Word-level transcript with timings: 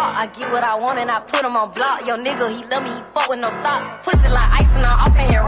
I 0.00 0.26
get 0.26 0.50
what 0.50 0.64
I 0.64 0.74
want 0.74 0.98
and 0.98 1.10
I 1.10 1.20
put 1.20 1.44
him 1.44 1.56
on 1.56 1.70
block. 1.72 2.06
Yo, 2.06 2.16
nigga, 2.16 2.50
he 2.50 2.64
love 2.66 2.82
me, 2.82 2.90
he 2.90 3.02
fuck 3.14 3.28
with 3.28 3.38
no 3.38 3.50
socks. 3.50 3.94
Pussy 4.02 4.28
like 4.28 4.50
ice 4.60 4.72
and 4.72 4.84
I 4.84 4.92
off 5.06 5.18
in 5.18 5.28
here 5.30 5.43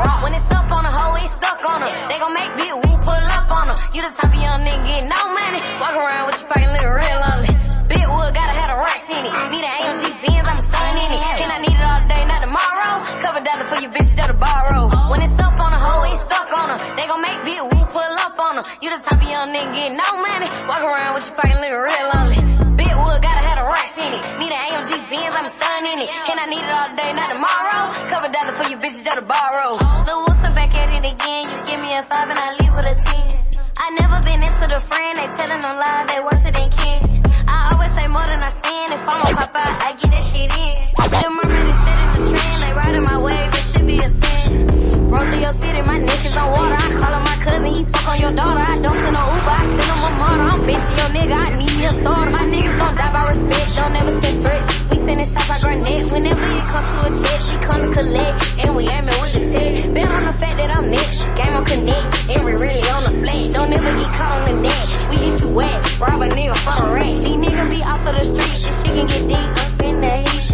Fuck 47.84 48.08
on 48.08 48.20
your 48.20 48.32
daughter, 48.32 48.60
I 48.60 48.78
don't 48.80 48.96
send 48.96 49.14
no 49.14 49.22
Uber, 49.36 49.54
I 49.56 49.64
send 49.66 49.88
them 49.90 50.00
a 50.06 50.10
martyr. 50.16 50.46
I'm 50.46 50.60
bitching 50.66 50.96
your 50.96 51.10
nigga, 51.16 51.36
I 51.36 51.48
need 51.58 51.74
me 51.76 51.84
a 51.84 51.92
starter. 52.00 52.30
My 52.30 52.44
niggas 52.46 52.78
don't 52.78 52.96
die 52.96 53.12
by 53.12 53.22
respect, 53.30 53.76
don't 53.76 53.96
ever 53.96 54.20
send 54.20 54.38
threats. 54.44 54.66
We 54.90 54.96
sending 54.96 55.26
shots 55.26 55.48
like 55.48 55.62
Garnett. 55.62 56.12
Whenever 56.12 56.46
it 56.56 56.64
comes 56.72 56.88
to 56.90 57.06
a 57.06 57.10
check, 57.20 57.40
she 57.46 57.56
come 57.66 57.80
to 57.84 57.90
collect. 57.92 58.36
And 58.62 58.76
we 58.76 58.82
aimin' 58.86 59.20
with 59.20 59.32
the 59.34 59.42
tech. 59.52 59.94
Bet 59.94 60.08
on 60.08 60.24
the 60.24 60.32
fact 60.32 60.56
that 60.56 60.70
I'm 60.76 60.90
next. 60.90 61.18
Game 61.36 61.54
on 61.56 61.64
connect, 61.64 62.08
and 62.30 62.44
we 62.44 62.52
really 62.56 62.84
on 62.88 63.02
the 63.04 63.12
flat. 63.20 63.52
Don't 63.52 63.72
ever 63.72 63.92
get 64.00 64.10
caught 64.16 64.32
on 64.36 64.42
the 64.48 64.54
net. 64.62 64.88
We 65.10 65.16
get 65.16 65.40
you 65.40 65.48
wet, 65.54 66.00
rob 66.00 66.22
a 66.22 66.28
nigga 66.32 66.56
for 66.64 66.86
a 66.86 66.92
rat. 66.96 67.16
These 67.24 67.38
niggas 67.44 67.70
be 67.70 67.80
off 67.82 68.06
of 68.06 68.14
the 68.16 68.24
street, 68.24 68.56
this 68.56 68.64
shit 68.64 68.76
can 68.88 69.06
get 69.06 69.22
deep. 69.28 69.50
I'm 69.60 69.68
spinning 69.76 70.00
that 70.00 70.28
heat. 70.28 70.46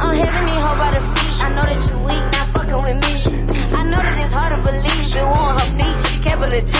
I'm 0.00 0.14
having 0.16 0.48
it 0.48 0.60
hard 0.64 0.78
by 0.80 0.90
the 0.96 1.02
feet. 1.12 1.44
I 1.44 1.48
know 1.54 1.64
that 1.68 1.80
you 1.88 1.96
weak, 2.08 2.24
not 2.32 2.46
fucking 2.56 2.80
with 2.80 2.98
me. 3.04 3.12
I 3.76 3.82
know 3.84 4.00
that 4.00 4.16
it's 4.24 4.32
hard 4.32 4.50
to 4.56 4.58
believe, 4.64 5.14
you 5.14 5.24
won't 5.28 5.59
the 6.50 6.60
G. 6.66 6.74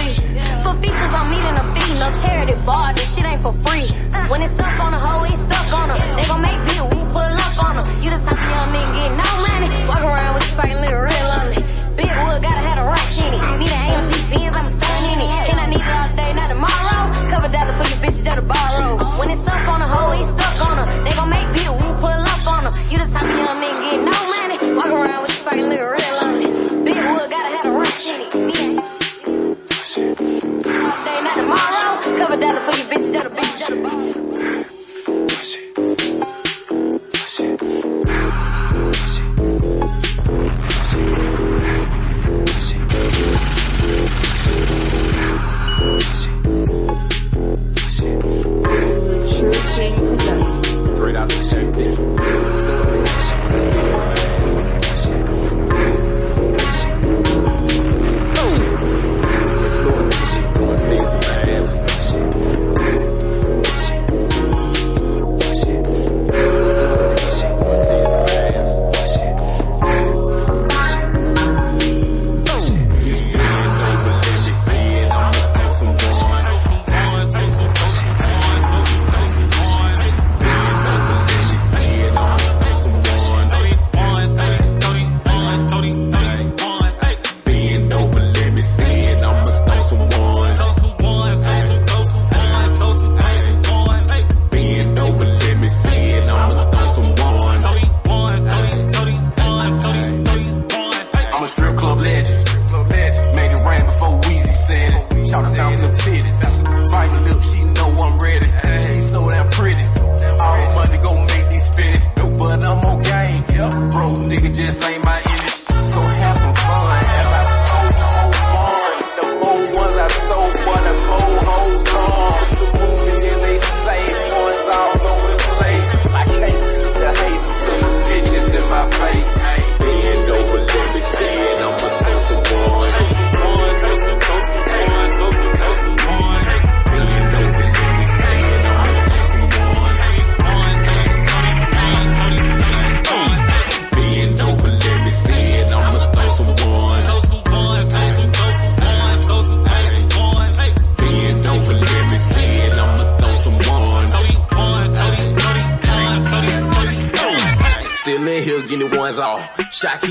For 0.66 0.74
features 0.82 1.14
I'm 1.14 1.30
meeting 1.30 1.54
a 1.54 1.64
fee, 1.70 1.94
no 2.02 2.10
charity 2.22 2.58
bar, 2.66 2.92
this 2.92 3.06
shit 3.14 3.24
ain't 3.24 3.40
for 3.40 3.54
free. 3.64 3.86
When 4.28 4.42
it's 4.42 4.52
stuck 4.54 4.74
on 4.82 4.92
a 4.92 4.98
hoe, 4.98 5.24
it's 5.24 5.38
stuck 5.46 5.80
on 5.80 5.88
her. 5.90 5.98
They 6.18 6.26
gon' 6.26 6.42
make 6.42 6.60
me 6.66 6.74
a 6.82 6.84
whoop, 6.90 7.06
pull 7.14 7.22
up 7.22 7.54
on 7.64 7.74
her. 7.78 7.86
You 8.02 8.10
the 8.10 8.18
type 8.18 8.34
of 8.34 8.50
young 8.50 8.70
nigga 8.74 8.90
getting 8.98 9.16
no 9.16 9.28
money, 9.46 9.68
walk 9.86 10.02
around 10.02 10.34
with 10.34 10.50
you 10.50 10.56
fighting 10.58 10.89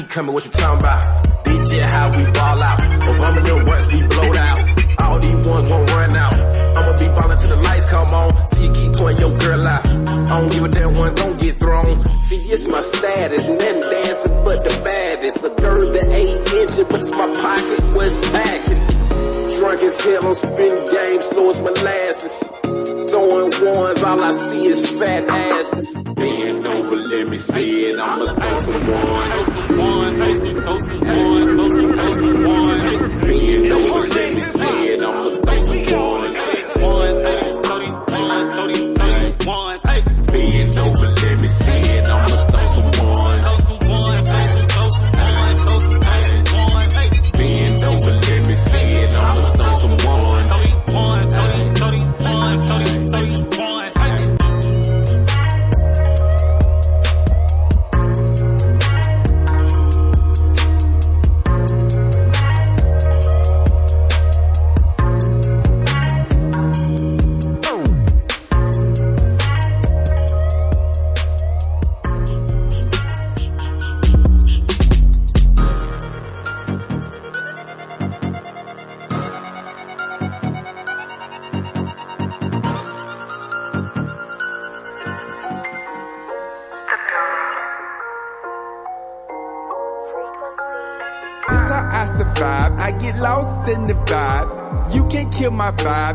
Come 0.10 0.34
which 0.34 0.49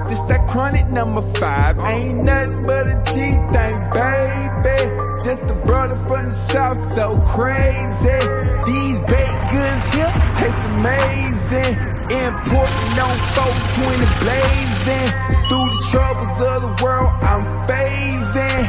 vibe. 0.04 0.08
This 0.08 0.20
that 0.28 0.48
chronic 0.48 0.86
number 0.88 1.22
five. 1.38 1.78
Ain't 1.78 2.22
nothing 2.24 2.62
but 2.62 2.86
a 2.86 3.02
G 3.06 3.12
thing, 3.12 3.76
baby. 3.92 5.04
Just 5.24 5.42
a 5.42 5.54
brother 5.54 5.96
from 6.06 6.26
the 6.26 6.32
south, 6.32 6.78
so 6.94 7.18
crazy. 7.28 8.20
These 8.66 9.00
baked 9.00 9.44
goods 9.50 9.86
here 9.94 10.12
taste 10.34 10.64
amazing. 10.76 11.74
Important 12.04 12.98
on 13.00 13.16
420 13.34 14.04
blazing. 14.20 15.08
Through 15.48 15.68
the 15.70 15.88
troubles 15.90 16.40
of 16.40 16.62
the 16.62 16.84
world, 16.84 17.12
I'm 17.22 17.44
phasing. 17.66 18.64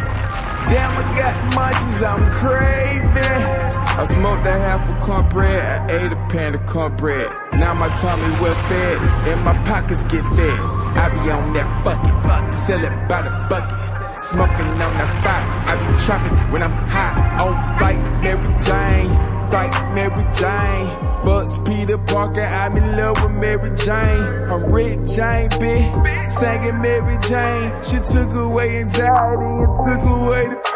Damn, 0.70 0.98
I 0.98 1.16
got 1.16 1.54
munchies, 1.54 2.02
I'm 2.02 2.32
craving. 2.32 3.76
I 3.98 4.06
smoked 4.06 4.46
a 4.46 4.52
half 4.52 4.90
a 4.90 5.00
cornbread, 5.00 5.90
I 5.90 6.06
ate 6.06 6.12
a 6.12 6.28
pan 6.28 6.56
of 6.56 6.66
cornbread. 6.66 7.32
Now 7.54 7.74
my 7.74 7.88
tummy 7.96 8.30
well 8.42 8.68
fed, 8.68 8.98
and 9.28 9.44
my 9.46 9.54
pockets 9.64 10.04
get 10.06 10.24
fed. 10.36 10.75
I 11.06 11.10
be 11.10 11.30
on 11.30 11.54
that 11.54 11.84
fucking, 11.84 12.50
sell 12.66 12.84
it 12.84 13.08
by 13.08 13.22
the 13.22 13.30
bucket. 13.48 13.78
Smoking 14.18 14.82
on 14.82 14.94
that 14.98 15.24
fire, 15.24 15.46
I 15.70 15.74
be 15.78 16.04
trapping 16.04 16.52
when 16.52 16.64
I'm 16.64 16.72
high. 16.72 17.38
On 17.46 17.78
flight, 17.78 18.02
Mary 18.24 18.42
Jane, 18.66 19.10
fight 19.52 19.94
Mary 19.94 20.26
Jane. 20.34 20.88
Fucks 21.22 21.64
Peter 21.64 22.00
Parker, 22.00 22.42
I'm 22.42 22.76
in 22.78 22.98
love 22.98 23.22
with 23.22 23.34
Mary 23.34 23.70
Jane. 23.76 24.50
I'm 24.50 24.66
Red 24.66 25.06
Jane, 25.06 25.50
bitch, 25.62 26.30
singing 26.40 26.82
Mary 26.82 27.18
Jane. 27.30 27.72
She 27.84 27.98
took 28.12 28.34
away 28.34 28.80
anxiety 28.80 29.46
and 29.46 30.02
took 30.02 30.10
away 30.10 30.48
the 30.48 30.75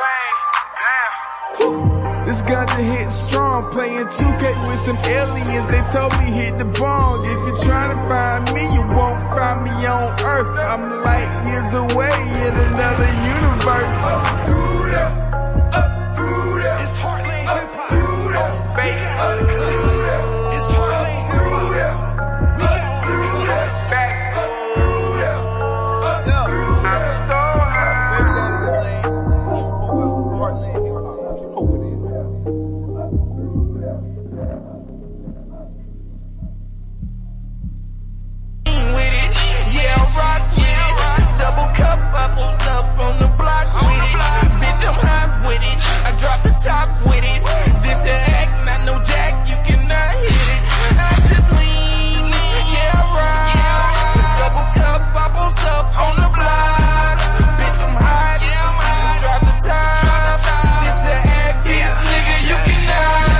This 2.30 2.44
ganja 2.44 2.78
hit 2.78 3.10
strong, 3.10 3.72
playing 3.72 4.06
2K 4.06 4.68
with 4.68 4.86
some 4.86 4.98
aliens. 4.98 5.68
They 5.68 5.82
told 5.92 6.14
me 6.20 6.26
hit 6.30 6.60
the 6.60 6.66
bong. 6.66 7.26
If 7.26 7.40
you're 7.48 7.58
trying 7.58 7.90
to 7.90 8.02
find 8.08 8.54
me, 8.54 8.62
you 8.72 8.82
won't 8.82 9.20
find 9.34 9.64
me 9.64 9.72
on 9.88 10.14
Earth. 10.22 10.54
I'm 10.60 11.02
light 11.02 11.32
years 11.50 11.74
away 11.74 12.14
in 12.46 12.54
another 12.70 13.10
universe. 13.34 13.98
Up 14.14 15.29
with 45.60 45.68
it. 45.72 45.80
I 46.06 46.12
drop 46.18 46.44
the 46.44 46.54
top 46.64 46.88
with 47.06 47.24
it. 47.24 47.42
This 47.84 48.02
a 48.06 48.18
act, 48.40 48.54
not 48.66 48.82
no 48.86 48.96
jack, 49.04 49.34
you 49.50 49.58
cannot 49.68 50.12
hit 50.24 50.48
it. 50.56 50.62
I 51.00 51.12
sip 51.28 51.48
lean, 51.60 52.26
yeah, 52.74 53.00
I 53.00 53.04
rock. 53.20 53.54
Double 54.40 54.68
cup 54.80 55.02
apples 55.24 55.60
up 55.60 55.86
on 56.00 56.16
the 56.24 56.30
block. 56.36 57.18
Bitch, 57.60 57.80
I'm 57.86 57.96
hot. 58.00 58.40
Drop 59.20 59.42
the 59.50 59.56
top. 59.68 60.40
This 60.84 61.02
a 61.04 61.16
act, 61.44 61.58
bitch, 61.68 61.98
nigga, 62.10 62.36
you 62.50 62.58
cannot. 62.68 63.36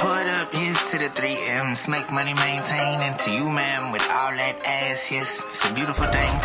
Put 0.00 0.26
up 0.26 0.50
is 0.54 0.78
to 0.90 0.96
the 0.98 1.10
three 1.10 1.38
M's, 1.38 1.88
make 1.88 2.10
money, 2.12 2.34
maintain, 2.34 3.16
to 3.18 3.30
you, 3.30 3.50
ma'am, 3.50 3.92
with 3.92 4.02
all 4.10 4.32
that 4.32 4.56
ass, 4.66 5.10
yes, 5.10 5.38
it's 5.38 5.70
a 5.70 5.74
beautiful 5.74 6.06
thing. 6.10 6.40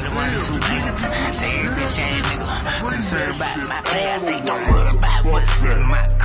All 0.00 0.08
the 0.08 0.14
ones 0.16 0.48
every 0.48 1.68
bitch 1.76 1.98
ass 1.98 2.26
nigga, 2.26 2.90
concerned 2.90 3.36
about 3.36 3.56
my. 3.68 3.82
I 3.84 4.18
say, 4.18 4.40
don't 4.44 4.70
worry 4.70 4.98
about 4.98 5.24
what's 5.24 5.62
in 5.62 5.82
my 5.88 6.19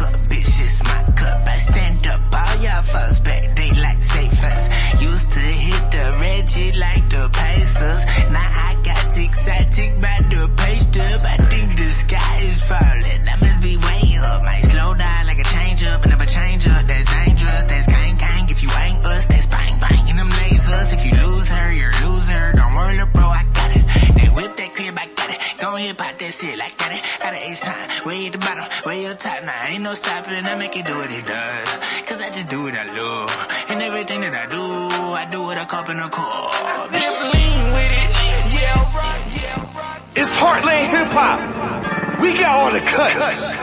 no 29.85 29.93
stopping, 29.93 30.43
I 30.43 30.55
make 30.55 30.75
it 30.75 30.83
do 30.83 30.95
what 30.95 31.11
it 31.11 31.23
does, 31.23 31.67
cause 32.09 32.19
I 32.19 32.29
just 32.33 32.49
do 32.49 32.63
what 32.63 32.73
I 32.73 32.85
love, 32.85 33.29
and 33.69 33.83
everything 33.83 34.21
that 34.21 34.33
I 34.33 34.47
do, 34.47 34.57
I 34.57 35.25
do 35.29 35.45
with 35.45 35.61
a 35.61 35.65
cup 35.67 35.89
and 35.89 35.99
a 35.99 36.09
cup. 36.09 36.53
Sip 36.89 37.15
lean 37.33 37.61
with 37.69 37.91
it. 37.93 38.09
Yeah, 38.49 38.97
rock, 38.97 39.21
yeah, 39.29 39.77
rock. 39.77 40.01
It's 40.15 40.33
Heartland 40.41 40.89
Hip 40.89 41.13
Hop. 41.13 42.19
We 42.19 42.33
got 42.33 42.49
all 42.57 42.73
the 42.73 42.81
cuts. 42.81 43.53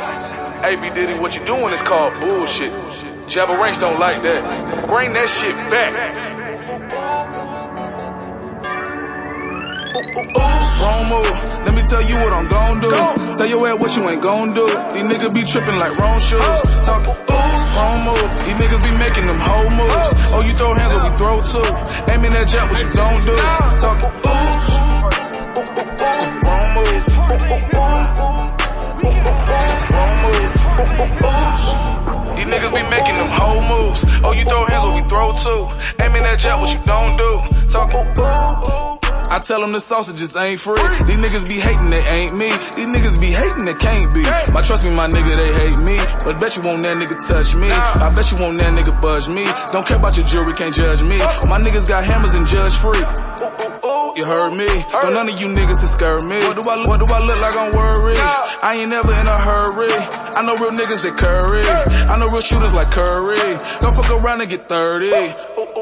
Hey, 0.62 0.76
B 0.76 0.94
Diddy, 0.94 1.18
what 1.18 1.34
you 1.34 1.44
doing 1.44 1.74
is 1.74 1.82
called 1.82 2.14
bullshit. 2.20 2.70
Jabba 3.26 3.58
Ranks 3.60 3.78
don't 3.78 3.98
like 3.98 4.22
that. 4.22 4.86
Bring 4.86 5.14
that 5.14 5.28
shit 5.28 5.56
back. 5.74 6.41
Wrong 10.12 11.08
move. 11.08 11.32
Let 11.64 11.74
me 11.74 11.82
tell 11.88 12.02
you 12.02 12.16
what 12.20 12.32
I'm 12.32 12.46
gon' 12.48 12.80
do. 12.80 12.90
Tell 12.90 13.46
your 13.46 13.66
ass 13.66 13.80
what 13.80 13.96
you 13.96 14.08
ain't 14.10 14.20
gon' 14.22 14.52
do. 14.52 14.66
These 14.92 15.08
niggas 15.08 15.32
be 15.32 15.42
tripping 15.44 15.76
like 15.76 15.96
wrong 15.96 16.20
shoes. 16.20 16.36
Ooh, 16.36 17.16
wrong 17.80 18.04
move. 18.04 18.28
These 18.44 18.56
niggas 18.60 18.82
be 18.84 18.92
making 18.98 19.24
them 19.24 19.40
whole 19.40 19.70
moves. 19.72 20.12
Oh, 20.36 20.42
you 20.44 20.52
throw 20.52 20.74
hands, 20.74 20.92
but 20.92 21.02
we 21.08 21.16
throw 21.16 21.40
two. 21.40 21.64
Aiming 22.12 22.32
that 22.36 22.44
jet, 22.44 22.68
what 22.68 22.76
you 22.82 22.92
don't 22.92 23.24
do. 23.24 23.32
Ooh, 23.32 23.96
wrong 26.44 26.68
move. 26.76 27.08
Wrong 29.96 30.16
move. 30.28 30.52
These 32.36 32.48
niggas 32.52 32.74
be 32.74 32.82
making 32.92 33.16
them 33.16 33.30
whole 33.32 33.62
moves. 33.64 34.04
Oh, 34.22 34.32
you 34.32 34.44
throw 34.44 34.66
hands, 34.66 34.84
but 34.84 34.94
we 34.94 35.02
throw 35.08 35.32
two. 35.40 35.68
Aiming 36.04 36.22
that 36.22 36.38
jet, 36.38 36.60
what 36.60 36.68
you 36.68 36.80
don't 36.84 37.16
do. 37.16 37.40
Talking 37.70 38.04
ooh. 38.18 38.81
I 39.32 39.38
tell 39.38 39.62
them 39.62 39.72
the 39.72 39.80
sausages 39.80 40.36
ain't 40.36 40.60
free. 40.60 40.76
These 40.76 41.16
niggas 41.16 41.48
be 41.48 41.56
hating, 41.56 41.88
they 41.88 42.04
ain't 42.04 42.36
me. 42.36 42.52
These 42.76 42.92
niggas 42.92 43.18
be 43.18 43.32
hating, 43.32 43.64
they 43.64 43.72
can't 43.72 44.12
be. 44.12 44.20
My 44.52 44.60
trust 44.60 44.84
me, 44.84 44.94
my 44.94 45.08
nigga, 45.08 45.32
they 45.32 45.52
hate 45.56 45.80
me. 45.80 45.96
But 46.20 46.38
bet 46.38 46.54
you 46.54 46.60
won't 46.60 46.82
that 46.82 47.00
nigga 47.00 47.16
touch 47.16 47.56
me. 47.56 47.72
I 47.72 48.12
bet 48.12 48.30
you 48.30 48.36
won't 48.36 48.58
that 48.58 48.76
nigga 48.76 48.92
budge 49.00 49.28
me. 49.28 49.48
Don't 49.72 49.86
care 49.88 49.96
about 49.96 50.18
your 50.18 50.26
jewelry, 50.26 50.52
can't 50.52 50.74
judge 50.74 51.02
me. 51.02 51.16
My 51.48 51.56
niggas 51.56 51.88
got 51.88 52.04
hammers 52.04 52.34
and 52.34 52.46
judge 52.46 52.76
free. 52.76 53.00
You 54.20 54.26
heard 54.26 54.52
me. 54.52 54.68
Don't 54.92 55.14
none 55.14 55.28
of 55.28 55.40
you 55.40 55.48
niggas 55.48 55.80
to 55.80 55.88
scare 55.88 56.20
me. 56.20 56.36
What 56.44 56.60
do 56.60 56.68
I, 56.68 56.86
what 56.86 57.00
do 57.00 57.08
I 57.08 57.20
look 57.24 57.40
like 57.40 57.56
I'm 57.56 57.72
worried? 57.72 58.20
I 58.20 58.76
ain't 58.84 58.90
never 58.90 59.12
in 59.16 59.26
a 59.26 59.38
hurry. 59.38 59.88
I 60.36 60.42
know 60.44 60.52
real 60.60 60.76
niggas 60.76 61.00
that 61.08 61.16
curry. 61.16 61.64
I 61.64 62.18
know 62.18 62.28
real 62.28 62.42
shooters 62.42 62.74
like 62.74 62.90
Curry. 62.90 63.56
Don't 63.80 63.96
fuck 63.96 64.10
around 64.10 64.42
and 64.42 64.50
get 64.50 64.68
30. 64.68 65.08
Oops, 65.08 65.81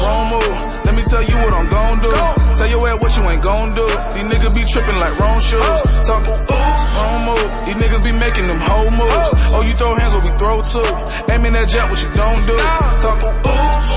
wrong 0.00 0.24
move. 0.32 0.56
Let 0.86 0.94
me 0.96 1.02
tell 1.02 1.22
you 1.22 1.36
what 1.42 1.52
I'm 1.54 1.68
gon' 1.68 2.00
do. 2.02 2.12
Tell 2.58 2.68
your 2.68 2.88
ass 2.88 2.98
what 3.02 3.12
you 3.16 3.22
ain't 3.30 3.42
gon' 3.42 3.74
do. 3.74 3.86
These 4.14 4.26
niggas 4.30 4.54
be 4.54 4.64
tripping 4.64 4.98
like 4.98 5.18
wrong 5.18 5.40
shoes. 5.40 5.82
Talking 6.06 6.38
oops, 6.48 6.82
wrong 6.96 7.20
move. 7.28 7.50
These 7.66 7.76
niggas 7.82 8.02
be 8.04 8.12
making 8.12 8.46
them 8.46 8.58
whole 8.58 8.90
moves. 8.90 9.30
Oh, 9.54 9.62
you 9.66 9.72
throw 9.72 9.94
hands, 9.94 10.12
what 10.14 10.24
we 10.24 10.30
throw 10.38 10.62
too. 10.62 10.88
Aiming 11.32 11.52
that 11.52 11.68
jump, 11.68 11.90
what 11.90 12.00
you 12.02 12.10
don't 12.14 12.42
do. 12.46 12.56
Talking 13.04 13.34
oops, 13.48 13.88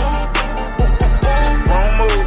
wrong 1.69 1.91
move. 1.99 2.25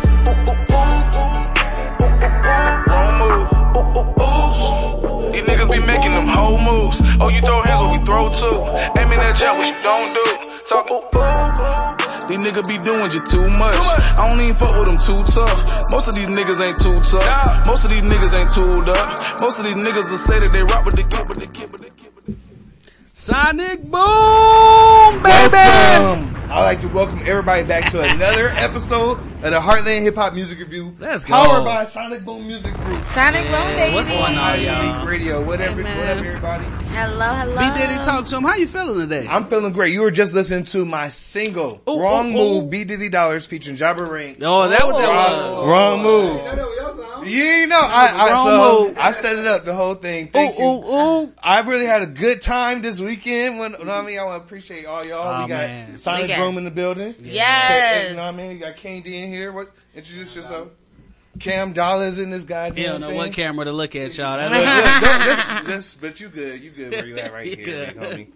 Wrong 2.89 3.15
move. 3.21 3.49
These 5.33 5.45
niggas 5.45 5.71
be 5.71 5.81
making 5.85 6.13
them 6.15 6.29
whole 6.29 6.59
moves. 6.59 7.01
Oh, 7.21 7.29
you 7.29 7.41
throw 7.41 7.61
hands, 7.63 7.74
throw 8.05 8.29
too. 8.29 8.59
Aiming 9.01 9.19
that 9.19 9.37
jump, 9.37 9.59
what 9.59 9.69
you 9.69 9.77
don't 9.83 10.13
do. 10.13 10.27
Talking. 10.65 11.01
These 12.29 12.41
niggas 12.41 12.69
be 12.69 12.79
doing 12.79 13.11
just 13.11 13.27
too 13.27 13.49
much. 13.59 13.77
I 14.17 14.29
don't 14.29 14.41
even 14.41 14.55
fuck 14.57 14.77
with 14.79 14.89
them 14.89 14.99
too 14.99 15.21
tough. 15.33 15.91
Most 15.91 16.09
of 16.09 16.15
these 16.15 16.29
niggas 16.29 16.61
ain't 16.61 16.79
too 16.79 16.99
tough. 17.01 17.67
Most 17.67 17.85
of 17.85 17.91
these 17.91 18.03
niggas 18.03 18.33
ain't 18.33 18.51
tooled 18.51 18.89
up. 18.89 19.41
Most 19.41 19.59
of 19.59 19.65
these 19.65 19.75
niggas 19.75 20.11
will 20.11 20.17
say 20.17 20.41
that 20.41 20.51
they 20.53 20.63
rock 20.63 20.85
with 20.85 20.97
the 20.97 21.05
kid, 21.05 21.25
but 21.29 21.37
the 21.37 21.47
kid, 21.47 21.69
but 21.71 21.81
the 21.81 21.91
kid, 21.91 22.11
but 22.15 22.27
the 22.27 22.33
kid. 22.33 22.41
Sonic 23.13 23.83
Boom, 23.83 25.23
baby! 25.23 25.53
Welcome. 25.53 26.44
I'd 26.47 26.63
like 26.63 26.81
to 26.81 26.89
welcome 26.89 27.19
everybody 27.25 27.65
back 27.65 27.91
to 27.91 28.01
another 28.01 28.49
episode 28.55 29.19
of 29.19 29.41
the 29.41 29.59
Heartland 29.61 30.03
Hip 30.03 30.15
Hop 30.15 30.35
Music 30.35 30.59
Review. 30.59 30.95
Let's 31.01 31.25
go. 31.25 31.33
Powered 31.43 31.65
by 31.65 31.85
Sonic 31.87 32.25
Boom 32.25 32.47
Music 32.47 32.73
Group. 32.75 33.03
Sonic 33.07 33.43
Boom, 33.45 33.67
baby. 33.77 33.95
What's 33.95 34.07
going 34.07 34.37
on, 34.37 34.63
y'all? 34.63 35.01
Beat 35.05 35.09
Radio, 35.11 35.43
whatever, 35.45 35.77
Hey, 35.77 35.83
man. 35.83 35.99
whatever 35.99 36.25
everybody. 36.27 36.65
Hello, 36.95 37.27
hello. 37.35 37.57
B 37.73 37.79
Diddy 37.81 37.95
talk 38.05 38.27
to 38.27 38.37
him. 38.37 38.45
How 38.45 38.55
you 38.55 38.69
feeling 38.69 39.09
today? 39.09 39.27
I'm 39.29 39.49
feeling 39.49 39.73
great. 39.73 39.93
You 39.93 40.03
were 40.03 40.11
just 40.13 40.33
listening 40.35 40.65
to 40.67 40.85
my 40.85 41.09
single, 41.09 41.81
Ooh, 41.89 41.99
Wrong 41.99 42.27
ooh, 42.29 42.31
ooh. 42.39 42.61
Move, 42.63 42.71
B 42.71 42.85
Diddy 42.85 43.09
Dollars 43.09 43.47
featuring 43.47 43.77
Jabba 43.77 44.09
Ring. 44.09 44.37
oh, 44.43 44.69
that 44.69 44.85
what 44.87 44.99
that 44.99 45.09
Wrong, 45.09 45.57
was. 45.57 45.67
wrong 45.69 46.03
move. 46.03 46.71
You 47.27 47.43
ain't 47.43 47.71
know. 47.71 47.81
I, 47.81 48.07
I, 48.15 48.31
Wrong 48.33 48.45
so 48.45 48.85
move. 48.89 48.99
I 48.99 49.13
set 49.13 49.39
it 49.39 49.47
up, 49.47 49.65
the 49.65 49.73
whole 49.75 49.95
thing. 49.95 50.29
Thank 50.29 50.59
Ooh, 50.59 50.63
you. 50.63 50.69
ooh, 50.69 51.23
ooh. 51.23 51.33
I 51.43 51.61
really 51.61 51.87
had 51.87 52.03
a 52.03 52.07
good 52.07 52.43
time 52.43 52.83
this 52.83 53.01
weekend. 53.01 53.59
When, 53.59 53.73
you 53.73 53.79
know 53.79 53.85
what 53.93 54.03
I 54.03 54.07
mean? 54.07 54.19
I 54.19 54.25
want 54.25 54.43
to 54.43 54.45
appreciate 54.47 54.85
all 54.85 55.03
y'all. 55.07 55.27
Oh, 55.41 55.43
we 55.45 55.49
got 55.49 55.67
man. 55.67 55.97
Sonic 55.97 56.31
We 56.45 56.47
got- 56.47 56.51
Boom 56.51 56.59
in 56.59 56.65
the 56.65 56.71
building. 56.71 57.15
Yes. 57.21 58.11
You 58.11 58.17
know 58.17 58.23
what 58.27 58.35
I 58.35 58.37
mean? 58.37 58.51
You 58.53 58.59
got 58.59 58.77
Candy 58.77 59.23
in 59.23 59.31
here. 59.31 59.53
What? 59.53 59.69
Introduce 59.95 60.35
yourself. 60.37 60.69
Cam 61.41 61.73
Dollars 61.73 62.21
in 62.21 62.31
this 62.31 62.45
goddamn 62.45 62.77
He 62.77 62.85
don't 62.85 63.01
know 63.01 63.09
thing. 63.09 63.17
what 63.17 63.33
camera 63.33 63.65
to 63.65 63.73
look 63.73 63.97
at, 63.97 64.17
y'all. 64.17 64.37
That's 64.37 64.53
look, 64.53 65.03
look, 65.11 65.23
just, 65.23 65.67
just, 65.67 66.01
but 66.01 66.21
you 66.21 66.29
good. 66.29 66.63
You 66.63 66.71
good 66.71 66.93
where 66.93 67.07
you 67.07 67.17
at 67.19 67.33
right 67.33 67.47
You 67.51 67.57
here, 67.57 67.93
good. 67.93 67.97
homie. 67.97 68.27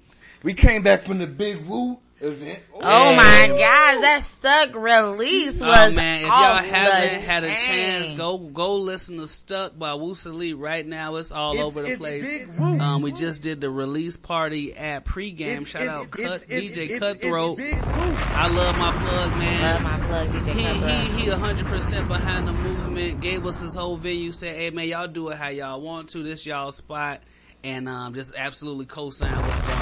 We 0.42 0.52
came 0.54 0.82
back 0.82 1.02
from 1.02 1.18
the 1.18 1.26
Big 1.28 1.58
Woo 1.66 1.98
event. 2.20 2.60
Oh 2.74 3.14
my 3.14 3.46
god, 3.48 4.02
that 4.02 4.20
stuck 4.22 4.74
release 4.74 5.60
was 5.60 5.92
Oh 5.92 5.94
man, 5.94 6.20
if 6.22 6.26
y'all 6.26 6.32
off 6.34 6.64
haven't 6.64 7.20
had 7.20 7.44
a 7.44 7.48
chain. 7.48 7.56
chance, 7.56 8.12
go 8.16 8.38
go 8.38 8.76
listen 8.76 9.18
to 9.18 9.28
"Stuck" 9.28 9.78
by 9.78 9.90
Woosa 9.90 10.32
Lee 10.34 10.52
right 10.52 10.86
now. 10.86 11.16
It's 11.16 11.30
all 11.30 11.52
It's- 11.54 11.66
over 11.66 11.82
the 11.82 11.90
it's 11.90 11.98
place. 11.98 12.22
Big 12.24 12.60
Um, 12.60 13.02
we 13.02 13.12
just 13.12 13.42
did 13.42 13.60
the 13.60 13.70
release 13.70 14.16
party 14.16 14.74
at 14.76 15.04
pregame. 15.04 15.40
It's- 15.62 15.66
Shout 15.68 15.82
it's- 15.82 15.96
out 15.98 16.04
it's- 16.18 16.26
Cut 16.40 16.50
it's- 16.50 16.72
DJ 16.74 16.84
it's- 16.84 16.98
Cutthroat. 17.00 17.58
It's 17.60 17.70
Big 17.74 17.84
I 17.84 18.48
love 18.48 18.78
my 18.78 18.92
plug, 18.92 19.38
man. 19.38 19.62
Love 19.62 19.82
my 19.82 20.06
plug, 20.06 20.32
DJ 20.32 20.52
He 20.54 20.62
Cutthroat. 20.64 20.90
he 20.90 21.22
he, 21.22 21.28
hundred 21.30 21.66
percent 21.66 22.08
behind 22.08 22.48
the 22.48 22.52
movement. 22.52 23.20
Gave 23.20 23.46
us 23.46 23.60
his 23.60 23.74
whole 23.74 23.96
venue. 23.96 24.32
Said, 24.32 24.56
"Hey 24.56 24.70
man, 24.70 24.88
y'all 24.88 25.08
do 25.08 25.28
it 25.28 25.36
how 25.38 25.48
y'all 25.48 25.80
want 25.80 26.08
to. 26.10 26.22
This 26.22 26.44
y'all 26.46 26.72
spot." 26.72 27.20
And 27.64 27.88
um, 27.88 28.14
just 28.14 28.34
absolutely 28.36 28.86
co-sign 28.86 29.32
what's 29.44 29.58
going 29.58 29.72
on. 29.72 29.77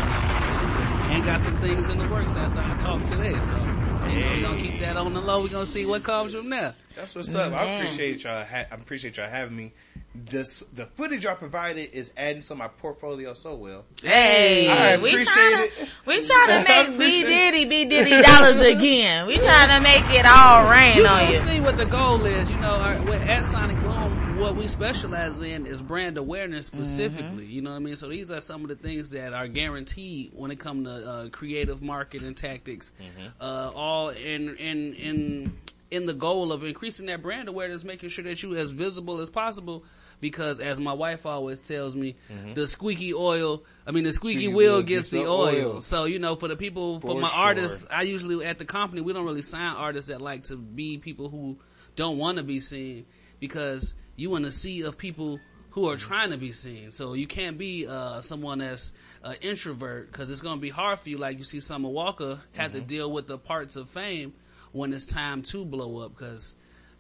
And 1.09 1.25
got 1.25 1.41
some 1.41 1.59
things 1.61 1.89
in 1.89 1.99
the 1.99 2.09
works 2.09 2.35
after 2.37 2.61
I 2.61 2.77
talk 2.79 3.03
today. 3.05 3.39
So 3.41 3.57
you 3.57 4.21
know, 4.21 4.31
we're 4.35 4.43
gonna 4.43 4.61
keep 4.61 4.79
that 4.81 4.97
on 4.97 5.13
the 5.15 5.21
low. 5.21 5.41
We're 5.43 5.49
gonna 5.49 5.65
see 5.67 5.87
what 5.87 6.03
comes 6.03 6.35
from 6.35 6.51
there. 6.51 6.75
That's 6.95 7.15
what's 7.15 7.35
up. 7.35 7.53
I 7.53 7.75
appreciate 7.77 8.25
y'all. 8.25 8.45
Ha- 8.45 8.67
I 8.71 8.75
appreciate 8.75 9.17
y'all 9.17 9.29
having 9.31 9.57
me. 9.57 9.73
This 10.15 10.61
the 10.73 10.87
footage 10.87 11.25
y'all 11.25 11.37
provided 11.37 11.91
is 11.95 12.11
adding 12.17 12.41
to 12.43 12.55
my 12.55 12.69
portfolio 12.69 13.35
so 13.35 13.55
well. 13.55 13.85
Hey, 14.03 14.69
I 14.69 14.97
we 14.97 15.11
appreciate 15.11 15.33
trying 15.35 15.65
it. 15.65 15.77
to 15.77 15.89
we 16.07 16.23
trying 16.23 16.51
I 16.51 16.63
to 16.63 16.69
make 16.69 16.89
B 16.91 16.95
appreciate 16.95 17.23
it. 17.23 17.27
Diddy 17.53 17.65
B 17.67 17.85
Diddy 17.85 18.23
dollars 18.23 18.57
again. 18.65 19.27
We 19.27 19.37
trying 19.39 19.69
to 19.77 19.81
make 19.83 20.05
it 20.19 20.27
all 20.27 20.71
rain 20.71 20.97
You 20.97 21.07
on 21.07 21.29
you. 21.29 21.35
see 21.41 21.61
what 21.61 21.77
the 21.77 21.87
goal 21.87 22.25
is. 22.25 22.51
You 22.51 22.57
know, 22.57 22.69
uh, 22.73 23.25
at 23.29 23.45
Sonic 23.45 23.79
Boom, 23.81 24.06
what 24.37 24.57
we 24.57 24.69
specialize 24.69 25.41
in 25.41 25.67
is 25.67 25.81
brand 25.81 26.19
awareness 26.19 26.67
specifically. 26.67 27.47
You 27.47 27.63
know 27.63 27.71
what 27.71 27.77
I 27.77 27.81
mean? 27.81 27.97
So 27.97 28.09
these 28.09 28.31
are 28.31 28.41
some 28.41 28.63
of 28.63 28.69
the 28.69 28.77
things 28.77 29.11
that 29.11 29.33
are 29.33 29.49
guaranteed 29.49 30.33
when 30.35 30.51
it 30.51 30.59
comes 30.59 30.87
to 30.87 31.09
uh, 31.09 31.29
creative 31.31 31.83
marketing 31.83 32.35
tactics. 32.35 32.93
Uh, 33.41 33.71
all 33.75 34.11
in 34.11 34.55
in 34.57 34.95
in 34.95 35.53
in 35.91 36.07
the 36.07 36.15
goal 36.15 36.53
of 36.53 36.65
increasing 36.65 37.07
that 37.07 37.23
brand 37.23 37.49
awareness, 37.49 37.85
making 37.85 38.11
sure 38.11 38.25
that 38.25 38.43
you 38.43 38.55
as 38.57 38.71
visible 38.71 39.21
as 39.21 39.31
possible. 39.31 39.85
Because 40.19 40.61
as 40.61 40.81
my 40.81 40.95
wife 40.95 41.27
always 41.27 41.61
tells 41.61 41.95
me, 41.95 42.17
the 42.55 42.67
squeaky 42.67 43.13
oil, 43.13 43.63
I 43.87 43.91
mean 43.91 44.05
the 44.05 44.13
squeaky, 44.15 44.45
Squeaky 44.45 44.55
wheel 44.55 44.83
gets 44.83 45.11
the 45.11 45.27
oil. 45.27 45.41
oil. 45.75 45.81
So 45.83 46.05
you 46.05 46.19
know, 46.19 46.37
for 46.37 46.49
the 46.49 46.57
people, 46.57 47.01
for, 47.01 47.09
For 47.15 47.21
my 47.21 47.29
sure. 47.29 47.39
artists, 47.39 47.87
I 47.91 48.03
usually 48.03 48.45
at 48.47 48.59
the 48.59 48.65
company 48.65 49.03
we 49.03 49.13
don't 49.13 49.27
really 49.27 49.43
sign 49.43 49.75
artists 49.77 50.09
that 50.11 50.21
like 50.23 50.45
to 50.45 50.57
be 50.57 50.97
people 50.99 51.29
who 51.29 51.59
don't 51.97 52.17
want 52.17 52.39
to 52.39 52.45
be 52.45 52.61
seen 52.61 53.05
because 53.41 53.95
you 54.17 54.35
in 54.37 54.45
a 54.45 54.53
sea 54.53 54.83
of 54.83 54.99
people 54.99 55.41
who 55.77 55.91
are 55.91 55.97
mm-hmm. 55.97 56.09
trying 56.09 56.31
to 56.31 56.39
be 56.39 56.53
seen. 56.53 56.91
So 56.91 57.13
you 57.13 57.27
can't 57.27 57.59
be 57.59 57.87
uh, 57.87 58.23
someone 58.23 58.59
that's 58.59 58.93
an 59.23 59.33
uh, 59.33 59.35
introvert 59.43 60.11
because 60.11 60.31
it's 60.31 60.41
going 60.41 60.57
to 60.57 60.61
be 60.61 60.71
hard 60.71 60.99
for 61.01 61.11
you. 61.11 61.19
Like 61.19 61.39
you 61.39 61.45
see, 61.45 61.61
Summer 61.61 61.91
Walker 61.91 62.41
had 62.53 62.71
mm-hmm. 62.71 62.81
to 62.81 62.85
deal 62.85 63.13
with 63.13 63.27
the 63.27 63.39
parts 63.39 63.77
of 63.77 63.91
fame 63.91 64.33
when 64.73 64.93
it's 64.93 65.05
time 65.05 65.43
to 65.43 65.65
blow 65.65 65.99
up 65.99 66.17
because 66.17 66.55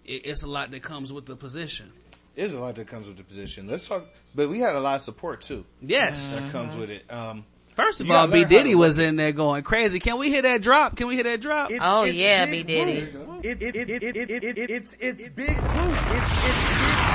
it, 0.04 0.26
it's 0.26 0.42
a 0.42 0.49
lot 0.49 0.70
that 0.73 0.82
comes 0.82 1.11
with 1.11 1.25
the 1.25 1.37
position. 1.37 1.90
It's 2.37 2.52
a 2.52 2.61
lot 2.61 2.75
that 2.75 2.87
comes 2.87 3.08
with 3.08 3.16
the 3.16 3.25
position. 3.25 3.66
Let's 3.66 3.88
talk, 3.88 4.04
but 4.35 4.50
we 4.50 4.61
had 4.61 4.75
a 4.75 4.80
lot 4.80 4.96
of 4.96 5.00
support 5.00 5.40
too. 5.40 5.64
Yes, 5.80 6.38
that 6.38 6.52
comes 6.52 6.73
uh-huh. 6.73 6.80
with 6.80 6.90
it. 6.90 7.11
Um, 7.11 7.46
First 7.76 8.02
of 8.02 8.11
all, 8.11 8.26
B 8.26 8.44
Diddy 8.44 8.75
was 8.75 8.99
in 8.99 9.16
there 9.16 9.32
going 9.32 9.62
crazy. 9.62 10.00
Can 10.00 10.18
we 10.18 10.28
hear 10.28 10.42
that 10.42 10.62
drop? 10.62 10.96
Can 10.96 11.08
we 11.08 11.14
hear 11.14 11.25
that 11.25 11.40
drop? 11.40 11.70
It's, 11.70 11.80
oh 11.82 12.04
it's 12.04 12.14
yeah, 12.14 12.46
B 12.46 12.62
Diddy. 12.62 13.08
It, 13.42 13.62
it, 13.62 13.76
it, 13.76 13.90
it, 13.90 14.02
it, 14.02 14.16
it, 14.16 14.58
it, 14.58 14.70
it's, 14.70 14.96
it's 14.99 15.28
big. 15.28 15.49
It's, 15.49 16.30
it's 16.44 16.80
big 16.80 17.05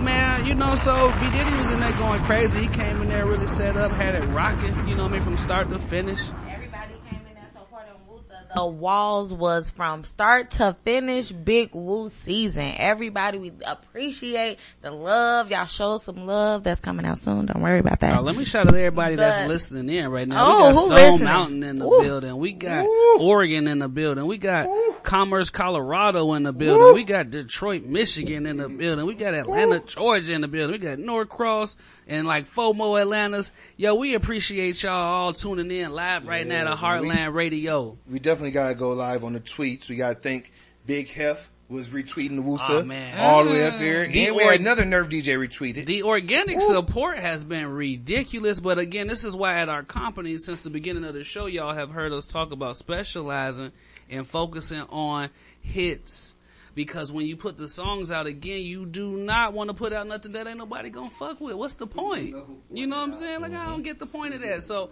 Man, 0.00 0.46
you 0.46 0.54
know, 0.54 0.76
so 0.76 1.12
B 1.20 1.30
Diddy 1.30 1.54
was 1.58 1.70
in 1.72 1.80
there 1.80 1.92
going 1.92 2.22
crazy. 2.24 2.60
He 2.60 2.68
came 2.68 3.02
in 3.02 3.10
there 3.10 3.26
really 3.26 3.46
set 3.46 3.76
up, 3.76 3.92
had 3.92 4.14
it 4.14 4.24
rocking. 4.28 4.74
You 4.88 4.94
know 4.96 5.04
I 5.04 5.08
mean, 5.08 5.20
from 5.20 5.36
start 5.36 5.68
to 5.70 5.78
finish. 5.78 6.20
Everybody 6.48 6.94
came 7.10 7.20
in 7.28 7.34
there 7.34 7.50
supporting 7.52 7.92
Woosa. 8.08 8.39
The 8.52 8.66
walls 8.66 9.32
was 9.32 9.70
from 9.70 10.02
start 10.02 10.50
to 10.52 10.76
finish 10.84 11.30
Big 11.30 11.72
Woo 11.72 12.08
season. 12.08 12.72
Everybody, 12.76 13.38
we 13.38 13.52
appreciate 13.64 14.58
the 14.82 14.90
love. 14.90 15.52
Y'all 15.52 15.66
show 15.66 15.98
some 15.98 16.26
love. 16.26 16.64
That's 16.64 16.80
coming 16.80 17.06
out 17.06 17.18
soon. 17.18 17.46
Don't 17.46 17.62
worry 17.62 17.78
about 17.78 18.00
that. 18.00 18.10
Now, 18.14 18.22
let 18.22 18.34
me 18.34 18.44
shout 18.44 18.66
out 18.66 18.74
everybody 18.74 19.14
But- 19.14 19.22
that's 19.22 19.48
listening 19.48 19.94
in 19.96 20.10
right 20.10 20.26
now. 20.26 20.44
Oh, 20.44 20.50
we 20.50 20.62
got 20.62 20.68
who 20.74 20.80
Stone 20.80 20.94
listening? 20.96 21.24
Mountain 21.24 21.62
in 21.62 21.78
the 21.78 21.86
Ooh. 21.86 22.02
building. 22.02 22.36
We 22.38 22.52
got 22.52 22.86
Ooh. 22.86 23.18
Oregon 23.20 23.68
in 23.68 23.78
the 23.78 23.88
building. 23.88 24.26
We 24.26 24.36
got 24.36 24.66
Commerce, 25.04 25.50
Colorado 25.50 26.32
in 26.34 26.42
the 26.42 26.52
building. 26.52 26.94
We 26.94 27.04
got 27.04 27.30
Detroit, 27.30 27.84
Michigan 27.84 28.46
in 28.46 28.56
the 28.56 28.68
building. 28.68 29.06
We 29.06 29.14
got 29.14 29.32
Atlanta, 29.34 29.78
Georgia 29.78 30.32
in 30.32 30.40
the 30.40 30.48
building. 30.48 30.72
We 30.72 30.78
got 30.78 30.98
Norcross 30.98 31.76
and 32.08 32.26
like 32.26 32.48
FOMO 32.48 33.00
Atlantas. 33.00 33.52
Yo, 33.76 33.94
we 33.94 34.14
appreciate 34.14 34.82
y'all 34.82 34.92
all 34.92 35.32
tuning 35.32 35.70
in 35.70 35.92
live 35.92 36.26
right 36.26 36.44
now 36.46 36.64
to 36.64 36.70
Yeah, 36.70 36.76
Heartland 36.76 37.32
Radio. 37.34 37.96
we 38.10 38.18
definitely 38.18 38.39
gotta 38.48 38.74
go 38.74 38.90
live 38.92 39.24
on 39.24 39.34
the 39.34 39.40
tweets. 39.40 39.90
We 39.90 39.96
gotta 39.96 40.14
thank 40.14 40.50
Big 40.86 41.08
Hef 41.10 41.50
was 41.68 41.90
retweeting 41.90 42.36
the 42.36 42.42
Woosa 42.42 42.80
Oh, 42.80 42.84
man. 42.84 43.18
all 43.20 43.44
the 43.44 43.52
way 43.52 43.64
up 43.66 43.74
mm. 43.74 43.78
there, 43.78 44.08
The 44.08 44.26
and 44.26 44.36
we 44.36 44.42
or- 44.42 44.50
had 44.50 44.60
another 44.60 44.84
Nerve 44.84 45.08
DJ 45.08 45.36
retweeted. 45.38 45.86
The 45.86 46.02
organic 46.02 46.60
support 46.60 47.18
has 47.18 47.44
been 47.44 47.68
ridiculous, 47.68 48.58
but 48.58 48.78
again, 48.78 49.06
this 49.06 49.22
is 49.22 49.36
why 49.36 49.60
at 49.60 49.68
our 49.68 49.84
company, 49.84 50.36
since 50.38 50.62
the 50.62 50.70
beginning 50.70 51.04
of 51.04 51.14
the 51.14 51.22
show, 51.22 51.46
y'all 51.46 51.74
have 51.74 51.90
heard 51.90 52.12
us 52.12 52.26
talk 52.26 52.50
about 52.50 52.76
specializing 52.76 53.70
and 54.10 54.26
focusing 54.26 54.80
on 54.90 55.30
hits. 55.60 56.34
Because 56.74 57.12
when 57.12 57.26
you 57.26 57.36
put 57.36 57.56
the 57.58 57.68
songs 57.68 58.10
out 58.10 58.26
again, 58.26 58.62
you 58.62 58.86
do 58.86 59.16
not 59.16 59.52
want 59.52 59.70
to 59.70 59.74
put 59.74 59.92
out 59.92 60.06
nothing 60.06 60.32
that 60.32 60.46
ain't 60.46 60.58
nobody 60.58 60.90
gonna 60.90 61.10
fuck 61.10 61.40
with. 61.40 61.54
What's 61.56 61.74
the 61.74 61.86
point? 61.86 62.34
You 62.72 62.86
know 62.86 62.96
what 62.96 63.02
I'm 63.02 63.12
saying? 63.14 63.40
Like 63.40 63.52
I 63.52 63.66
don't 63.66 63.82
get 63.82 63.98
the 63.98 64.06
point 64.06 64.34
of 64.34 64.42
that. 64.42 64.62
So, 64.62 64.90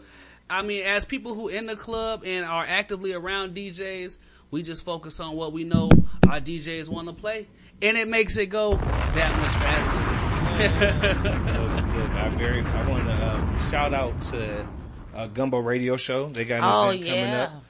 I 0.50 0.62
mean, 0.62 0.85
as 0.85 1.05
people 1.05 1.35
who 1.35 1.49
in 1.49 1.67
the 1.67 1.76
club 1.76 2.23
and 2.25 2.45
are 2.45 2.64
actively 2.67 3.12
around 3.12 3.55
DJs, 3.55 4.19
we 4.50 4.62
just 4.62 4.85
focus 4.85 5.21
on 5.21 5.37
what 5.37 5.52
we 5.52 5.64
know 5.64 5.90
our 6.28 6.40
DJs 6.40 6.88
want 6.88 7.09
to 7.09 7.14
play. 7.14 7.47
and 7.83 7.97
it 7.97 8.09
makes 8.09 8.37
it 8.37 8.47
go 8.47 8.75
that 8.76 9.38
much 9.40 9.55
faster. 9.62 9.99
look, 10.59 11.95
look, 11.95 12.11
I 12.12 12.28
very, 12.31 12.61
I 12.62 12.88
want 12.88 13.05
to 13.07 13.12
uh, 13.12 13.59
shout 13.71 13.95
out 13.95 14.21
to 14.23 14.69
uh, 15.14 15.26
Gumbo 15.28 15.59
Radio 15.59 15.97
Show. 15.97 16.28
They 16.28 16.45
got 16.45 16.57
an 16.59 16.64
Oh 16.64 16.90
event 16.90 17.07
coming 17.07 17.25
yeah, 17.25 17.43
up. 17.45 17.64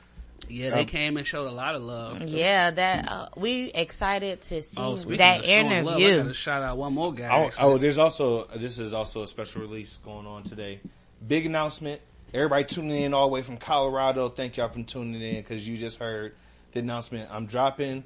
yeah, 0.49 0.71
they 0.71 0.81
Um, 0.83 0.87
came 0.87 1.17
and 1.17 1.27
showed 1.27 1.47
a 1.49 1.53
lot 1.53 1.75
of 1.75 1.83
love. 1.83 2.23
yeah. 2.23 2.71
That 2.71 3.09
uh, 3.11 3.29
we 3.37 3.65
excited 3.73 4.41
to 4.43 4.63
see 4.63 4.77
Oh, 4.79 4.95
that 4.97 5.41
of 5.41 5.45
showing 5.47 5.85
love, 5.85 5.97
I 5.97 6.01
interview. 6.01 6.23
gotta 6.23 6.35
shout 6.35 6.63
out 6.63 6.77
one 6.79 6.95
more 6.95 7.13
guy. 7.13 7.51
Oh, 7.59 7.73
oh, 7.73 7.79
there's 7.79 7.99
also 7.99 8.45
this 8.57 8.79
is 8.79 8.95
also 8.95 9.23
a 9.23 9.27
special 9.27 9.63
release 9.63 9.97
going 10.05 10.27
on 10.27 10.45
today. 10.45 10.81
Big 11.27 11.45
announcement. 11.47 12.01
Everybody 12.35 12.65
tuning 12.65 13.03
in 13.05 13.15
all 13.15 13.29
the 13.29 13.33
way 13.33 13.43
from 13.43 13.57
Colorado. 13.57 14.29
Thank 14.29 14.57
y'all 14.59 14.69
for 14.69 14.83
tuning 14.83 15.21
in 15.21 15.37
because 15.37 15.67
you 15.67 15.79
just 15.79 15.99
heard 15.99 16.35
the 16.73 16.81
announcement. 16.81 17.31
I'm 17.33 17.47
dropping 17.47 18.05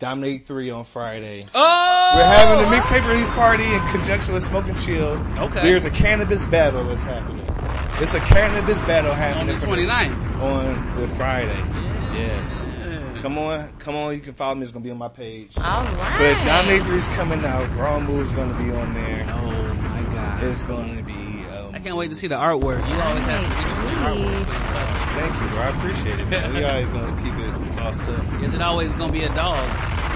Dominate 0.00 0.46
Three 0.46 0.70
on 0.70 0.82
Friday. 0.84 1.44
Oh, 1.54 2.12
We're 2.16 2.24
having 2.24 2.64
a 2.66 2.68
mixtape 2.76 3.08
release 3.08 3.30
party 3.30 3.64
in 3.64 3.80
conjunction 3.88 4.34
with 4.34 4.42
Smoke 4.42 4.66
and 4.66 4.78
Chill. 4.80 5.24
Okay. 5.38 5.62
There's 5.62 5.84
a 5.84 5.90
cannabis 5.90 6.44
battle 6.46 6.84
that's 6.84 7.02
happening. 7.02 7.46
It's 8.02 8.14
a 8.14 8.20
cannabis 8.20 8.78
battle 8.80 9.12
happening. 9.14 9.54
on 9.54 9.60
happening 9.60 9.86
the 9.86 9.92
29th. 9.92 10.40
on 10.42 10.96
Good 10.96 11.10
Friday. 11.10 11.62
Yes. 12.18 12.68
Yeah. 12.68 13.18
Come 13.18 13.38
on, 13.38 13.70
come 13.78 13.94
on. 13.94 14.14
You 14.14 14.20
can 14.20 14.34
follow 14.34 14.56
me. 14.56 14.62
It's 14.62 14.72
gonna 14.72 14.82
be 14.82 14.90
on 14.90 14.98
my 14.98 15.08
page. 15.08 15.52
All 15.58 15.84
right. 15.84 16.16
But 16.18 16.44
Dominate 16.44 16.82
Three 16.84 16.96
is 16.96 17.06
coming 17.08 17.44
out. 17.44 17.70
Raw 17.76 18.00
Move's 18.00 18.32
gonna 18.32 18.58
be 18.58 18.70
on 18.72 18.94
there. 18.94 19.26
Oh 19.32 19.74
my 19.74 20.02
god. 20.12 20.42
It's 20.42 20.64
gonna 20.64 21.02
be. 21.04 21.29
I 21.80 21.82
can't 21.82 21.96
wait 21.96 22.10
to 22.10 22.14
see 22.14 22.26
the 22.26 22.34
artwork. 22.34 22.86
You 22.90 23.00
always 23.00 23.24
have 23.24 23.40
some 23.40 23.52
interesting 23.52 23.94
artwork. 23.94 24.44
Thank 25.16 25.40
you, 25.40 25.48
bro. 25.48 25.60
I 25.60 25.68
appreciate 25.78 26.20
it, 26.20 26.28
man. 26.28 26.52
We 26.52 26.62
always 26.62 26.90
gonna 26.90 27.22
keep 27.22 27.32
it 27.32 27.64
sauced 27.64 28.02
up. 28.02 28.42
Is 28.42 28.52
it 28.52 28.60
always 28.60 28.92
gonna 28.92 29.10
be 29.10 29.22
a 29.22 29.34
dog? 29.34 29.66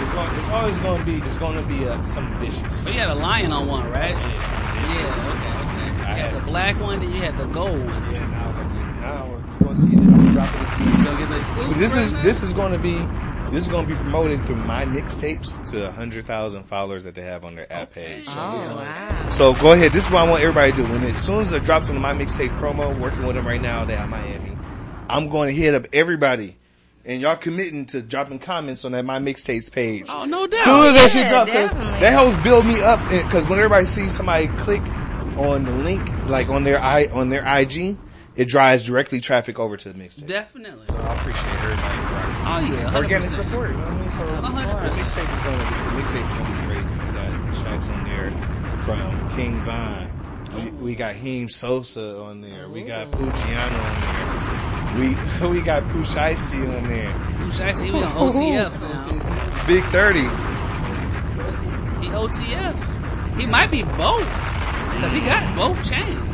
It's, 0.03 0.13
gonna, 0.13 0.39
it's 0.39 0.49
always 0.51 0.79
gonna 0.81 1.05
be. 1.07 1.15
It's 1.15 1.39
gonna 1.39 1.63
be 1.63 1.89
uh, 1.89 2.05
something 2.05 2.37
vicious. 2.37 2.85
But 2.85 2.93
you 2.93 3.01
had 3.01 3.09
a 3.09 3.15
lion 3.15 3.51
on 3.53 3.67
one, 3.67 3.91
right? 3.93 4.11
Yeah, 4.11 4.41
something 4.43 4.81
vicious. 4.83 5.29
Yeah, 5.29 5.35
okay, 5.35 5.95
okay. 5.95 5.97
You 5.97 6.05
I 6.05 6.15
had 6.15 6.35
had 6.35 6.43
the 6.43 6.47
black 6.47 6.79
one, 6.79 7.01
then 7.01 7.11
you 7.15 7.23
had 7.23 7.39
the 7.39 7.47
gold 7.47 7.81
one. 7.81 8.13
Yeah, 8.13 8.27
now, 8.27 8.53
now 9.01 9.31
we're 9.31 9.67
gonna 9.67 9.81
see 9.81 9.97
them 9.97 10.33
dropping 10.33 10.61
it. 10.61 10.99
You 10.99 11.03
gonna 11.03 11.19
get 11.19 11.29
the 11.31 11.41
exclusive? 11.41 11.71
But 11.71 11.79
this 11.79 11.97
is 11.97 12.13
now? 12.13 12.23
this 12.23 12.43
is 12.43 12.53
going 12.53 12.73
to 12.73 12.79
be 12.79 12.99
this 13.55 13.65
is 13.65 13.71
going 13.71 13.87
to 13.87 13.93
be 13.93 13.97
promoted 13.97 14.45
through 14.47 14.57
My 14.57 14.85
Mixtapez 14.85 15.71
to 15.71 15.91
hundred 15.93 16.27
thousand 16.27 16.65
followers 16.65 17.05
that 17.05 17.15
they 17.15 17.23
have 17.23 17.45
on 17.45 17.55
their 17.55 17.73
app 17.73 17.93
page. 17.93 18.25
Oh, 18.29 18.33
oh 18.33 18.69
So, 18.69 18.75
wow. 18.75 19.29
so 19.31 19.55
go 19.55 19.73
ahead. 19.73 19.93
This 19.93 20.07
is 20.07 20.11
what 20.11 20.27
I 20.27 20.31
want 20.31 20.43
everybody 20.43 20.73
to 20.73 20.77
do. 20.79 20.85
When 20.85 21.03
it, 21.05 21.15
as 21.15 21.25
soon 21.25 21.41
as 21.41 21.53
it 21.53 21.65
drops 21.65 21.89
into 21.89 22.01
my 22.01 22.13
mixtape 22.15 22.57
promo, 22.59 22.99
working 22.99 23.25
with 23.27 23.37
them 23.37 23.47
right 23.47 23.61
now, 23.63 23.85
they 23.85 23.97
are 23.97 24.07
Miami. 24.07 24.57
I'm 25.09 25.29
going 25.29 25.55
to 25.55 25.55
hit 25.55 25.75
up 25.75 25.87
everybody, 25.93 26.57
and 27.05 27.21
y'all 27.21 27.37
committing 27.37 27.87
to 27.87 28.03
dropping 28.03 28.39
comments 28.41 28.85
on 28.85 28.93
that 28.93 29.05
My 29.05 29.19
Mixtapez 29.19 29.71
page. 29.71 30.07
Oh 30.09 30.25
no 30.25 30.45
As 30.45 30.59
soon 30.59 30.81
as 30.83 30.95
that 30.95 31.11
shit 31.13 31.23
Yeah, 31.27 31.45
drop, 31.45 31.49
'cause 31.49 32.01
that 32.01 32.13
helps 32.13 32.43
build 32.43 32.67
me 32.67 32.81
up. 32.83 33.01
Because 33.11 33.47
when 33.47 33.59
everybody 33.59 33.87
sees 33.87 34.13
somebody 34.13 34.49
click 34.59 34.83
on 35.37 35.65
the 35.65 35.73
link, 35.73 36.03
like 36.29 36.49
on 36.49 36.65
their 36.65 36.81
i 36.81 37.07
on 37.13 37.29
their 37.29 37.45
IG, 37.47 37.97
it 38.37 38.49
drives 38.49 38.85
directly 38.85 39.21
traffic 39.21 39.59
over 39.59 39.77
to 39.77 39.93
the 39.93 39.99
mixtape. 39.99 40.27
Definitely. 40.27 40.87
So 40.89 40.95
I 40.97 41.15
appreciate 41.15 41.55
everybody. 41.63 41.99
rocking. 41.99 42.75
Oh 42.75 42.77
yeah, 42.77 42.91
100%. 42.91 42.97
Organic 42.97 43.29
support. 43.31 43.71
You 43.71 43.77
know 43.77 43.85
what 43.85 43.93
I 43.93 44.01
mean? 44.01 44.11
So 44.11 44.23
A 44.25 44.27
hundred 44.47 44.69
the 44.69 44.89
percent. 44.89 45.09
mixtape 45.09 45.35
is 45.35 45.41
gonna 45.43 45.59
the 45.59 46.01
mixtape's 46.03 46.33
gonna 46.35 46.51
be 46.51 46.67
crazy. 46.67 46.99
We 46.99 47.13
got 47.15 47.55
tracks 47.63 47.89
on 47.89 48.05
there 48.05 48.31
from 48.81 49.29
King 49.31 49.63
Vine. 49.65 50.11
We, 50.55 50.71
we 50.71 50.95
got 50.95 51.15
Heem 51.15 51.49
Sosa 51.49 52.19
on 52.21 52.41
there. 52.41 52.69
We 52.69 52.83
got 52.83 53.09
oh. 53.13 53.17
Fujiano 53.19 53.81
on 53.81 54.01
there. 54.01 55.49
We 55.49 55.49
we 55.59 55.61
got 55.63 55.89
Push 55.89 56.17
Icy 56.17 56.59
on 56.59 56.89
there. 56.89 57.11
Who 57.13 57.51
should 57.51 57.63
I 57.63 57.73
say? 57.73 57.91
Was 57.91 58.07
on 58.09 58.33
OTF 58.33 58.81
now. 58.81 59.67
Big 59.67 59.85
Thirty. 59.87 60.23
He 62.05 62.11
OTF. 62.11 63.37
He 63.39 63.47
might 63.47 63.71
be 63.71 63.83
both. 63.83 64.29
Cause 65.01 65.13
he 65.13 65.21
got 65.21 65.57
both 65.57 65.77
chains. 65.89 66.34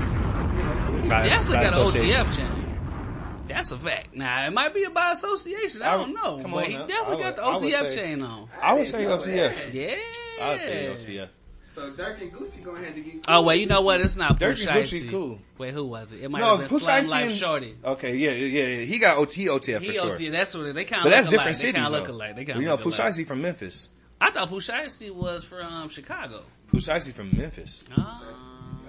By- 1.10 1.28
Definitely 1.28 1.56
by 1.56 1.62
got 1.64 1.74
an 1.74 1.80
association. 1.82 2.24
OTF 2.26 2.36
chain. 2.36 3.46
That's 3.48 3.72
a 3.72 3.78
fact. 3.78 4.14
Now 4.14 4.46
it 4.46 4.52
might 4.52 4.72
be 4.72 4.86
by 4.94 5.12
association. 5.12 5.82
I 5.82 5.94
I- 5.94 5.96
don't 5.96 6.14
know, 6.14 6.40
but 6.48 6.66
he 6.66 6.74
now. 6.76 6.86
definitely 6.86 7.24
I 7.24 7.30
got 7.30 7.36
the 7.36 7.42
would- 7.66 7.72
OTF 7.74 7.90
say- 7.90 7.96
chain 7.96 8.22
on. 8.22 8.48
I 8.62 8.72
would 8.74 8.86
say 8.86 9.04
OTF. 9.06 9.74
Yeah. 9.74 9.96
I 10.40 10.50
would 10.50 10.60
say 10.60 10.86
OTF. 10.86 11.28
So 11.68 11.92
Durk 11.92 12.20
and 12.20 12.32
Gucci 12.32 12.62
gonna 12.64 12.84
have 12.84 12.94
to 12.94 13.00
get. 13.00 13.24
Oh 13.28 13.42
wait, 13.42 13.60
you 13.60 13.66
know 13.66 13.80
what? 13.80 14.00
It's 14.00 14.16
not 14.16 14.38
Durk 14.40 14.50
Push 14.50 14.60
and 14.62 14.70
Gucci 14.70 14.80
Icy. 14.82 15.08
cool. 15.08 15.38
Wait, 15.58 15.72
who 15.74 15.84
was 15.84 16.12
it? 16.12 16.22
It 16.22 16.30
might 16.30 16.40
No, 16.40 16.50
have 16.50 16.58
been 16.60 16.68
Push 16.68 16.82
Slime 16.82 17.00
Icy 17.00 17.10
Life 17.10 17.24
and- 17.30 17.34
Shorty. 17.34 17.76
Okay, 17.84 18.16
yeah, 18.16 18.30
yeah, 18.32 18.64
yeah. 18.78 18.84
He 18.84 18.98
got 18.98 19.18
OT, 19.18 19.46
OTF 19.48 19.80
He 19.80 19.86
for 19.88 19.92
sure. 19.92 20.10
OTF. 20.12 20.32
That's 20.32 20.54
what 20.54 20.66
it, 20.66 20.74
they 20.74 20.84
kind 20.84 21.00
of. 21.00 21.04
But 21.04 21.10
that's 21.10 21.26
look 21.26 21.30
different 21.32 21.56
alike. 21.56 21.56
They 21.56 21.60
cities, 21.68 21.82
kind 21.82 21.94
of 21.94 22.00
look 22.00 22.08
alike. 22.08 22.36
They 22.36 22.44
kind 22.44 22.58
you 22.60 22.64
of 22.66 22.66
know, 22.66 22.70
look 22.74 22.82
Push 22.82 22.98
alike. 22.98 23.08
Icy 23.08 23.24
from 23.24 23.42
Memphis. 23.42 23.88
I 24.20 24.30
thought 24.32 24.48
Push 24.48 24.68
Icy 24.70 25.10
was 25.10 25.44
from 25.44 25.88
Chicago. 25.88 26.42
Push 26.68 26.88
Icy 26.88 27.12
from 27.12 27.30
Memphis. 27.36 27.84
Ah. 27.96 28.20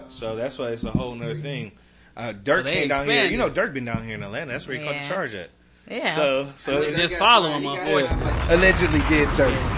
So 0.10 0.36
that's 0.36 0.58
why 0.60 0.70
it's 0.70 0.84
a 0.84 0.92
whole 0.92 1.16
nother 1.16 1.40
thing. 1.40 1.72
Uh, 2.18 2.34
Durk 2.34 2.64
they 2.66 2.74
came 2.74 2.88
down 2.90 3.08
here. 3.08 3.26
You 3.26 3.38
know, 3.38 3.50
Durk 3.50 3.74
been 3.74 3.86
down 3.86 4.04
here 4.04 4.16
in 4.16 4.24
Atlanta. 4.24 4.52
That's 4.52 4.68
where 4.68 4.78
he 4.78 4.84
caught 4.84 4.96
Yeah. 4.96 5.02
the 5.04 5.08
charge 5.10 5.34
at. 5.36 5.50
Yeah. 5.90 6.12
So, 6.16 6.48
so 6.58 6.82
They 6.82 6.94
just 6.94 7.18
follow 7.18 7.50
him, 7.52 7.64
He 7.64 7.68
unfortunately. 7.70 8.32
allegedly 8.56 9.00
did 9.10 9.28
Durk. 9.30 9.78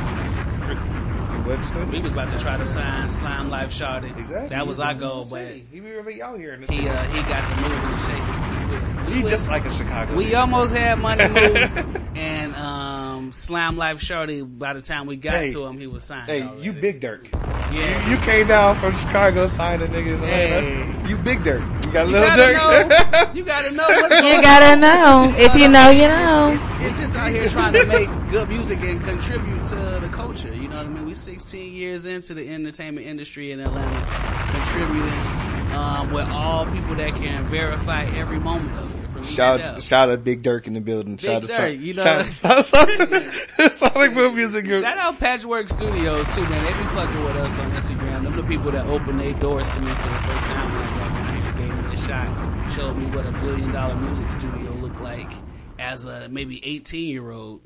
What 1.46 1.58
you 1.58 1.64
say? 1.64 1.84
We 1.84 2.00
was 2.00 2.14
about 2.14 2.32
to 2.32 2.40
try 2.40 2.56
to 2.56 2.66
sign 2.66 3.12
Slime 3.12 3.50
Life 3.50 3.74
Shorty. 3.74 4.08
Exactly. 4.18 4.48
That 4.48 4.66
was 4.66 4.80
our 4.80 4.94
goal, 4.94 5.28
but 5.30 5.52
he 5.52 5.60
be 5.74 5.82
really 5.82 6.22
out 6.22 6.38
here 6.38 6.54
in 6.54 6.62
the 6.62 6.72
he 6.72 6.88
uh, 6.88 7.04
he 7.12 7.22
got 7.24 7.56
the 7.58 7.62
move 7.62 7.84
and 7.84 8.00
shaking. 8.00 8.40
too 8.48 9.04
quick. 9.04 9.14
he 9.14 9.24
just 9.30 9.50
like 9.50 9.66
a 9.66 9.70
Chicago. 9.72 10.16
We 10.16 10.28
nigga. 10.28 10.40
almost 10.40 10.74
had 10.74 11.00
money 11.00 11.28
moved, 11.28 12.02
and 12.18 12.56
um, 12.56 13.03
Slime 13.34 13.78
Life 13.78 14.00
Shorty. 14.02 14.42
By 14.42 14.74
the 14.74 14.82
time 14.82 15.06
we 15.08 15.16
got 15.16 15.34
Hey. 15.34 15.54
to 15.54 15.66
him, 15.66 15.78
he 15.78 15.88
was 15.88 16.04
signed. 16.04 16.28
Hey, 16.30 16.44
already. 16.44 16.62
you 16.62 16.74
big 16.74 17.02
Durk. 17.02 17.28
yeah. 17.74 18.06
You, 18.08 18.12
you 18.12 18.18
came 18.22 18.48
down 18.48 18.78
from 18.80 18.94
Chicago, 18.96 19.48
signed 19.48 19.82
a 19.82 19.88
nigga 19.88 20.08
in 20.08 20.14
Atlanta. 20.16 20.62
Hey. 20.62 21.10
You 21.10 21.18
big 21.18 21.40
Durk. 21.40 21.86
You 21.86 21.92
got 21.92 22.06
a 22.06 22.10
You 22.10 22.14
little 22.14 22.28
gotta 22.28 22.42
Durk. 22.54 22.90
know. 22.90 23.34
You 23.34 23.44
gotta 23.44 23.72
know 23.76 23.84
what's 23.88 24.22
You 24.24 24.34
on. 24.36 24.42
gotta 24.42 24.80
know. 24.80 25.34
If 25.38 25.56
you 25.56 25.68
know, 25.68 25.90
you 25.90 26.08
know. 26.08 26.60
We 26.82 26.90
just 26.92 27.16
out 27.16 27.30
here 27.32 27.50
trying 27.50 27.74
to 27.74 27.86
make 27.88 28.10
good 28.30 28.48
music 28.50 28.80
and 28.82 29.02
contribute 29.02 29.64
to 29.66 29.76
the 30.02 30.10
culture. 30.12 30.54
You 30.54 30.68
know 30.70 30.78
what 30.78 30.86
I 30.86 30.90
mean? 30.90 31.06
We 31.06 31.14
16 31.16 31.74
years 31.74 32.06
into 32.06 32.34
the 32.34 32.48
entertainment 32.48 33.08
industry 33.08 33.52
in 33.52 33.60
Atlanta, 33.60 34.06
contributing 34.52 35.74
um, 35.74 36.12
with 36.14 36.28
all 36.30 36.66
people 36.68 36.96
that 36.96 37.16
can 37.16 37.46
verify 37.50 38.04
every 38.06 38.40
moment 38.40 38.78
of 38.78 38.92
it. 38.92 39.03
Shout 39.26 39.82
shout 39.82 40.10
out 40.10 40.24
Big 40.24 40.44
Durk 40.44 40.68
in 40.68 40.74
the 40.74 40.82
building. 40.82 41.16
Big 41.16 41.22
shout 41.22 41.42
Durk, 41.44 41.60
out 41.60 41.78
you 41.78 41.94
know- 41.94 42.04
shout, 42.04 42.26
shout, 42.34 42.66
shout, 42.66 43.74
Sonic 43.74 44.14
Boom 44.14 44.36
Music 44.36 44.66
Group. 44.66 44.84
Shout 44.84 44.98
out 44.98 45.20
Patchwerk 45.20 45.70
Studios 45.72 46.28
too, 46.36 46.42
man. 46.42 46.64
They've 46.66 46.76
been 46.78 46.88
fucking 46.96 47.24
with 47.24 47.36
us 47.38 47.60
on 47.60 47.72
Instagram. 47.72 48.24
Them 48.24 48.36
the 48.36 48.44
people 48.44 48.72
that 48.72 48.86
opened 48.88 49.20
their 49.20 49.34
doors 49.34 49.68
to 49.70 49.80
me 49.82 49.92
for 49.94 50.10
the 50.10 50.18
first 50.20 50.46
time 50.48 50.72
when 50.74 50.82
I 50.82 50.98
got 50.98 51.58
here, 51.58 51.68
gave 51.68 51.86
me 51.86 51.94
a 51.94 51.98
shot, 51.98 52.72
showed 52.74 52.94
me 52.98 53.06
what 53.16 53.26
a 53.26 53.32
billion 53.32 53.72
dollar 53.72 53.96
music 53.96 54.32
studio 54.40 54.72
looked 54.74 55.00
like 55.02 55.32
as 55.80 56.06
a 56.06 56.28
maybe 56.30 56.66
18 56.66 57.10
year 57.10 57.32
old. 57.32 57.62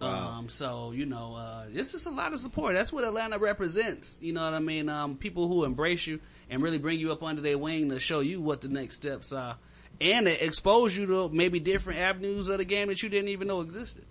Um, 0.00 0.48
so 0.48 0.92
you 0.92 1.04
know, 1.04 1.34
uh, 1.34 1.64
it's 1.72 1.92
just 1.92 2.06
a 2.06 2.10
lot 2.10 2.32
of 2.32 2.38
support. 2.38 2.74
That's 2.74 2.90
what 2.92 3.04
Atlanta 3.04 3.38
represents. 3.38 4.18
You 4.22 4.32
know 4.32 4.42
what 4.42 4.54
I 4.54 4.58
mean? 4.58 4.88
Um, 4.88 5.16
people 5.16 5.46
who 5.46 5.64
embrace 5.64 6.06
you 6.06 6.20
and 6.48 6.62
really 6.62 6.78
bring 6.78 6.98
you 6.98 7.12
up 7.12 7.22
under 7.22 7.42
their 7.42 7.58
wing 7.58 7.90
to 7.90 8.00
show 8.00 8.20
you 8.20 8.40
what 8.40 8.62
the 8.62 8.68
next 8.68 8.96
steps 8.96 9.32
are, 9.34 9.58
and 10.00 10.26
it 10.28 10.42
expose 10.42 10.96
you 10.96 11.06
to 11.06 11.28
maybe 11.30 11.60
different 11.60 11.98
avenues 12.00 12.48
of 12.48 12.58
the 12.58 12.64
game 12.64 12.88
that 12.88 13.02
you 13.02 13.08
didn't 13.08 13.28
even 13.28 13.48
know 13.48 13.60
existed. 13.60 14.04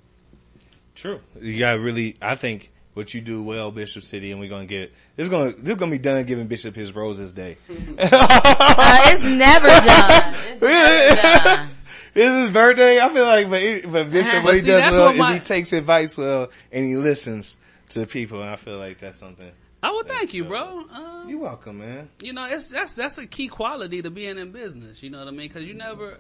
True. 0.96 1.20
You 1.42 1.60
got 1.60 1.80
really. 1.80 2.18
I 2.22 2.36
think 2.36 2.72
what 2.94 3.14
you 3.14 3.22
do 3.22 3.42
well, 3.42 3.72
Bishop 3.72 4.04
City, 4.04 4.32
and 4.32 4.40
we're 4.40 4.50
gonna 4.50 4.66
get. 4.66 4.92
It's 5.18 5.30
gonna. 5.30 5.52
This 5.54 5.76
gonna 5.76 5.92
be 5.92 5.98
done 5.98 6.26
giving 6.26 6.48
Bishop 6.48 6.76
his 6.76 6.96
roses 6.96 7.34
day. 7.34 7.58
Uh, 7.98 9.00
it's 9.06 9.24
never 9.26 9.68
done. 9.86 10.36
It's 10.52 10.62
never 10.62 11.22
done. 11.22 11.70
It's 12.16 12.46
his 12.46 12.52
birthday. 12.52 13.00
I 13.00 13.10
feel 13.14 13.26
like, 13.26 13.50
but, 13.50 13.62
he- 13.62 13.82
but 13.82 14.12
Bishop, 14.12 14.34
But 14.36 14.44
what 14.44 14.54
he 14.56 14.62
see, 14.62 14.68
does 14.68 14.94
well 14.94 15.06
what 15.06 15.14
is 15.16 15.20
my- 15.20 15.34
he 15.36 15.40
takes 15.40 15.72
advice 15.74 16.18
well 16.18 16.50
and 16.72 16.86
he 16.86 16.96
listens 16.98 17.56
to 17.90 18.06
people. 18.08 18.42
And 18.42 18.50
I 18.50 18.56
feel 18.56 18.78
like 18.78 19.00
that's 19.00 19.20
something. 19.20 19.52
Oh 19.82 19.94
well, 19.94 20.04
thank 20.04 20.34
you, 20.34 20.44
bro. 20.46 20.84
Um, 20.92 21.30
You're 21.30 21.40
welcome, 21.40 21.80
man. 21.80 22.10
you 22.20 22.34
know, 22.34 22.46
it's 22.50 22.70
that's 22.70 22.94
that's 22.94 23.18
a 23.18 23.26
key 23.28 23.48
quality 23.48 24.02
to 24.02 24.10
being 24.12 24.38
in 24.38 24.52
business. 24.52 25.02
You 25.02 25.10
know 25.10 25.20
what 25.20 25.28
I 25.28 25.32
mean? 25.32 25.48
Because 25.48 25.68
you 25.68 25.74
never. 25.74 26.20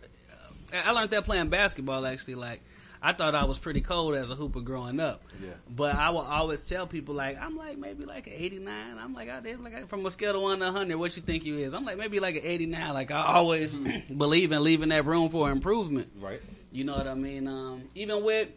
I 0.85 0.91
learned 0.91 1.11
that 1.11 1.25
playing 1.25 1.49
basketball. 1.49 2.05
Actually, 2.05 2.35
like 2.35 2.61
I 3.01 3.13
thought 3.13 3.33
I 3.35 3.45
was 3.45 3.57
pretty 3.57 3.81
cold 3.81 4.15
as 4.15 4.29
a 4.29 4.35
hooper 4.35 4.61
growing 4.61 4.99
up. 4.99 5.23
Yeah. 5.41 5.51
But 5.69 5.95
I 5.95 6.09
will 6.11 6.19
always 6.19 6.67
tell 6.67 6.85
people 6.87 7.15
like 7.15 7.37
I'm 7.41 7.57
like 7.57 7.77
maybe 7.77 8.05
like 8.05 8.27
an 8.27 8.33
89. 8.35 8.97
I'm 8.99 9.13
like 9.13 9.29
I 9.29 9.39
did 9.39 9.59
like 9.61 9.89
from 9.89 10.05
a 10.05 10.11
scale 10.11 10.35
of 10.35 10.41
one 10.41 10.59
to 10.59 10.65
100. 10.65 10.95
What 10.97 11.15
you 11.15 11.21
think 11.21 11.43
you 11.45 11.57
is? 11.57 11.73
I'm 11.73 11.85
like 11.85 11.97
maybe 11.97 12.19
like 12.19 12.35
an 12.35 12.43
89. 12.45 12.93
Like 12.93 13.11
I 13.11 13.23
always 13.25 13.73
believe 14.15 14.51
in 14.51 14.63
leaving 14.63 14.89
that 14.89 15.05
room 15.05 15.29
for 15.29 15.49
improvement. 15.51 16.09
Right. 16.19 16.41
You 16.71 16.83
know 16.83 16.95
what 16.95 17.07
I 17.07 17.15
mean? 17.15 17.47
Um, 17.47 17.83
even 17.95 18.23
with 18.23 18.49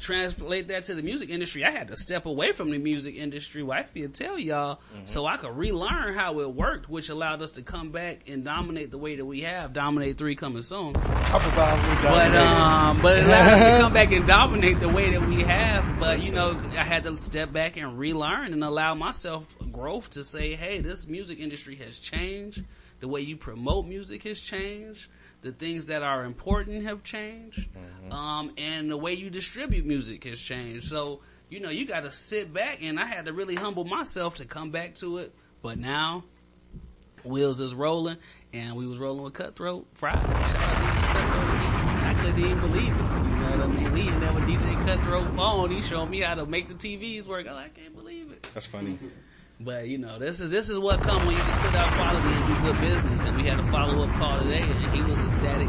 translate 0.00 0.68
that 0.68 0.84
to 0.84 0.94
the 0.94 1.02
music 1.02 1.30
industry, 1.30 1.64
I 1.64 1.70
had 1.70 1.88
to 1.88 1.96
step 1.96 2.26
away 2.26 2.52
from 2.52 2.70
the 2.70 2.78
music 2.78 3.16
industry, 3.16 3.62
wifey, 3.62 4.04
and 4.04 4.14
tell 4.14 4.38
y'all 4.38 4.80
so 5.04 5.26
I 5.26 5.36
could 5.36 5.56
relearn 5.56 6.14
how 6.14 6.40
it 6.40 6.54
worked, 6.54 6.88
which 6.88 7.08
allowed 7.08 7.42
us 7.42 7.52
to 7.52 7.62
come 7.62 7.90
back 7.90 8.28
and 8.28 8.44
dominate 8.44 8.90
the 8.90 8.98
way 8.98 9.16
that 9.16 9.24
we 9.24 9.42
have. 9.42 9.72
Dominate 9.72 10.18
three 10.18 10.36
coming 10.36 10.62
soon. 10.62 10.92
Talk 10.94 11.44
about 11.52 12.02
But 12.02 12.34
um, 12.34 13.02
but 13.02 13.18
it 13.18 13.24
allowed 13.24 13.52
us 13.52 13.58
to 13.60 13.82
come 13.82 13.92
back 13.92 14.12
and 14.12 14.26
dominate 14.26 14.80
the 14.80 14.88
way 14.88 15.10
that 15.10 15.26
we 15.26 15.42
have. 15.42 15.98
But 15.98 16.26
you 16.26 16.32
know, 16.34 16.58
I 16.76 16.84
had 16.84 17.04
to 17.04 17.16
step 17.18 17.52
back 17.52 17.76
and 17.76 17.98
relearn 17.98 18.52
and 18.52 18.62
allow 18.64 18.94
myself 18.94 19.54
growth 19.70 20.10
to 20.10 20.24
say, 20.24 20.54
hey, 20.54 20.80
this 20.80 21.06
music 21.06 21.40
industry 21.40 21.76
has 21.76 21.98
changed. 21.98 22.62
The 23.00 23.08
way 23.08 23.20
you 23.22 23.36
promote 23.36 23.86
music 23.86 24.22
has 24.24 24.40
changed. 24.40 25.08
The 25.42 25.52
things 25.52 25.86
that 25.86 26.02
are 26.02 26.24
important 26.24 26.84
have 26.84 27.02
changed, 27.02 27.68
um, 28.10 28.52
and 28.56 28.90
the 28.90 28.96
way 28.96 29.14
you 29.14 29.28
distribute 29.28 29.84
music 29.84 30.24
has 30.24 30.40
changed. 30.40 30.86
So 30.88 31.20
you 31.52 31.60
know, 31.60 31.68
you 31.68 31.84
got 31.84 32.04
to 32.04 32.10
sit 32.10 32.52
back, 32.54 32.82
and 32.82 32.98
I 32.98 33.04
had 33.04 33.26
to 33.26 33.32
really 33.34 33.56
humble 33.56 33.84
myself 33.84 34.36
to 34.36 34.46
come 34.46 34.70
back 34.70 34.94
to 34.96 35.18
it. 35.18 35.34
But 35.60 35.78
now, 35.78 36.24
wheels 37.24 37.60
is 37.60 37.74
rolling, 37.74 38.16
and 38.54 38.74
we 38.74 38.86
was 38.86 38.98
rolling 38.98 39.22
with 39.22 39.34
Cutthroat 39.34 39.86
Friday. 39.92 40.22
Shout 40.22 40.56
out 40.56 40.76
DJ 40.76 41.12
Cutthroat. 41.12 41.52
I 42.04 42.14
couldn't 42.22 42.38
even 42.38 42.60
believe 42.60 42.88
it. 42.88 42.90
You 42.90 42.96
know 42.96 43.50
what 43.50 43.60
I 43.60 43.66
mean? 43.66 43.92
We 43.92 44.08
in 44.08 44.20
there 44.20 44.32
with 44.32 44.44
DJ 44.44 44.84
Cutthroat 44.86 45.36
phone. 45.36 45.70
He 45.70 45.82
showed 45.82 46.06
me 46.06 46.20
how 46.20 46.36
to 46.36 46.46
make 46.46 46.68
the 46.68 46.74
TVs 46.74 47.26
work. 47.26 47.46
I'm 47.46 47.54
like, 47.54 47.76
I 47.76 47.80
can't 47.80 47.94
believe 47.94 48.32
it. 48.32 48.48
That's 48.54 48.66
funny. 48.66 48.98
But 49.64 49.88
you 49.88 49.98
know, 49.98 50.18
this 50.18 50.40
is 50.40 50.50
this 50.50 50.68
is 50.68 50.78
what 50.78 51.02
comes 51.02 51.26
when 51.26 51.36
you 51.36 51.42
just 51.42 51.58
put 51.58 51.74
out 51.74 51.92
quality 51.94 52.28
and 52.28 52.46
do 52.46 52.72
good 52.72 52.80
business. 52.80 53.24
And 53.24 53.36
we 53.36 53.44
had 53.44 53.60
a 53.60 53.64
follow 53.64 54.04
up 54.04 54.14
call 54.16 54.40
today, 54.40 54.62
and 54.62 54.94
he 54.94 55.02
was 55.02 55.18
ecstatic 55.20 55.68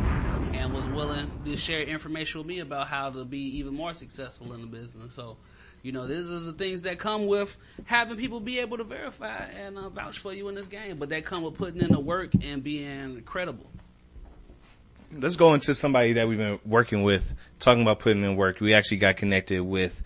and 0.54 0.74
was 0.74 0.88
willing 0.88 1.32
to 1.46 1.58
share 1.58 1.82
information 1.82 2.40
with 2.40 2.48
me 2.48 2.60
about 2.60 2.88
how 2.88 3.10
to 3.10 3.26
be 3.26 3.58
even 3.58 3.74
more 3.74 3.94
successful 3.94 4.54
in 4.54 4.62
the 4.62 4.68
business. 4.68 5.14
So, 5.14 5.38
you 5.82 5.92
know, 5.92 6.08
this 6.08 6.28
is 6.28 6.46
the 6.46 6.54
things 6.54 6.84
that 6.84 7.00
come 7.00 7.28
with 7.28 7.56
having 7.86 8.18
people 8.18 8.40
be 8.40 8.60
able 8.60 8.78
to 8.78 8.84
verify 8.84 9.46
and 9.46 9.78
uh, 9.78 9.90
vouch 9.90 10.20
for 10.20 10.34
you 10.34 10.48
in 10.50 10.56
this 10.56 10.68
game. 10.68 10.98
But 10.98 11.10
that 11.10 11.26
come 11.26 11.44
with 11.44 11.56
putting 11.56 11.82
in 11.82 11.92
the 11.92 12.00
work 12.00 12.32
and 12.44 12.64
being 12.64 13.22
credible. 13.24 13.66
Let's 15.12 15.36
go 15.36 15.54
into 15.54 15.76
somebody 15.76 16.14
that 16.14 16.28
we've 16.28 16.40
been 16.40 16.60
working 16.66 17.04
with, 17.04 17.36
talking 17.60 17.84
about 17.84 18.00
putting 18.00 18.24
in 18.24 18.36
work. 18.36 18.60
We 18.60 18.74
actually 18.74 18.98
got 18.98 19.18
connected 19.18 19.62
with 19.62 20.02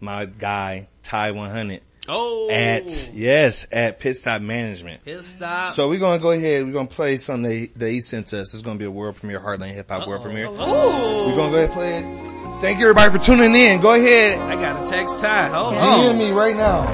my 0.00 0.26
guy, 0.26 0.88
Ty 1.02 1.30
100. 1.30 1.80
Oh, 2.08 2.48
At, 2.50 3.10
yes, 3.12 3.66
at 3.72 3.98
Pit 3.98 4.16
Stop 4.16 4.42
Management. 4.42 5.04
Pit 5.04 5.24
Stop. 5.24 5.70
So 5.70 5.88
we're 5.88 5.98
gonna 5.98 6.20
go 6.22 6.30
ahead. 6.32 6.64
We're 6.64 6.72
gonna 6.72 6.88
play 6.88 7.16
something 7.16 7.42
they, 7.50 7.66
that 7.76 7.90
he 7.90 8.00
sent 8.00 8.32
us. 8.32 8.54
It's 8.54 8.62
gonna 8.62 8.78
be 8.78 8.84
a 8.84 8.90
world 8.90 9.16
premiere, 9.16 9.40
Heartland 9.40 9.72
Hip 9.74 9.90
Hop 9.90 10.06
world 10.06 10.22
premiere. 10.22 10.46
Ooh. 10.46 10.50
We're 10.52 11.36
gonna 11.36 11.50
go 11.50 11.56
ahead 11.56 11.64
and 11.64 11.72
play 11.72 11.98
it. 11.98 12.60
Thank 12.60 12.78
you 12.78 12.86
everybody 12.88 13.12
for 13.16 13.22
tuning 13.22 13.54
in. 13.54 13.80
Go 13.80 13.92
ahead. 13.92 14.38
I 14.38 14.54
got 14.54 14.86
a 14.86 14.90
text 14.90 15.20
Ty. 15.20 15.48
Hold 15.48 15.74
DM 15.74 16.10
on. 16.10 16.18
me 16.18 16.30
right 16.30 16.56
now. 16.56 16.86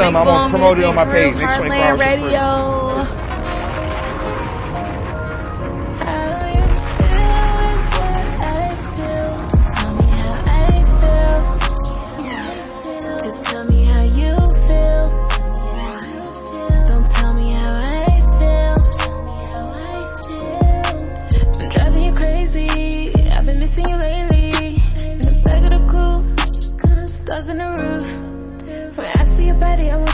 Um, 0.00 0.16
I'm 0.16 0.24
gonna 0.24 0.50
promote 0.50 0.78
it 0.78 0.84
on 0.84 0.94
my 0.94 1.04
page 1.04 1.36
next 1.36 1.58
24 1.58 1.76
hours. 1.76 2.00
for 2.02 2.06
free. 2.06 2.24
Radio. 2.24 3.19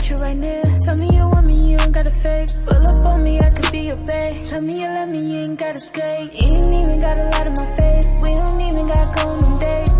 You 0.09 0.15
right 0.17 0.37
near. 0.37 0.61
Tell 0.85 0.95
me 0.95 1.17
you 1.17 1.27
want 1.27 1.45
me, 1.47 1.53
you 1.71 1.77
ain't 1.79 1.91
gotta 1.91 2.11
fake. 2.11 2.49
Pull 2.65 2.87
up 2.87 3.05
on 3.05 3.23
me, 3.23 3.39
I 3.39 3.49
could 3.49 3.71
be 3.71 3.79
your 3.87 3.97
babe. 3.97 4.45
Tell 4.45 4.61
me 4.61 4.81
you 4.81 4.87
love 4.87 5.09
me, 5.09 5.19
you 5.19 5.39
ain't 5.39 5.59
gotta 5.59 5.79
skate. 5.79 6.33
You 6.33 6.55
ain't 6.55 6.87
even 6.87 7.01
gotta 7.01 7.23
lie 7.29 7.43
to 7.43 7.49
my 7.61 7.75
face. 7.75 8.07
We 8.23 8.33
don't 8.35 8.61
even 8.61 8.87
gotta 8.87 9.11
go 9.15 9.29
on 9.29 9.41
no 9.41 9.59
dates. 9.59 9.91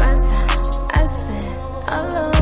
My 0.00 0.12
time, 0.28 0.88
I 0.90 1.16
spend 1.16 1.46
alone. 1.88 2.33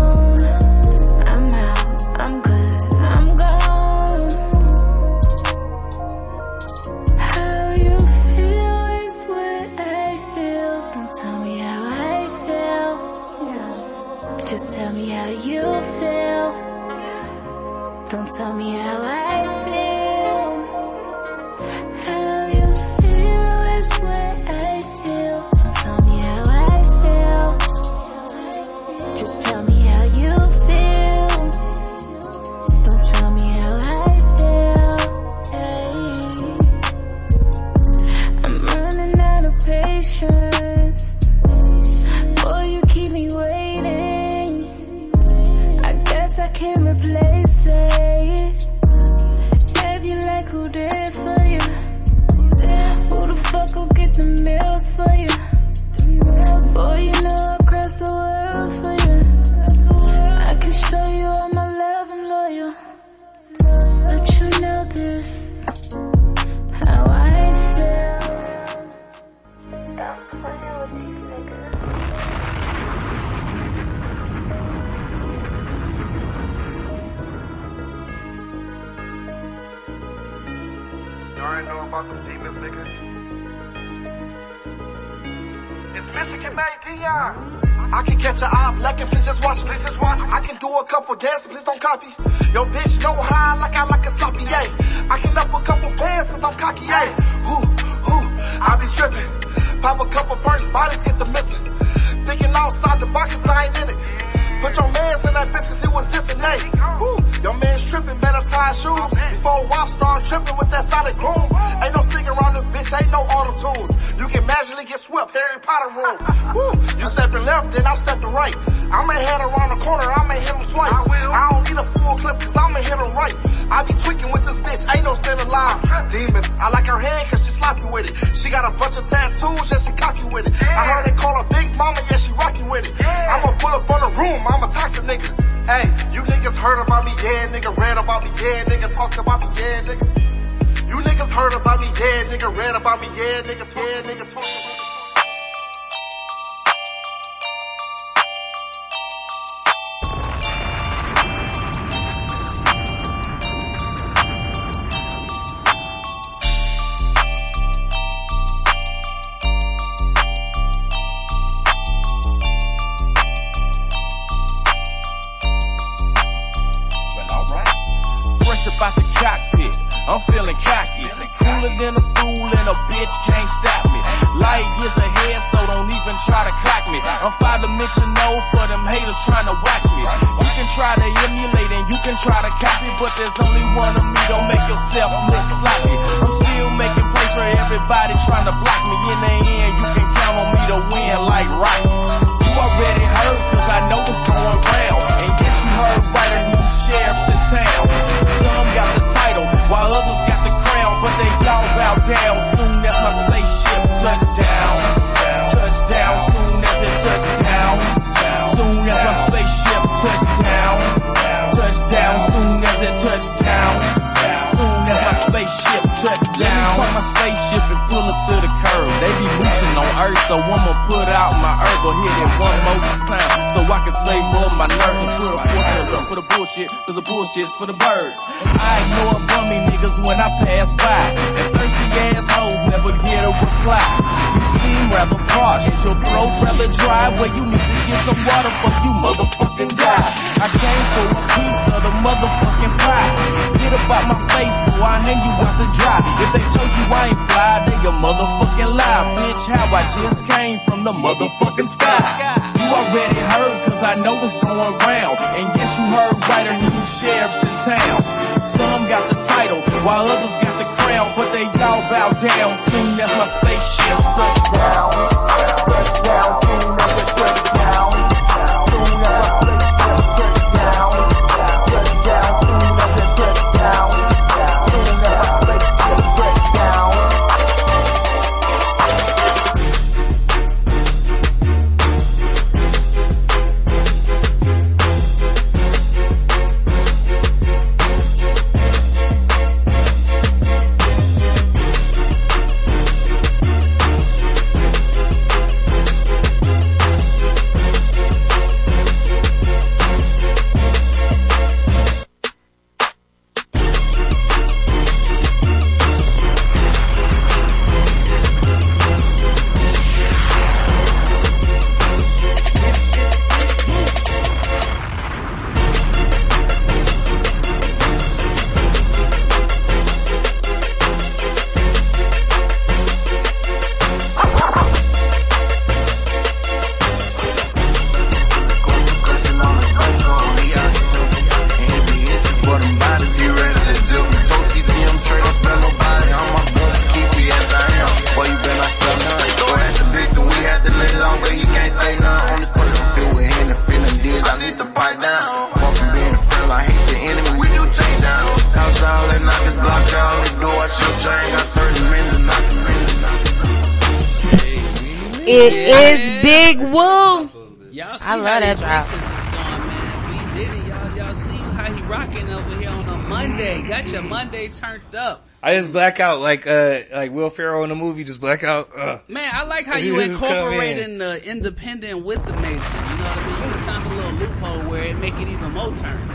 I 365.52 365.58
just 365.58 365.72
black 365.72 366.00
out 366.00 366.20
like 366.20 366.46
uh 366.46 366.80
like 366.92 367.12
Will 367.12 367.30
Ferrell 367.30 367.62
in 367.62 367.68
the 367.68 367.74
movie. 367.76 368.04
Just 368.04 368.20
black 368.20 368.42
out. 368.42 368.70
Uh. 368.76 368.98
Man, 369.08 369.30
I 369.32 369.44
like 369.44 369.66
how 369.66 369.76
you 369.76 369.94
come 370.16 370.52
in. 370.54 370.98
the 370.98 371.22
independent 371.28 372.04
with 372.04 372.24
the 372.26 372.32
major. 372.34 372.52
You 372.52 372.56
know 372.56 372.58
what 372.58 372.70
I 372.70 373.26
mean? 373.26 373.58
You 373.58 373.66
found 373.66 373.86
a 373.86 373.94
little 373.94 374.12
loophole 374.12 374.70
where 374.70 374.82
it 374.84 374.98
make 374.98 375.14
it 375.14 375.28
even 375.28 375.52
more 375.52 375.76
turn. 375.76 376.08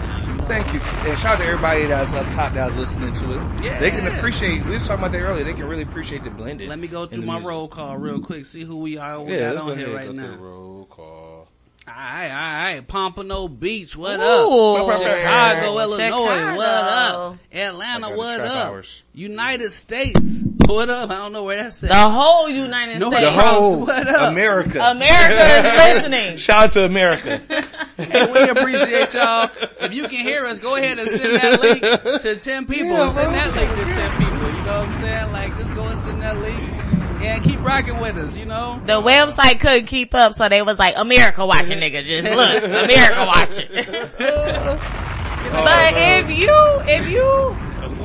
Thank 0.48 0.74
you, 0.74 0.80
and 0.80 1.18
shout 1.18 1.36
out 1.36 1.40
to 1.40 1.46
everybody 1.46 1.86
that's 1.88 2.14
up 2.14 2.26
top 2.32 2.54
that 2.54 2.70
was 2.70 2.78
listening 2.78 3.12
to 3.12 3.26
it. 3.34 3.64
Yeah. 3.66 3.80
they 3.82 3.92
can 3.92 4.08
appreciate. 4.08 4.64
We 4.64 4.72
was 4.76 4.88
talking 4.88 5.04
about 5.04 5.12
that 5.12 5.20
earlier. 5.20 5.44
They 5.44 5.54
can 5.54 5.68
really 5.68 5.84
appreciate 5.84 6.24
the 6.24 6.30
blended. 6.30 6.70
Let 6.70 6.80
me 6.80 6.88
go 6.88 7.06
through 7.06 7.24
my 7.24 7.34
music. 7.34 7.50
roll 7.50 7.68
call 7.68 7.98
real 7.98 8.22
quick. 8.22 8.46
See 8.46 8.64
who 8.64 8.78
we 8.78 8.98
are. 8.98 9.22
We 9.22 9.34
Yeah, 9.34 9.54
got 9.54 9.64
on 9.72 9.78
here 9.78 9.94
right 9.94 10.10
now. 10.14 10.36
through 10.38 10.48
roll 10.48 10.86
call. 10.86 11.50
Alright, 11.86 12.32
alright. 12.32 12.77
Pompano 12.88 13.48
Beach, 13.48 13.96
what 13.96 14.20
Ooh. 14.20 14.24
up? 14.24 14.98
Chicago, 14.98 15.08
Chicago. 15.08 15.84
Illinois, 15.84 16.56
what 16.58 16.68
up? 16.68 17.38
Atlanta, 17.54 18.08
I 18.08 18.10
got 18.10 18.12
the 18.12 18.18
what 18.18 18.40
up? 18.42 18.66
hours. 18.68 19.04
United 19.14 19.72
States, 19.72 20.44
what 20.66 20.90
up? 20.90 21.10
I 21.10 21.16
don't 21.18 21.34
know 21.34 21.44
where 21.44 21.62
that's 21.64 21.84
at. 21.84 21.90
The 21.90 21.96
whole 22.10 22.50
United 22.50 23.00
No, 23.00 23.10
States. 23.12 23.26
The 23.26 23.42
whole 23.42 23.86
What 23.86 24.08
up? 24.08 24.32
America. 24.32 24.80
America 24.80 25.68
is 25.68 25.96
listening. 25.96 26.38
Shout 26.38 26.64
out 26.66 26.70
to 26.72 26.86
America. 26.86 27.42
Hey, 27.98 28.32
we 28.32 28.48
appreciate 28.48 29.12
y'all. 29.16 29.50
If 29.82 29.92
you 29.92 30.04
can 30.04 30.24
hear 30.24 30.46
us, 30.46 30.60
go 30.60 30.76
ahead 30.76 31.00
and 31.00 31.10
send 31.10 31.36
that 31.36 31.60
link 31.60 31.82
to 32.22 32.36
10 32.36 32.68
people. 32.68 32.90
Yeah, 32.90 33.08
send 33.08 33.34
bro. 33.34 33.42
that 33.42 33.56
link 33.56 33.72
to 33.72 33.86
10 33.96 34.18
people. 34.20 34.36
You 34.36 34.66
know 34.66 34.80
what 34.82 34.90
I'm 34.90 34.96
saying? 34.98 35.32
Like, 35.32 35.58
just 35.58 35.74
go 35.74 35.82
and 35.88 35.98
send 35.98 36.22
that 36.22 36.38
link 36.38 36.67
and 37.28 37.44
keep 37.44 37.62
rocking 37.64 38.00
with 38.00 38.18
us, 38.18 38.36
you 38.38 38.46
know? 38.46 38.80
The 38.86 39.02
website 39.02 39.60
couldn't 39.60 39.86
keep 39.86 40.14
up, 40.16 40.34
so 40.34 40.48
they 40.50 40.62
was 40.62 40.78
like, 40.80 40.96
America 40.98 41.46
watching 41.46 41.80
nigga, 41.80 42.04
just 42.04 42.30
look, 42.36 42.64
America 42.64 43.26
watching. 43.26 43.70
but 45.52 45.94
oh, 45.94 45.96
if 45.96 46.30
you, 46.40 46.82
if 46.88 47.10
you 47.10 47.56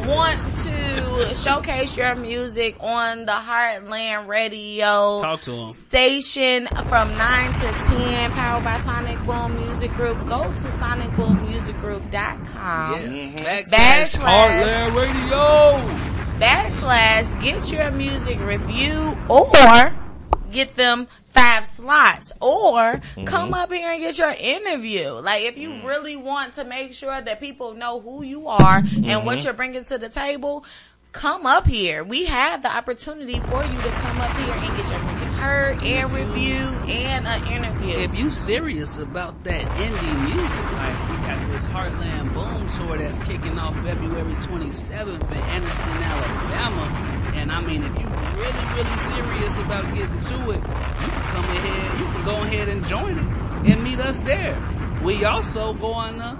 want 0.07 0.39
to 0.63 1.35
showcase 1.35 1.97
your 1.97 2.15
music 2.15 2.77
on 2.81 3.25
the 3.27 3.33
Heartland 3.33 4.29
Radio 4.29 5.21
Talk 5.21 5.41
to 5.43 5.51
them. 5.51 5.69
station 5.71 6.69
from 6.89 7.17
9 7.17 7.53
to 7.55 7.73
10, 7.89 8.31
powered 8.33 8.63
by 8.65 8.81
Sonic 8.83 9.21
Boom 9.25 9.57
Music 9.57 9.93
Group, 9.93 10.25
go 10.27 10.45
to 10.45 10.69
sonicboommusicgroup.com. 10.69 12.13
Yes. 12.13 13.09
Mm-hmm. 13.09 13.45
Backslash 13.45 14.17
Backslash 14.17 14.63
Heartland 14.63 14.97
Radio. 14.97 16.22
Backslash 16.43 17.41
get 17.41 17.71
your 17.71 17.93
music 17.93 18.41
review 18.41 19.17
or 19.29 19.93
get 20.51 20.75
them 20.75 21.07
five 21.27 21.65
slots 21.65 22.33
or 22.41 22.81
mm-hmm. 22.81 23.25
come 23.27 23.55
up 23.55 23.73
here 23.73 23.93
and 23.93 24.03
get 24.03 24.19
your 24.19 24.33
interview. 24.33 25.11
Like 25.11 25.45
if 25.45 25.57
you 25.57 25.71
mm. 25.71 25.85
really 25.85 26.17
want 26.17 26.55
to 26.55 26.65
make 26.65 26.95
sure 26.95 27.21
that 27.21 27.39
people 27.39 27.75
know 27.75 28.01
who 28.01 28.25
you 28.25 28.49
are 28.49 28.79
and 28.79 29.25
what 29.25 29.39
mm-hmm. 29.39 29.45
you're 29.45 29.55
bringing 29.55 29.85
to 29.85 29.99
the 29.99 30.09
table, 30.09 30.65
come 31.13 31.47
up 31.47 31.65
here. 31.65 32.03
We 32.03 32.25
have 32.25 32.63
the 32.63 32.77
opportunity 32.77 33.39
for 33.39 33.63
you 33.63 33.81
to 33.81 33.91
come 33.91 34.21
up 34.21 34.37
here 34.39 34.53
and 34.53 34.77
get 34.77 34.91
your 34.91 35.12
music 35.43 35.83
air 35.83 36.07
review 36.09 36.69
and 36.87 37.27
an 37.27 37.47
interview. 37.47 37.97
If 37.97 38.19
you 38.19 38.31
serious 38.31 38.99
about 38.99 39.43
that 39.45 39.63
indie 39.79 40.25
music, 40.25 40.73
like 40.73 41.11
we 41.11 41.17
got 41.17 41.49
this 41.51 41.67
Heartland 41.67 42.35
Boom 42.35 42.69
tour 42.69 42.99
that's 42.99 43.21
kicking 43.21 43.59
off 43.59 43.75
February 43.85 44.35
27th 44.35 45.31
in 45.31 45.39
Anniston, 45.39 46.03
Alabama, 46.03 46.85
and 47.35 47.51
I 47.51 47.61
mean, 47.61 47.83
if 47.83 47.99
you 47.99 48.07
really, 48.07 48.67
really 48.75 48.97
serious 48.99 49.59
about 49.59 49.85
getting 49.95 50.21
to 50.21 50.51
it, 50.51 50.57
you 50.57 51.09
can 51.11 51.23
come 51.33 51.45
ahead, 51.45 52.01
you 52.01 52.07
can 52.07 52.25
go 52.25 52.37
ahead 52.43 52.69
and 52.69 52.87
join 52.87 53.19
it 53.19 53.71
and 53.71 53.83
meet 53.83 53.99
us 53.99 54.19
there. 54.21 54.57
We 55.03 55.25
also 55.25 55.75
going 55.75 56.19
to 56.19 56.39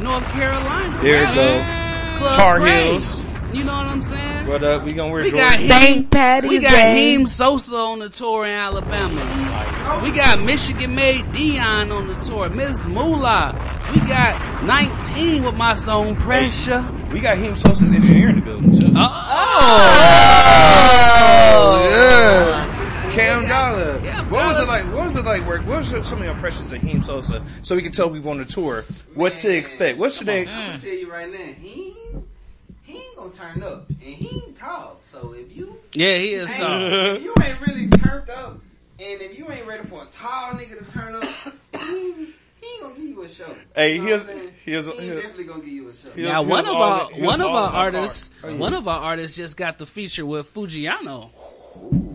North 0.00 0.24
Carolina. 0.30 0.98
There 1.02 1.28
you 1.28 1.34
go. 1.34 2.18
Club 2.18 2.32
Tar 2.34 2.58
Praise. 2.58 3.22
Heels. 3.22 3.24
You 3.52 3.64
know 3.64 3.72
what 3.74 3.86
I'm 3.86 4.02
saying? 4.02 4.46
What 4.46 4.62
up? 4.62 4.84
We 4.84 4.92
gonna 4.92 5.10
wear 5.10 5.22
We 5.22 5.30
Jordan. 5.30 5.48
got 5.48 5.58
St. 5.80 5.94
Heem, 5.96 6.04
Patty's 6.08 6.50
we 6.50 6.60
got 6.60 6.70
Day. 6.70 7.12
Heem 7.12 7.26
Sosa 7.26 7.76
on 7.76 7.98
the 8.00 8.10
tour 8.10 8.44
in 8.44 8.52
Alabama. 8.52 10.00
We 10.02 10.10
got 10.10 10.42
Michigan 10.42 10.94
made 10.94 11.32
Dion 11.32 11.90
on 11.90 12.08
the 12.08 12.14
tour. 12.16 12.50
Miss 12.50 12.84
Moolah. 12.84 13.54
We 13.94 14.00
got 14.06 14.64
19 14.64 15.44
with 15.44 15.54
my 15.54 15.74
song 15.76 16.14
Pressure. 16.16 16.86
We 17.10 17.20
got 17.20 17.38
Heem 17.38 17.56
Sosa's 17.56 17.94
engineer 17.94 18.28
in 18.28 18.36
the 18.36 18.42
building 18.42 18.70
too. 18.70 18.92
Oh, 18.94 19.26
oh, 21.54 21.90
yeah. 21.90 23.12
Cam 23.14 23.48
Dollar. 23.48 23.98
Yeah, 24.04 24.28
what 24.28 24.46
was 24.46 24.58
it 24.60 24.68
like? 24.68 24.84
What 24.92 25.06
was 25.06 25.16
it 25.16 25.24
like? 25.24 25.46
Work? 25.46 25.66
What 25.66 25.78
was 25.78 25.88
some 26.06 26.18
of 26.18 26.24
your 26.24 26.34
impressions 26.34 26.70
of 26.70 26.82
Heem 26.82 27.00
Sosa? 27.00 27.42
So 27.62 27.74
we 27.74 27.80
can 27.82 27.92
tell 27.92 28.10
people 28.10 28.30
on 28.30 28.36
the 28.38 28.44
tour 28.44 28.84
what 29.14 29.36
to 29.36 29.48
expect. 29.56 29.96
What 29.98 30.12
should 30.12 30.26
they? 30.26 30.46
I'm 30.46 30.66
gonna 30.72 30.78
tell 30.78 30.92
you 30.92 31.10
right 31.10 31.30
now, 31.32 31.38
he 31.38 31.94
ain't- 32.14 32.27
he 32.88 32.98
ain't 32.98 33.16
gonna 33.16 33.30
turn 33.32 33.62
up, 33.62 33.88
and 33.88 33.98
he 34.00 34.36
ain't 34.44 34.56
tall. 34.56 34.98
So 35.02 35.34
if 35.34 35.54
you 35.56 35.76
Yeah, 35.94 36.16
he 36.18 36.30
is 36.32 36.50
tall. 36.52 36.80
if 36.80 37.22
you 37.22 37.34
ain't 37.42 37.60
really 37.66 37.88
turned 37.88 38.30
up, 38.30 38.52
and 39.00 39.22
if 39.22 39.38
you 39.38 39.46
ain't 39.50 39.66
ready 39.66 39.86
for 39.88 40.02
a 40.02 40.06
tall 40.06 40.52
nigga 40.52 40.78
to 40.78 40.90
turn 40.90 41.14
up, 41.16 41.24
he, 41.80 42.34
he 42.60 42.66
ain't 42.74 42.82
gonna 42.82 42.94
give 42.94 43.04
you 43.04 43.22
a 43.22 43.28
show. 43.28 43.54
Hey, 43.74 43.94
You 43.96 44.00
know 44.02 44.06
here's 44.06 44.24
what 44.24 44.36
I'm 44.36 44.38
here's 44.64 44.84
he 44.86 44.90
ain't 44.92 45.00
here's 45.02 45.16
definitely 45.22 45.44
gonna 45.44 45.60
give 45.60 45.72
you 45.72 45.88
a 45.88 45.94
show. 45.94 46.08
Now 46.16 46.42
one 46.42 46.66
of 46.66 46.74
our 46.74 47.08
one 47.12 47.40
of 47.40 47.46
our 47.48 47.66
of 47.68 47.72
my 47.72 47.78
artists, 47.78 48.30
one 48.42 48.74
of 48.74 48.88
our 48.88 49.00
artists 49.00 49.36
just 49.36 49.56
got 49.56 49.78
the 49.78 49.86
feature 49.86 50.24
with 50.26 50.52
Fujiano. 50.52 51.30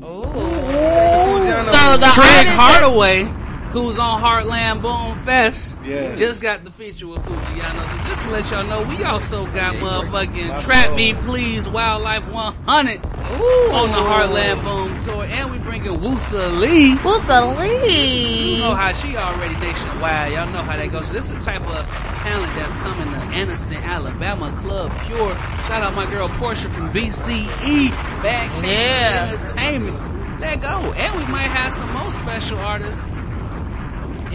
So 0.01 1.97
the 1.97 2.11
Craig 2.13 2.27
artist 2.27 2.45
that- 2.45 2.57
Hardaway, 2.59 3.23
who's 3.71 3.97
on 3.97 4.21
Heartland 4.21 4.81
Boom 4.81 5.17
Fest, 5.25 5.72
Yes. 5.83 6.17
just 6.19 6.41
got 6.41 6.63
the 6.63 6.71
feature 6.71 7.07
with 7.07 7.19
Fujiano. 7.25 7.89
So 7.89 8.07
just 8.07 8.21
to 8.23 8.29
let 8.29 8.49
y'all 8.51 8.63
know, 8.63 8.83
we 8.83 9.03
also 9.03 9.45
got 9.47 9.75
motherfucking 9.75 10.63
Trap 10.63 10.85
soul. 10.87 10.95
Me 10.95 11.13
Please 11.13 11.67
Wildlife 11.67 12.29
100 12.31 13.05
Ooh. 13.05 13.71
on 13.71 13.89
the 13.89 13.97
Heartland 13.97 14.63
Boom 14.63 15.03
tour, 15.03 15.23
and 15.25 15.51
we 15.51 15.57
bringing 15.59 15.91
Woosa 15.99 16.59
Lee. 16.59 16.95
Woosa 16.97 18.55
You 18.55 18.59
know 18.59 18.75
how 18.75 18.93
she 18.93 19.17
already 19.17 19.55
nationwide. 19.55 20.33
Y'all 20.33 20.49
know 20.49 20.61
how 20.61 20.77
that 20.77 20.91
goes. 20.91 21.07
So 21.07 21.13
this 21.13 21.25
is 21.29 21.35
the 21.35 21.39
type 21.39 21.61
of 21.61 21.85
talent 22.17 22.53
that's 22.55 22.73
coming 22.73 23.09
to 23.11 23.19
Anniston, 23.35 23.81
Alabama 23.83 24.51
Club 24.53 24.91
Pure. 25.01 25.35
Shout 25.67 25.83
out 25.83 25.93
my 25.95 26.09
girl 26.09 26.29
Portia 26.29 26.69
from 26.69 26.91
BCE. 26.93 27.91
Bad 28.21 28.49
Chicks 28.55 28.63
Yeah. 28.67 29.31
Entertainment. 29.33 30.13
Let 30.39 30.61
go. 30.61 30.91
And 30.93 31.15
we 31.17 31.25
might 31.31 31.49
have 31.49 31.73
some 31.73 31.91
more 31.93 32.11
special 32.11 32.57
artists. 32.59 33.05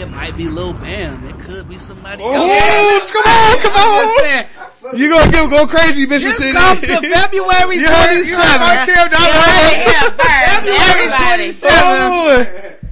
It 0.00 0.08
might 0.10 0.36
be 0.36 0.48
Lil 0.48 0.72
Bam. 0.74 1.26
It 1.26 1.38
could 1.40 1.68
be 1.68 1.78
somebody 1.78 2.22
Oh, 2.24 2.32
else. 2.32 3.10
come 3.10 3.22
on, 3.24 3.58
come 3.60 3.74
on. 3.74 4.98
You 4.98 5.10
gonna 5.10 5.32
go 5.32 5.48
go 5.50 5.66
crazy, 5.66 6.06
Just 6.06 6.38
City? 6.38 6.52
come 6.52 6.76
to 6.80 6.86
February 6.86 7.76
You 7.78 7.88
heard 7.88 8.16
it, 8.16 8.26
you 8.26 8.36
heard 8.36 8.60
my 8.60 8.86
27th. 8.86 9.10
Cam 9.74 10.12
February 10.16 10.78
Everybody. 10.78 11.48
27th. 11.50 11.72
Hold 11.72 12.30
on. 12.30 12.46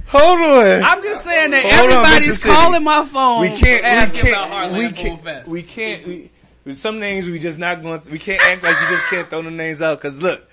Hold 0.07 0.39
on. 0.39 0.83
I'm 0.83 1.01
just 1.03 1.23
saying 1.23 1.51
that 1.51 1.63
Hold 1.63 1.91
everybody's 1.91 2.27
Mississippi. 2.27 2.53
calling 2.55 2.83
my 2.83 3.05
phone. 3.05 3.41
we 3.41 3.49
can't. 3.51 3.83
asking 3.85 4.23
We 4.25 4.31
about 4.31 4.49
can't. 4.49 4.71
Heartland 4.73 4.77
We 4.77 4.91
can't. 4.91 5.21
Fest. 5.23 5.49
We 5.49 5.63
can't. 5.63 6.07
We, 6.07 6.31
with 6.65 6.77
some 6.77 6.99
names, 6.99 7.29
we 7.29 7.39
just 7.39 7.57
not 7.59 7.81
going. 7.81 8.01
We 8.11 8.19
can't 8.19 8.41
act 8.41 8.63
like 8.63 8.79
you 8.81 8.87
just 8.89 9.05
can't 9.07 9.29
throw 9.29 9.41
the 9.41 9.51
names 9.51 9.81
out. 9.81 9.99
Cause 10.01 10.21
look, 10.21 10.45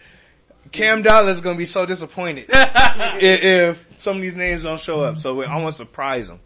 Cam 0.73 1.03
Dollar 1.03 1.31
is 1.31 1.41
gonna 1.41 1.59
be 1.59 1.65
so 1.67 1.85
disappointed 1.87 2.47
if, 2.49 3.45
if 3.45 4.01
some 4.01 4.17
of 4.17 4.23
these 4.23 4.35
names 4.37 4.63
don't 4.65 4.79
show 4.81 5.03
up. 5.05 5.19
So 5.19 5.43
I 5.43 5.55
want 5.61 5.67
to 5.69 5.73
surprise 5.73 6.31
him. 6.31 6.39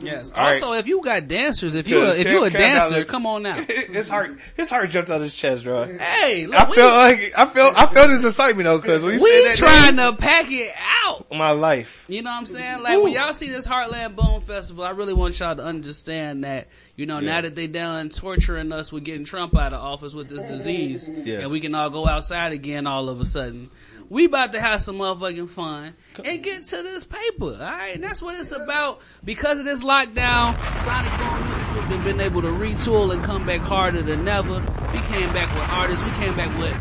Yes. 0.00 0.32
All 0.32 0.38
right. 0.42 0.62
also, 0.62 0.72
if 0.78 0.86
you 0.86 1.02
got 1.02 1.26
dancers, 1.28 1.74
if 1.74 1.88
you 1.88 1.98
a, 2.02 2.14
if 2.16 2.28
you 2.28 2.44
a 2.44 2.50
Cam- 2.50 2.60
Cam 2.60 2.76
dancer, 2.78 2.90
Dollar- 2.94 3.04
come 3.04 3.26
on 3.26 3.42
now. 3.42 3.54
his 3.62 4.08
heart, 4.08 4.36
his 4.56 4.68
heart 4.70 4.90
jumped 4.90 5.10
out 5.10 5.20
his 5.20 5.34
chest, 5.34 5.64
bro. 5.64 5.84
Hey, 5.84 6.46
look, 6.46 6.54
I 6.60 6.68
we, 6.70 6.76
felt 6.76 6.92
like 6.94 7.32
I 7.36 7.46
felt 7.46 7.76
I 7.78 7.86
felt 7.86 8.10
his 8.10 8.24
excitement 8.24 8.66
though, 8.66 8.78
cause 8.80 9.02
when 9.04 9.14
you 9.14 9.22
we 9.22 9.30
said 9.30 9.44
that 9.50 9.56
trying 9.56 9.96
name, 9.96 10.12
to 10.12 10.18
pack 10.18 10.50
it 10.50 10.72
out. 11.06 11.32
my 11.32 11.50
life. 11.52 12.04
You 12.08 12.22
know 12.22 12.30
what 12.30 12.36
I'm 12.38 12.46
saying? 12.46 12.82
Like 12.82 13.02
when 13.02 13.12
y'all 13.12 13.32
see 13.32 13.48
this 13.48 13.66
Heartland 13.66 14.16
Boom 14.16 14.40
Festival, 14.42 14.84
I 14.84 14.90
really 14.90 15.14
want 15.14 15.38
y'all 15.38 15.56
to 15.56 15.64
understand 15.64 16.44
that, 16.44 16.68
you 16.96 17.06
know, 17.06 17.20
now 17.20 17.40
that 17.40 17.54
they 17.54 17.66
done 17.66 18.08
torturing 18.10 18.72
us 18.72 18.92
with 18.92 19.04
getting 19.04 19.24
Trump 19.24 19.56
out 19.56 19.72
of 19.72 19.80
office 19.80 20.14
with 20.14 20.28
this 20.28 20.42
disease, 20.42 21.08
Yeah. 21.08 21.40
and 21.40 21.50
we 21.50 21.60
can 21.60 21.74
all 21.74 21.90
go 21.90 22.06
outside 22.06 22.52
again 22.52 22.86
all 22.86 23.08
of 23.08 23.20
a 23.20 23.26
sudden. 23.26 23.70
We 24.08 24.26
about 24.26 24.52
to 24.52 24.60
have 24.60 24.82
some 24.82 24.98
motherfucking 24.98 25.50
fun 25.50 25.94
and 26.24 26.42
get 26.42 26.64
to 26.64 26.82
this 26.82 27.04
paper, 27.04 27.46
alright? 27.46 27.94
And 27.94 28.04
that's 28.04 28.22
what 28.22 28.38
it's 28.38 28.52
about. 28.52 29.00
Because 29.24 29.58
of 29.58 29.64
this 29.64 29.82
lockdown, 29.82 30.56
Sonic 30.78 31.12
Boom 31.18 31.46
Music 31.46 31.66
Group 31.68 31.84
have 31.84 32.04
been 32.04 32.20
able 32.20 32.42
to 32.42 32.48
retool 32.48 33.12
and 33.12 33.22
come 33.24 33.46
back 33.46 33.60
harder 33.60 34.02
than 34.02 34.26
ever. 34.28 34.60
We 34.92 35.00
came 35.00 35.32
back 35.32 35.54
with 35.54 35.68
artists, 35.68 36.04
we 36.04 36.10
came 36.12 36.36
back 36.36 36.56
with 36.58 36.74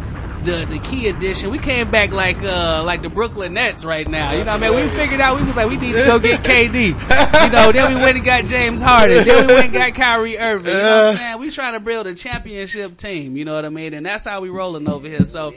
the 0.45 0.65
the 0.67 0.79
key 0.79 1.07
edition. 1.07 1.49
We 1.49 1.57
came 1.57 1.89
back 1.89 2.11
like 2.11 2.37
uh 2.43 2.83
like 2.85 3.01
the 3.01 3.09
Brooklyn 3.09 3.53
Nets 3.55 3.83
right 3.83 4.07
now. 4.07 4.31
You 4.31 4.43
know 4.43 4.57
what 4.57 4.63
I 4.63 4.69
mean? 4.69 4.89
We 4.89 4.95
figured 4.95 5.19
out 5.19 5.37
we 5.37 5.43
was 5.43 5.55
like 5.55 5.67
we 5.67 5.77
need 5.77 5.93
to 5.93 6.05
go 6.05 6.19
get 6.19 6.43
KD. 6.43 6.89
You 6.89 7.51
know, 7.51 7.71
then 7.71 7.95
we 7.95 7.99
went 7.99 8.17
and 8.17 8.25
got 8.25 8.45
James 8.45 8.79
Harden. 8.79 9.25
Then 9.25 9.47
we 9.47 9.53
went 9.53 9.65
and 9.65 9.73
got 9.73 9.95
Kyrie 9.95 10.37
Irving. 10.37 10.71
You 10.71 10.77
know 10.77 10.97
what 10.97 11.07
I'm 11.07 11.17
saying? 11.17 11.39
We 11.39 11.49
trying 11.49 11.73
to 11.73 11.79
build 11.79 12.07
a 12.07 12.13
championship 12.13 12.95
team, 12.97 13.35
you 13.35 13.43
know 13.43 13.55
what 13.55 13.65
I 13.65 13.69
mean? 13.69 13.93
And 13.93 14.05
that's 14.05 14.25
how 14.25 14.39
we 14.41 14.49
rolling 14.49 14.87
over 14.87 15.07
here. 15.07 15.23
So 15.23 15.53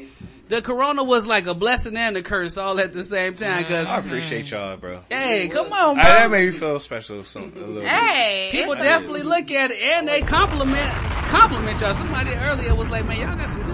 the 0.49 0.63
corona 0.63 1.05
was 1.05 1.27
like 1.27 1.47
a 1.47 1.55
blessing 1.55 1.97
and 1.97 2.17
a 2.17 2.23
curse 2.23 2.57
all 2.57 2.79
at 2.81 2.93
the 2.93 3.03
same 3.05 3.35
time 3.35 3.65
cuz 3.65 3.89
I 3.89 3.99
appreciate 3.99 4.51
y'all, 4.51 4.77
bro. 4.77 5.01
hey, 5.11 5.49
come 5.49 5.73
on, 5.73 5.99
I, 5.99 6.03
that 6.03 6.31
made 6.31 6.47
me 6.47 6.53
feel 6.53 6.81
special. 6.81 7.23
Some, 7.25 7.53
a 7.55 7.59
little 7.61 7.75
bit. 7.75 7.89
Hey, 7.89 8.49
People 8.53 8.75
definitely 8.75 9.23
look 9.23 9.51
at 9.51 9.71
it 9.71 9.79
and 9.79 10.09
they 10.09 10.21
compliment 10.23 10.91
compliment 11.29 11.81
y'all. 11.81 11.95
Somebody 11.95 12.33
earlier 12.35 12.75
was 12.75 12.91
like, 12.91 13.05
"Man, 13.07 13.21
y'all 13.21 13.37
got 13.37 13.51
some 13.51 13.68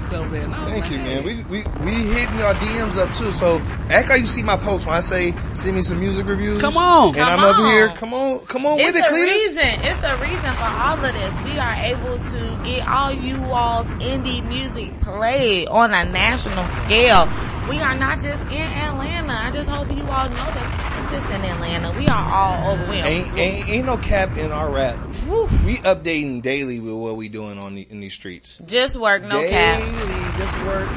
good 0.00 0.14
over 0.14 0.28
there." 0.30 0.42
And 0.42 0.54
Thank 0.66 0.84
like, 0.84 0.90
you, 0.90 0.98
hey. 0.98 1.04
man. 1.16 1.24
We 1.24 1.42
we 1.44 1.64
we 1.84 1.92
hitting 1.92 2.40
our 2.40 2.54
DMs 2.54 2.96
up 2.98 3.12
too. 3.12 3.30
So 3.32 3.60
act 3.90 4.08
like 4.08 4.20
you 4.20 4.26
see 4.26 4.42
my 4.42 4.56
post 4.56 4.86
when 4.86 4.94
I 4.94 5.00
say 5.00 5.34
send 5.52 5.76
me 5.76 5.82
some 5.82 6.00
music 6.00 6.26
reviews. 6.26 6.60
Come 6.60 6.76
on. 6.76 7.08
and 7.08 7.16
Come 7.16 7.40
I'm 7.40 7.44
up 7.44 7.58
on. 7.58 7.66
here. 7.70 7.88
Come 7.90 8.14
on, 8.14 8.38
come 8.46 8.66
on 8.66 8.76
with 8.76 8.94
It's 8.94 8.98
it, 8.98 9.04
a 9.04 9.12
Cletus. 9.12 9.32
reason. 9.32 9.66
It's 9.82 10.02
a 10.02 10.16
reason 10.16 10.54
for 10.56 10.64
all 10.64 11.04
of 11.04 11.12
this. 11.14 11.40
We 11.40 11.58
are 11.58 11.74
able 11.74 12.18
to 12.18 12.60
get 12.64 12.86
all 12.88 13.12
you 13.12 13.36
all's 13.52 13.90
indie 13.92 14.44
music 14.44 15.00
played 15.00 15.68
on 15.68 15.92
a 15.92 16.04
national 16.04 16.66
scale. 16.84 17.28
We 17.68 17.78
are 17.80 17.96
not 17.96 18.20
just 18.20 18.42
in 18.46 18.60
Atlanta. 18.60 19.32
I 19.32 19.50
just 19.52 19.70
hope 19.70 19.90
you 19.90 20.02
all 20.04 20.28
know 20.28 20.34
that 20.36 21.10
we're 21.10 21.18
just 21.18 21.26
in 21.32 21.42
Atlanta. 21.42 21.96
We 21.96 22.06
are 22.08 22.32
all 22.32 22.72
overwhelmed. 22.72 23.06
Ain't, 23.06 23.38
ain't 23.38 23.68
ain't 23.70 23.86
no 23.86 23.96
cap 23.96 24.36
in 24.36 24.50
our 24.50 24.70
rap. 24.70 24.98
Woof. 25.26 25.50
We 25.64 25.76
updating 25.76 26.42
daily 26.42 26.80
with 26.80 26.94
what 26.94 27.16
we 27.16 27.28
doing 27.28 27.58
on 27.58 27.74
the, 27.76 27.86
in 27.88 28.00
these 28.00 28.14
streets. 28.14 28.60
Just 28.66 28.96
work, 28.96 29.22
no 29.22 29.46
cap. 29.48 29.80
daily, 29.80 30.12
cap. 30.12 30.38
just 30.38 30.58
work. 30.64 30.90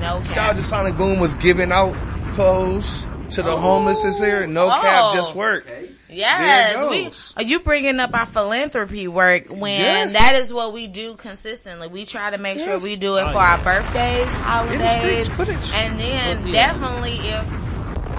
No 0.00 0.20
cap. 0.20 0.26
Shout 0.26 0.50
out 0.50 0.56
to 0.56 0.62
Sonic 0.62 0.96
Boom 0.96 1.20
was 1.20 1.34
giving 1.36 1.70
out 1.72 1.94
clothes 2.34 3.06
to 3.30 3.42
the 3.42 3.52
oh. 3.52 3.56
homeless 3.56 4.02
this 4.02 4.20
year. 4.20 4.46
No 4.46 4.68
cap, 4.68 4.82
Oh. 4.82 5.12
just 5.14 5.34
work. 5.34 5.66
Yes, 6.12 6.84
we 6.90 7.10
are 7.36 7.46
you 7.46 7.60
bringing 7.60 8.00
up 8.00 8.14
our 8.14 8.26
philanthropy 8.26 9.08
work 9.08 9.46
when 9.48 9.80
Yes. 9.80 10.12
that 10.12 10.34
is 10.36 10.52
what 10.52 10.72
we 10.72 10.86
do 10.86 11.14
consistently. 11.14 11.88
We 11.88 12.04
try 12.04 12.30
to 12.30 12.38
make 12.38 12.58
sure 12.58 12.78
we 12.78 12.96
do 12.96 13.16
it 13.16 13.22
Oh, 13.22 13.32
for 13.32 13.38
yeah. 13.38 13.56
our 13.56 13.58
birthdays, 13.58 14.26
In 14.28 14.32
the 14.32 14.38
holidays, 14.38 15.28
and 15.74 16.00
then 16.00 16.38
oh, 16.42 16.46
Yeah. 16.46 16.52
definitely 16.52 17.12
if 17.28 17.48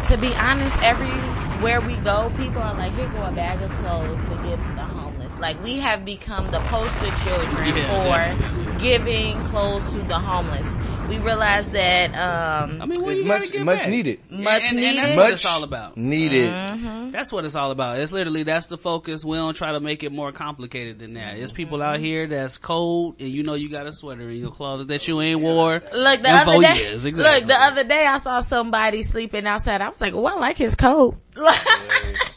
to 0.09 0.18
be 0.18 0.34
honest, 0.36 0.76
everywhere 0.82 1.80
we 1.82 1.95
go, 1.97 2.32
people 2.36 2.61
are 2.61 2.74
like, 2.76 2.91
here 2.95 3.07
go 3.09 3.24
a 3.24 3.32
bag 3.32 3.61
of 3.61 3.72
clothes 3.78 4.18
to 4.20 4.49
give 4.49 4.59
to 4.59 4.74
the 4.76 4.82
homeless. 4.82 5.32
Like 5.39 5.63
we 5.63 5.78
have 5.78 6.03
become 6.05 6.49
the 6.51 6.59
poster 6.61 7.11
children 7.24 7.76
Yeah, 7.78 7.88
for 7.88 8.41
definitely. 8.41 8.78
giving 8.80 9.43
clothes 9.45 9.86
to 9.93 9.99
the 10.03 10.16
homeless. 10.16 10.68
We 11.12 11.20
realize 11.20 11.68
that 11.72 12.12
um 12.12 12.82
I 12.82 12.86
mean, 12.86 13.01
what 13.03 13.18
It's 13.18 13.28
much 13.28 13.41
gotta 13.41 13.51
get 13.51 13.66
much 13.66 13.80
back? 13.80 13.89
needed. 13.89 14.20
much 14.32 14.64
and, 14.64 14.76
needed. 14.78 14.89
and 14.91 14.97
that's 14.99 15.16
Much 15.18 15.24
what 15.26 15.34
it's 15.34 15.45
all 15.45 15.64
about. 15.66 15.97
needed. 15.97 16.49
Mhm. 16.49 17.12
That's 17.12 17.34
what 17.34 17.43
it's 17.43 17.55
all 17.55 17.72
about. 17.72 17.99
It's 17.99 18.14
literally 18.14 18.43
that's 18.43 18.68
the 18.68 18.78
focus. 18.78 19.26
We 19.26 19.36
don't 19.36 19.53
try 19.53 19.74
to 19.74 19.82
make 19.82 20.03
it 20.03 20.14
more 20.14 20.32
complicated 20.32 20.99
than 20.99 21.16
that. 21.16 21.38
It's 21.38 21.51
people 21.51 21.82
out 21.82 21.99
here 21.99 22.28
that's 22.28 22.57
cold 22.57 23.18
and 23.20 23.28
you 23.28 23.43
know 23.43 23.55
you 23.55 23.68
got 23.70 23.88
a 23.88 23.91
sweater 23.93 24.30
in 24.30 24.38
your 24.38 24.51
closet 24.51 24.88
that 24.88 25.05
you 25.05 25.20
ain't 25.20 25.41
wore. 25.41 25.82
Look, 25.93 26.22
the 26.22 26.30
in 26.30 26.36
other 26.36 26.51
four 26.53 26.62
day, 26.62 26.76
years, 26.78 27.03
exactly. 27.03 27.39
look, 27.41 27.47
the 27.49 27.62
other 27.62 27.84
day 27.84 28.05
I 28.05 28.20
saw 28.20 28.39
somebody 28.39 29.03
sleeping 29.03 29.45
outside. 29.45 29.82
I 29.82 29.89
was 29.89 29.99
like, 29.99 30.14
"Oh, 30.14 30.26
I 30.26 30.36
like 30.36 30.57
his 30.57 30.76
coat." 30.76 31.18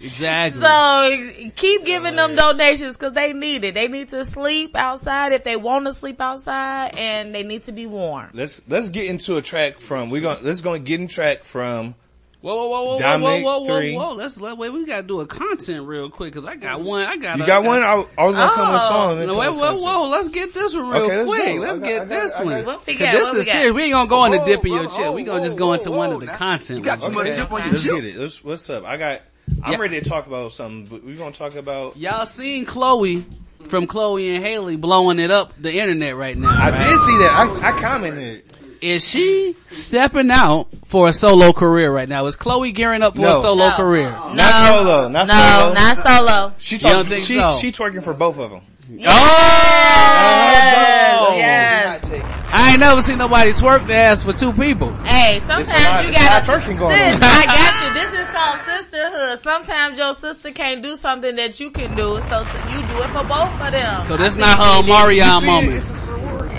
Exactly. 0.01 0.61
so 0.63 1.51
keep 1.57 1.85
giving 1.87 2.15
them 2.17 2.35
donations 2.35 2.95
because 2.97 3.15
they 3.15 3.33
need 3.33 3.65
it. 3.65 3.75
They 3.75 3.89
need 3.89 4.11
to 4.11 4.25
sleep 4.27 4.77
outside 4.77 5.33
if 5.33 5.45
they 5.45 5.57
want 5.57 5.87
to 5.87 5.95
sleep 5.95 6.21
outside. 6.21 6.25
outside 6.35 6.97
and 6.99 7.35
they 7.35 7.43
need 7.43 7.65
to 7.65 7.73
be 7.73 7.87
warm. 7.87 8.31
Let's 8.33 8.59
let's 8.69 8.89
get 8.91 9.07
into 9.07 9.37
a 9.37 9.43
track 9.43 9.81
from 9.81 10.11
we're 10.11 10.21
gonna 10.23 10.41
let's 10.43 10.61
go 10.63 10.73
and 10.73 10.85
get 10.85 11.01
in 11.01 11.09
track 11.09 11.45
from 11.45 11.95
Whoa, 12.41 12.55
whoa, 12.55 12.69
whoa, 12.69 12.85
whoa, 12.85 12.93
whoa, 12.93 12.99
Dominic 12.99 13.43
whoa, 13.43 13.61
whoa, 13.61 13.79
three. 13.81 13.95
whoa, 13.97 14.09
whoa. 14.11 14.15
Let's 14.17 14.39
let 14.39 14.59
wait. 14.59 14.69
We 14.71 14.85
gotta 14.85 15.03
do 15.03 15.21
a 15.21 15.27
content 15.27 15.87
real 15.87 16.11
quick 16.11 16.31
because 16.31 16.45
I 16.45 16.57
got 16.57 16.83
one. 16.83 17.01
I 17.07 17.17
got. 17.17 17.39
You 17.39 17.45
a- 17.45 17.47
got 17.47 17.65
one? 17.65 17.83
I, 17.83 18.05
I 18.19 18.25
was 18.27 18.35
gonna 18.35 18.53
come 18.53 18.69
with 18.71 18.83
a 18.83 18.87
song. 18.87 19.19
and 19.19 19.27
No, 19.29 19.39
wait, 19.39 19.47
come 19.47 19.57
whoa, 19.57 19.77
whoa, 19.79 20.09
let's 20.11 20.29
get 20.29 20.53
this 20.53 20.75
one 20.75 20.91
real 20.91 21.03
Okay, 21.05 21.17
let's 21.23 21.29
quick. 21.31 21.57
go. 21.57 21.61
Let's 21.63 21.79
got- 21.79 21.87
get 21.89 21.95
I 21.95 21.99
got- 22.05 22.09
this 22.11 22.35
I 22.35 22.37
got- 22.37 22.45
one. 22.45 22.65
What 22.67 22.87
we 22.87 22.93
'Cause 22.97 23.01
got? 23.01 23.13
This 23.13 23.29
What 23.29 23.33
we 23.35 23.41
is 23.41 23.47
got? 23.47 23.53
serious. 23.55 23.73
We 23.75 23.83
ain't 23.85 23.93
gonna 23.95 24.09
go 24.11 24.25
into 24.27 24.39
Whoa, 24.41 24.45
dipping 24.45 24.73
your 24.75 24.83
brother, 24.83 24.97
chip. 25.05 25.15
We 25.15 25.23
gonna 25.23 25.41
just 25.43 25.53
whoa, 25.55 25.59
go 25.59 25.73
into 25.73 25.91
whoa, 25.91 25.97
one 25.97 26.09
whoa. 26.11 26.15
of 26.17 26.21
the 26.21 26.27
Now, 26.27 26.37
content. 26.37 26.79
You 26.81 26.85
got 26.85 27.01
too 27.01 27.09
much 27.09 27.27
okay? 27.29 27.35
dip 27.35 27.51
on 27.51 27.61
your 27.63 27.71
Let's 27.73 27.85
get 27.87 28.05
it. 28.05 28.17
Let's, 28.19 28.45
what's 28.45 28.69
up? 28.69 28.85
I 28.85 28.97
got. 28.99 29.21
I'm 29.63 29.73
Yeah. 29.73 29.79
ready 29.79 30.01
to 30.03 30.07
talk 30.07 30.27
about 30.27 30.53
something. 30.53 30.85
But 30.85 31.03
we're 31.03 31.17
gonna 31.17 31.33
talk 31.33 31.55
about. 31.55 31.97
Y'all 31.97 32.27
seen 32.27 32.67
Chloe 32.67 33.25
from 33.69 33.87
Chloe 33.87 34.35
and 34.37 34.45
Halle 34.45 34.77
blowing 34.77 35.19
it 35.19 35.31
up 35.31 35.55
the 35.59 35.73
internet 35.81 36.15
right 36.15 36.37
now? 36.37 36.51
I 36.51 36.69
right? 36.73 36.91
did 36.91 37.01
see 37.01 37.17
that. 37.21 37.33
I, 37.63 37.69
I 37.71 37.81
commented. 37.81 38.45
Is 38.85 39.03
she 39.09 39.57
stepping 39.67 40.31
out 40.31 40.69
for 40.89 41.09
a 41.09 41.13
solo 41.15 41.55
career 41.55 41.91
right 41.91 42.07
now? 42.07 42.27
Is 42.27 42.37
Chloe 42.37 42.71
gearing 42.71 43.03
up 43.03 43.15
for 43.15 43.23
No. 43.23 43.39
a 43.39 43.41
solo 43.41 43.69
No. 43.71 43.77
career? 43.77 44.11
Not 44.11 44.37
solo. 44.67 45.09
Not 45.09 45.27
no, 45.27 45.35
solo. 45.35 45.73
not 45.73 46.03
solo. 46.03 46.53
She 46.59 46.75
You 46.77 46.81
don't 46.81 47.07
think 47.07 47.25
She 47.25 47.41
so? 47.41 47.53
she 47.59 47.73
twerking 47.73 48.05
for 48.05 48.13
both 48.13 48.39
of 48.39 48.51
them. 48.51 48.61
Oh! 49.09 51.33
Yes. 51.35 52.11
I 52.53 52.73
ain't 52.73 52.81
never 52.81 53.01
seen 53.01 53.17
nobody 53.17 53.53
twerk 53.53 53.87
the 53.87 53.95
ass 53.97 54.23
for 54.23 54.35
two 54.35 54.53
people. 54.53 54.93
Hey, 55.05 55.41
sometimes 55.41 55.83
lot- 55.85 56.03
you 56.05 56.11
it's 56.11 56.21
a 56.21 56.25
lot 56.25 56.41
of 56.43 56.47
gotta. 56.47 56.53
twerking 56.53 56.79
going 56.79 56.95
Sis, 56.97 57.15
on. 57.15 57.23
I 57.23 57.47
got 57.47 57.87
you. 57.87 57.95
This 57.95 58.13
is 58.21 58.31
called 58.31 58.61
sisterhood. 58.67 59.41
Sometimes 59.43 59.97
your 59.97 60.15
sister 60.15 60.51
can't 60.51 60.83
do 60.83 60.95
something 60.95 61.35
that 61.37 61.59
you 61.59 61.71
can 61.71 61.97
do, 61.97 62.21
so 62.29 62.47
you 62.71 62.83
do 62.87 63.03
it 63.03 63.09
for 63.11 63.25
both 63.25 63.59
of 63.63 63.73
them. 63.73 64.05
So 64.05 64.19
this 64.19 64.37
not 64.37 64.59
her 64.59 64.83
Marion 64.87 65.43
moment. 65.45 65.83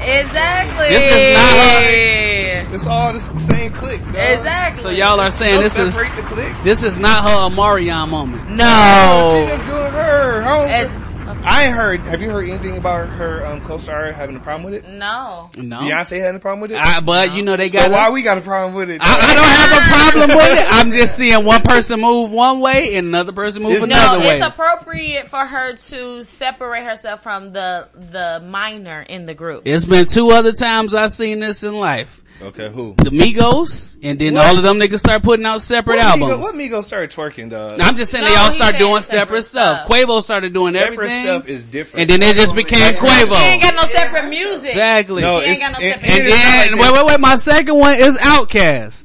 Exactly. 0.07 0.89
This 0.89 1.13
is 1.15 1.37
not 1.37 1.51
her. 1.61 2.75
It's 2.75 2.85
all 2.87 3.13
the 3.13 3.19
same 3.19 3.71
click. 3.73 4.01
dog. 4.05 4.15
Exactly. 4.15 4.81
So 4.81 4.89
y'all 4.89 5.19
are 5.19 5.31
saying 5.31 5.55
Don't 5.55 5.63
this 5.63 5.77
is 5.77 5.95
the 5.95 6.03
click. 6.25 6.53
this 6.63 6.83
is 6.83 6.99
not 6.99 7.29
her 7.29 7.49
Marion 7.49 8.09
moment. 8.09 8.43
She 8.49 8.55
No. 8.55 9.45
just 9.47 9.65
doing 9.65 9.91
her. 9.91 10.41
Her- 10.41 10.67
It's- 10.67 11.01
I 11.47 11.67
heard. 11.69 12.01
Have 12.01 12.21
you 12.21 12.29
heard 12.29 12.49
anything 12.49 12.77
about 12.77 13.07
her 13.09 13.45
um, 13.45 13.61
co-star 13.61 14.11
having 14.11 14.35
a 14.35 14.39
problem 14.39 14.63
with 14.71 14.83
it? 14.83 14.89
No. 14.89 15.49
No, 15.57 15.79
Beyonce 15.79 16.19
having 16.19 16.37
a 16.37 16.39
problem 16.39 16.61
with 16.61 16.71
it. 16.71 16.77
I, 16.79 16.99
but 17.01 17.33
you 17.33 17.43
know 17.43 17.55
they 17.55 17.69
got. 17.69 17.85
so 17.85 17.91
why 17.91 18.09
we 18.09 18.21
got 18.23 18.37
a 18.37 18.41
problem 18.41 18.73
with 18.73 18.89
it? 18.89 18.99
I, 19.01 19.05
I 19.05 19.33
don't 19.35 19.45
have 19.45 19.71
a 19.77 20.23
problem 20.25 20.37
with 20.37 20.59
it. 20.59 20.67
I'm 20.73 20.91
just 20.91 21.15
seeing 21.15 21.45
one 21.45 21.61
person 21.61 22.01
move 22.01 22.31
one 22.31 22.59
way 22.61 22.95
and 22.97 23.07
another 23.07 23.31
person 23.31 23.63
move 23.63 23.73
It's- 23.73 23.83
another 23.83 24.19
No, 24.19 24.27
way. 24.27 24.37
it's 24.37 24.45
appropriate 24.45 25.29
for 25.29 25.39
her 25.45 25.75
to 25.75 26.23
separate 26.23 26.83
herself 26.83 27.23
from 27.23 27.51
the 27.51 27.87
the 27.93 28.41
minor 28.45 29.01
in 29.07 29.25
the 29.25 29.33
group. 29.35 29.63
It's 29.65 29.85
been 29.85 30.05
two 30.05 30.29
other 30.31 30.51
times 30.51 30.93
I've 30.93 31.11
seen 31.11 31.39
this 31.39 31.63
in 31.63 31.73
life. 31.75 32.21
Okay, 32.41 32.69
who? 32.69 32.93
The 32.97 33.11
Migos, 33.11 33.95
and 34.03 34.19
then 34.19 34.33
What? 34.33 34.45
all 34.47 34.57
of 34.57 34.63
them 34.63 34.77
niggas 34.77 34.99
start 34.99 35.23
putting 35.23 35.45
out 35.45 35.61
separate 35.61 35.97
What 35.97 36.05
albums. 36.05 36.31
Migos, 36.33 36.39
what 36.41 36.55
Migos 36.55 36.83
started 36.83 37.09
twerking, 37.11 37.49
dog? 37.49 37.79
I'm 37.79 37.95
just 37.95 38.11
saying 38.11 38.25
No, 38.25 38.31
they 38.31 38.35
all 38.37 38.51
start 38.51 38.77
doing 38.77 39.01
separate 39.03 39.19
separate 39.19 39.43
stuff. 39.43 39.77
stuff. 39.85 39.89
Quavo 39.89 40.21
started 40.21 40.53
doing 40.53 40.73
Separate 40.73 40.93
everything, 40.93 41.23
stuff 41.23 41.47
is 41.47 41.63
different. 41.63 42.11
and 42.11 42.21
then 42.21 42.29
it 42.29 42.35
just 42.35 42.53
became 42.53 42.93
quavo 42.95 43.07
She 43.29 43.35
ain't 43.45 43.63
Quavo. 43.63 43.71
got 43.71 43.75
no 43.87 43.93
separate 43.95 44.27
music. 44.29 44.69
Exactly. 44.69 45.21
No, 45.21 45.39
She 45.39 45.45
ain't 45.45 45.51
it's, 45.53 45.61
got 45.61 45.71
no 45.79 45.85
and, 45.85 45.93
separate 46.01 46.09
and 46.11 46.23
And 46.23 46.31
then 46.33 46.71
like 46.79 46.81
wait, 46.93 46.97
wait, 46.97 47.05
wait. 47.07 47.19
My 47.21 47.35
second 47.37 47.77
one 47.79 47.97
is 47.99 48.17
OutKast. 48.17 49.03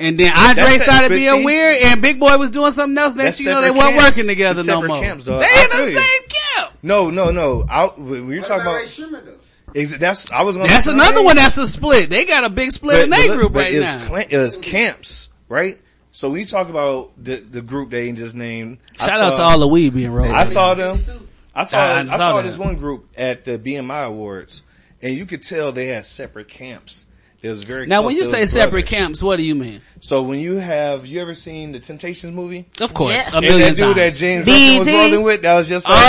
And 0.00 0.18
then 0.18 0.32
Andre 0.36 0.64
That's 0.64 0.84
started 0.84 1.08
being 1.10 1.30
see- 1.38 1.44
weird, 1.44 1.76
and 1.84 2.02
Big 2.02 2.18
Boi 2.18 2.36
was 2.36 2.50
doing 2.50 2.72
something 2.72 2.98
else. 2.98 3.14
Next, 3.14 3.38
That's 3.38 3.40
you 3.40 3.46
know, 3.46 3.60
they 3.62 3.70
weren't 3.70 3.90
camps. 3.96 4.02
working 4.16 4.26
together 4.26 4.60
It's 4.60 4.68
no 4.68 4.82
more. 4.82 5.00
camps. 5.00 5.22
They 5.24 5.32
I 5.32 5.68
in 5.72 5.78
the 5.78 5.84
same 5.86 6.28
camp. 6.56 6.72
No, 6.82 7.10
no, 7.10 7.30
no. 7.30 7.64
Out, 7.70 8.00
we 8.00 8.20
were 8.20 8.36
What 8.38 8.44
talking 8.46 8.62
about 8.66 8.88
Ray 9.74 9.82
about, 9.84 9.88
Sherman 9.88 9.90
though? 9.90 9.94
is, 9.94 9.98
that's 9.98 10.30
I 10.32 10.42
was 10.42 10.56
gonna. 10.56 10.68
That's 10.68 10.84
say- 10.86 10.92
another 10.92 11.22
one 11.22 11.36
that's 11.36 11.56
a 11.58 11.66
split. 11.66 12.10
They 12.10 12.24
got 12.24 12.44
a 12.44 12.50
big 12.50 12.72
split 12.72 13.04
in 13.04 13.10
But- 13.10 13.16
their 13.18 13.28
but- 13.28 13.36
group 13.36 13.52
but 13.52 13.58
right 13.60 13.74
it 13.74 13.80
now. 13.80 13.94
was 13.98 14.08
clan- 14.08 14.26
it 14.30 14.38
was 14.38 14.56
camps, 14.58 15.28
right? 15.48 15.78
So 16.10 16.28
we 16.30 16.44
talk 16.44 16.68
about 16.68 17.12
the 17.22 17.36
the 17.36 17.62
group 17.62 17.90
they 17.90 18.10
just 18.12 18.34
named. 18.34 18.78
I 19.00 19.08
Shout 19.08 19.20
out 19.20 19.34
saw- 19.34 19.48
to 19.48 19.52
all 19.54 19.58
the 19.60 19.68
weed 19.68 19.94
being 19.94 20.10
rolled. 20.12 20.30
I 20.34 20.44
saw 20.44 20.74
them. 20.74 21.00
I 21.54 21.64
saw. 21.64 21.78
I 21.78 22.00
I, 22.00 22.06
saw 22.06 22.16
saw 22.18 22.42
this 22.42 22.58
one 22.58 22.76
group 22.76 23.06
at 23.16 23.44
the 23.44 23.58
BMI 23.58 24.06
Awards, 24.06 24.62
and 25.02 25.14
you 25.16 25.26
could 25.26 25.42
tell 25.42 25.72
they 25.72 25.86
had 25.86 26.04
separate 26.06 26.48
camps. 26.48 27.06
It 27.42 27.50
was 27.50 27.64
very. 27.64 27.86
Now, 27.88 28.02
close. 28.02 28.06
when 28.10 28.16
you 28.16 28.24
say 28.24 28.40
was 28.42 28.52
separate 28.52 28.86
camps, 28.86 29.20
what 29.22 29.36
do 29.36 29.42
you 29.42 29.54
mean? 29.56 29.80
so 30.00 30.22
when 30.22 30.38
you 30.38 30.56
have 30.56 31.06
you 31.06 31.20
ever 31.20 31.34
seen 31.34 31.72
the 31.72 31.80
Temptations 31.80 32.32
movie? 32.32 32.66
Of 32.80 32.94
course, 32.94 33.14
Yeah. 33.14 33.32
a 33.32 33.36
And 33.38 33.44
million 33.46 33.68
that 33.74 33.76
dude 33.76 33.96
times. 33.96 33.96
that 33.96 34.14
James 34.20 34.46
DT? 34.46 34.50
Russell 34.52 34.78
was 34.78 34.88
rolling 34.92 35.22
with, 35.24 35.42
that 35.42 35.54
was 35.54 35.68
just 35.68 35.88
like 35.88 35.98
oh, 35.98 36.04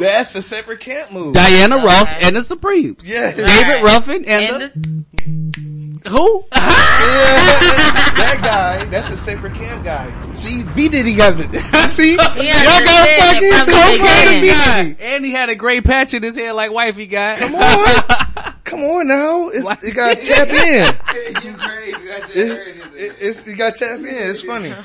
that's 0.00 0.32
the 0.32 0.42
separate 0.42 0.80
camp 0.80 1.12
move. 1.12 1.34
Diana 1.34 1.76
Ross 1.76 2.12
and 2.14 2.36
the 2.36 2.42
Supremes. 2.42 3.08
Yeah. 3.08 3.32
David 3.32 3.82
Ruffin 3.82 4.24
and, 4.26 4.62
And 4.62 5.06
the, 6.04 6.10
who? 6.10 6.44
that 6.52 8.38
guy, 8.40 8.84
that's 8.86 9.10
the 9.10 9.16
separate 9.16 9.54
camp 9.54 9.84
guy. 9.84 10.34
See, 10.34 10.62
B 10.74 10.88
Diddy 10.88 11.14
got 11.14 11.34
it. 11.38 11.60
See, 11.90 12.12
y'all 12.12 12.18
got 12.18 12.36
understand 12.36 13.22
fucking 13.22 13.48
it 13.48 13.54
from 13.54 13.66
the 13.66 13.80
so 13.80 13.92
beginning. 13.92 14.40
B 14.40 14.94
Diddy. 14.94 15.14
and 15.14 15.24
he 15.24 15.32
had 15.32 15.48
a 15.48 15.54
great 15.56 15.84
patch 15.84 16.14
in 16.14 16.22
his 16.22 16.36
head 16.36 16.52
like 16.52 16.70
wifey 16.72 17.06
got. 17.06 17.38
Come 17.38 17.54
on, 17.56 18.54
come 18.64 18.80
on 18.84 19.08
now. 19.08 19.48
It's, 19.48 19.82
you 19.84 19.92
gotta 19.94 20.14
tap 20.24 20.48
in. 20.48 20.94
You 22.18 22.24
crazy. 22.24 22.24
I 22.24 22.26
just 22.26 22.36
It, 22.36 22.48
heard 22.48 22.68
it. 22.68 23.00
it, 23.02 23.16
it's, 23.20 23.46
you 23.46 23.56
gotta 23.56 23.78
tap 23.78 23.98
in. 24.00 24.06
It's 24.06 24.42
funny. 24.42 24.74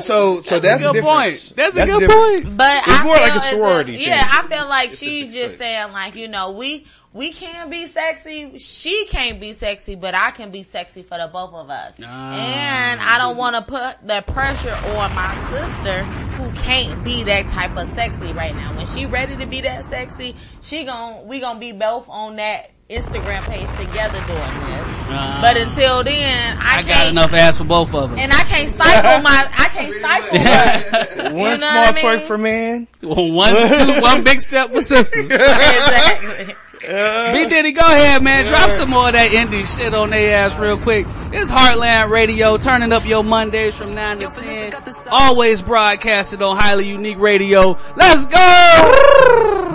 So, 0.00 0.42
so 0.42 0.58
that's, 0.60 0.82
a 0.82 0.86
good 0.92 0.92
difference. 1.02 1.52
point. 1.52 1.56
That's 1.56 1.74
a 1.74 1.78
the 1.80 1.86
good 1.86 2.00
difference. 2.08 2.40
point. 2.42 2.56
But 2.58 2.76
It's 2.86 3.00
I 3.00 3.04
more 3.04 3.14
like 3.14 3.30
a 3.30 3.34
as 3.34 3.44
if- 3.44 3.50
sorority 3.50 3.92
Yeah, 3.94 4.18
thing. 4.18 4.28
I 4.30 4.48
feel 4.56 4.68
like 4.68 4.86
It's 4.88 4.98
she's 4.98 5.26
just 5.32 5.34
just 5.36 5.58
saying 5.58 5.92
like, 5.92 6.14
you 6.16 6.28
know, 6.28 6.52
we 6.52 6.86
we 7.14 7.32
can 7.32 7.70
be 7.70 7.86
sexy. 7.86 8.58
She 8.58 9.06
can't 9.06 9.40
be 9.40 9.54
sexy, 9.54 9.94
but 9.94 10.14
I 10.14 10.30
can 10.32 10.50
be 10.50 10.62
sexy 10.62 11.02
for 11.02 11.16
the 11.16 11.30
both 11.32 11.54
of 11.54 11.70
us. 11.70 11.94
Ah. 12.04 12.34
And 12.34 13.00
I 13.00 13.16
don't 13.16 13.38
want 13.38 13.56
to 13.56 13.62
put 13.62 14.06
the 14.06 14.20
pressure 14.30 14.74
on 14.74 15.14
my 15.14 15.34
sister 15.50 16.02
who 16.36 16.50
can't 16.60 17.02
be 17.02 17.22
that 17.24 17.48
type 17.48 17.74
of 17.78 17.88
sexy 17.94 18.32
right 18.34 18.54
now. 18.54 18.76
When 18.76 18.84
she 18.86 19.06
ready 19.06 19.36
to 19.38 19.46
be 19.46 19.62
that 19.62 19.86
sexy, 19.86 20.36
she 20.62 20.84
gon' 20.84 21.26
we 21.26 21.40
gonna 21.40 21.58
be 21.58 21.72
both 21.72 22.06
on 22.10 22.36
that 22.36 22.70
Instagram 22.88 23.42
page 23.46 23.68
together 23.70 24.18
doing 24.26 24.38
this. 24.38 24.86
Ah. 25.08 25.38
but 25.42 25.56
until 25.56 26.04
then, 26.04 26.56
I, 26.58 26.78
I 26.78 26.82
can't. 26.82 26.86
got 26.86 27.08
enough 27.10 27.32
ass 27.32 27.58
for 27.58 27.64
both 27.64 27.92
of 27.94 28.12
us. 28.12 28.18
And 28.20 28.32
I 28.32 28.42
can't 28.44 28.68
stifle 28.68 29.22
my. 29.22 29.48
I 29.56 29.68
can't 29.68 29.92
stifle. 31.12 31.24
my- 31.24 31.32
One 31.32 31.50
know 31.50 31.56
small 31.56 31.82
what 31.82 31.96
I 31.96 32.00
twerk 32.00 32.18
mean? 32.18 32.26
for 32.26 32.38
man. 32.38 32.88
one, 33.02 33.50
two, 33.96 34.00
one 34.00 34.22
big 34.24 34.40
step 34.40 34.70
for 34.70 34.82
sisters. 34.82 35.30
exactly. 35.30 36.54
B 36.78 37.46
Diddy, 37.48 37.72
go 37.72 37.80
ahead, 37.84 38.22
man. 38.22 38.46
Drop 38.46 38.70
some 38.70 38.90
more 38.90 39.08
of 39.08 39.14
that 39.14 39.30
indie 39.32 39.66
shit 39.66 39.92
on 39.92 40.10
their 40.10 40.36
ass 40.36 40.56
real 40.56 40.78
quick. 40.78 41.06
It's 41.32 41.50
Heartland 41.50 42.10
Radio, 42.10 42.56
turning 42.58 42.92
up 42.92 43.04
your 43.04 43.24
Mondays 43.24 43.74
from 43.74 43.96
9 43.96 44.18
to 44.20 44.26
10. 44.28 44.72
Always 45.10 45.60
broadcasted 45.62 46.42
on 46.42 46.56
Highly 46.56 46.88
Unique 46.88 47.18
Radio. 47.18 47.76
Let's 47.96 48.26
go! 48.26 49.72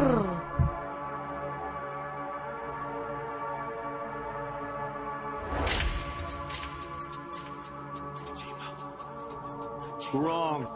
Wrong. 10.14 10.68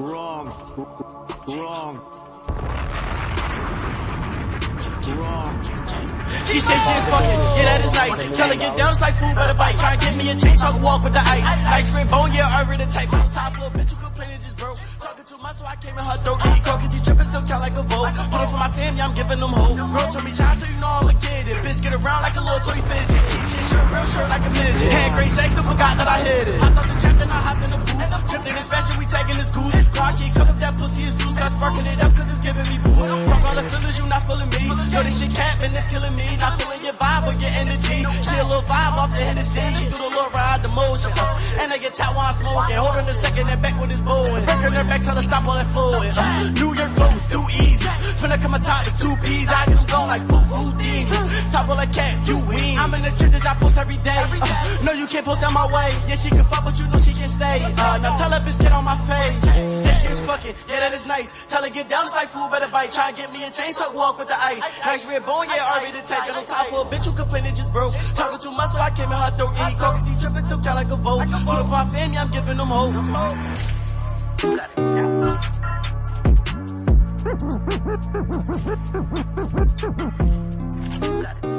Wrong. 0.00 0.46
Wrong. 1.46 1.94
Wrong. 5.06 5.62
She 6.44 6.58
said 6.58 6.78
she 6.78 6.90
is 6.90 7.06
fucking, 7.06 7.40
yeah 7.54 7.64
that 7.64 7.84
is 7.84 7.92
nice. 7.92 8.36
Tell 8.36 8.48
her 8.48 8.56
get 8.56 8.76
down, 8.76 8.90
it's 8.90 9.00
like 9.00 9.14
food, 9.14 9.34
better 9.36 9.54
bite. 9.54 9.76
Try 9.78 9.92
and 9.92 10.00
get 10.00 10.16
me 10.16 10.30
a 10.30 10.34
chain 10.34 10.58
I 10.58 10.72
can 10.72 10.82
walk 10.82 11.04
with 11.04 11.12
the 11.12 11.20
ice. 11.20 11.44
Ice 11.46 11.90
cream 11.92 12.08
bone, 12.08 12.32
yeah, 12.32 12.48
I 12.48 12.62
read 12.68 12.80
the 12.80 12.86
type. 12.86 13.12
On 13.12 13.30
top 13.30 13.56
of 13.58 13.74
a 13.74 13.78
bitch 13.78 13.94
who 13.94 14.04
complaining 14.04 14.38
just 14.38 14.56
broke. 14.56 14.78
Talking 15.06 15.22
too 15.22 15.38
much, 15.38 15.54
so 15.54 15.62
I 15.62 15.76
came 15.78 15.94
in 15.94 16.02
her 16.02 16.18
throat. 16.18 16.42
He 16.42 16.60
call 16.66 16.78
cause 16.82 16.90
he 16.90 16.98
tripping, 16.98 17.30
still 17.30 17.46
count 17.46 17.62
like 17.62 17.78
a 17.78 17.84
vote. 17.86 18.10
Put 18.26 18.42
it 18.42 18.50
for 18.50 18.58
my 18.58 18.70
family, 18.74 19.00
I'm 19.06 19.14
giving 19.14 19.38
them 19.38 19.54
hope. 19.54 19.78
Girl 19.78 20.10
told 20.10 20.24
me 20.26 20.34
shine, 20.34 20.58
so 20.58 20.66
you 20.66 20.78
know 20.82 20.90
I'ma 20.98 21.14
get 21.22 21.46
it. 21.46 21.56
Bitch 21.62 21.78
get 21.78 21.94
around 21.94 22.20
like 22.26 22.34
a 22.34 22.42
little 22.42 22.58
toy 22.66 22.82
fidget. 22.82 23.22
Keep 23.30 23.44
shit 23.46 23.64
shirt, 23.70 23.86
real 23.86 24.06
shirt 24.10 24.28
like 24.34 24.42
a 24.42 24.50
midget. 24.50 24.90
Had 24.90 25.14
great 25.14 25.30
sex, 25.30 25.54
still 25.54 25.62
forgot 25.62 25.94
that 26.02 26.10
I 26.10 26.18
hit 26.26 26.50
it. 26.50 26.58
Hopped 26.58 26.74
off 26.74 26.86
the 26.90 26.96
then 27.22 27.30
I 27.30 27.38
hopped 27.38 27.62
in 27.62 27.70
the 27.70 27.78
booth. 27.86 28.30
Tripped 28.34 28.46
in 28.50 28.54
this 28.58 28.66
fashion, 28.66 28.94
we 28.98 29.06
taking 29.06 29.38
this 29.38 29.50
goose. 29.54 29.72
Car 29.94 30.10
cup 30.10 30.48
if 30.50 30.58
that 30.58 30.74
pussy 30.74 31.02
is 31.06 31.14
loose. 31.22 31.36
Got 31.38 31.52
sparking 31.54 31.86
it 31.86 31.98
up 32.02 32.10
cause 32.10 32.26
it's 32.26 32.42
giving 32.42 32.66
me 32.66 32.76
boost. 32.82 33.10
Fuck 33.30 33.44
all 33.46 33.54
the 33.54 33.62
feelings, 33.62 33.96
you 34.02 34.06
not 34.10 34.22
feeling 34.26 34.50
me. 34.50 34.62
Yo, 34.90 35.00
this 35.06 35.22
shit 35.22 35.30
cap 35.30 35.62
and 35.62 35.70
it's 35.70 35.86
killing 35.86 36.14
me. 36.18 36.26
Not 36.42 36.58
feeling 36.58 36.82
your 36.82 36.98
vibe 36.98 37.30
or 37.30 37.34
your 37.38 37.52
energy. 37.62 37.98
She 38.26 38.34
a 38.34 38.42
little 38.42 38.66
vibe 38.66 38.98
off 38.98 39.14
the 39.14 39.22
Hennessy. 39.22 39.70
She 39.78 39.86
do 39.86 40.02
the 40.02 40.10
little 40.10 40.34
ride, 40.34 40.66
the 40.66 40.70
motion. 40.74 41.14
And 41.62 41.70
I 41.70 41.78
get 41.78 41.94
top 41.94 42.10
while 42.18 42.26
I'm 42.26 42.34
smoking. 42.34 42.74
Hold 42.74 42.94
her 42.98 43.06
a 43.06 43.14
second 43.14 43.46
and 43.46 43.62
back 43.62 43.78
with 43.80 43.90
his 43.94 44.02
bow. 44.02 44.34
And 44.34 44.74
her 44.74 44.84
back, 44.84 44.95
back 44.96 45.04
till 45.04 45.18
I 45.18 45.22
stop 45.22 45.44
all 45.44 45.54
that 45.54 45.66
fluid. 45.66 46.12
Uh, 46.16 46.50
New 46.52 46.72
York 46.74 46.90
flow 46.96 47.10
is 47.12 47.28
too 47.28 47.44
easy. 47.60 47.84
Finna 48.20 48.40
come 48.40 48.54
atop 48.54 48.88
is 48.88 48.98
two 48.98 49.14
peas. 49.24 49.48
I 49.48 49.66
get 49.66 49.76
them 49.76 49.86
going 49.86 50.08
like 50.08 50.22
food 50.22 50.46
Houdini. 50.48 51.28
Stop 51.52 51.68
all 51.68 51.76
that 51.76 51.92
cat, 51.92 52.28
you 52.28 52.38
win. 52.38 52.78
I'm 52.78 52.94
in 52.94 53.02
the 53.02 53.12
trenches, 53.12 53.44
I 53.44 53.54
post 53.54 53.76
every 53.76 53.98
day. 53.98 54.16
Uh, 54.16 54.84
no, 54.84 54.92
you 54.92 55.06
can't 55.06 55.24
post 55.24 55.40
down 55.40 55.52
my 55.52 55.66
way. 55.66 55.90
Yeah, 56.08 56.16
she 56.16 56.30
can 56.30 56.44
fuck, 56.44 56.64
but 56.64 56.78
you 56.78 56.86
know 56.88 56.98
she 56.98 57.12
can 57.12 57.28
stay. 57.28 57.64
Uh, 57.64 57.98
now 57.98 58.16
tell 58.16 58.30
her 58.30 58.40
bitch, 58.40 58.58
get 58.60 58.72
on 58.72 58.84
my 58.84 58.96
face. 59.04 59.84
Shit, 59.84 59.96
she's 60.00 60.20
fucking. 60.24 60.54
Yeah, 60.68 60.80
that 60.80 60.92
is 60.94 61.06
nice. 61.06 61.28
Tell 61.46 61.62
her 61.62 61.70
get 61.70 61.88
down, 61.88 62.06
it's 62.06 62.14
like 62.14 62.28
food, 62.28 62.50
better 62.50 62.68
bite. 62.68 62.92
Try 62.92 63.08
and 63.08 63.16
get 63.16 63.32
me 63.32 63.44
a 63.44 63.50
chain, 63.50 63.72
so 63.72 63.92
walk 63.92 64.18
with 64.18 64.28
the 64.28 64.38
ice. 64.38 64.62
Hash 64.80 65.04
red 65.04 65.24
bone, 65.26 65.46
yeah, 65.48 65.72
already 65.76 65.92
the 65.92 66.04
tape. 66.06 66.24
And 66.24 66.36
on 66.40 66.44
top 66.46 66.72
of 66.72 66.86
a 66.86 66.94
bitch 66.94 67.04
who 67.04 67.12
complaining 67.12 67.54
just 67.54 67.72
broke. 67.72 67.94
Talking 68.14 68.40
too 68.40 68.52
much, 68.52 68.72
so 68.72 68.78
I 68.78 68.90
came 68.90 69.12
in 69.12 69.18
her 69.18 69.32
throat. 69.36 69.52
any 69.56 69.74
coke, 69.76 70.00
he 70.08 70.16
tripping, 70.16 70.44
still 70.46 70.60
count 70.62 70.76
like 70.80 70.90
a 70.90 70.96
vote. 70.96 71.28
All 71.46 71.60
of 71.60 71.72
our 71.72 71.86
family, 71.90 72.16
I'm 72.16 72.30
giving 72.30 72.56
them 72.56 72.68
hope. 72.68 73.75
Got 74.46 74.78
it. 81.44 81.55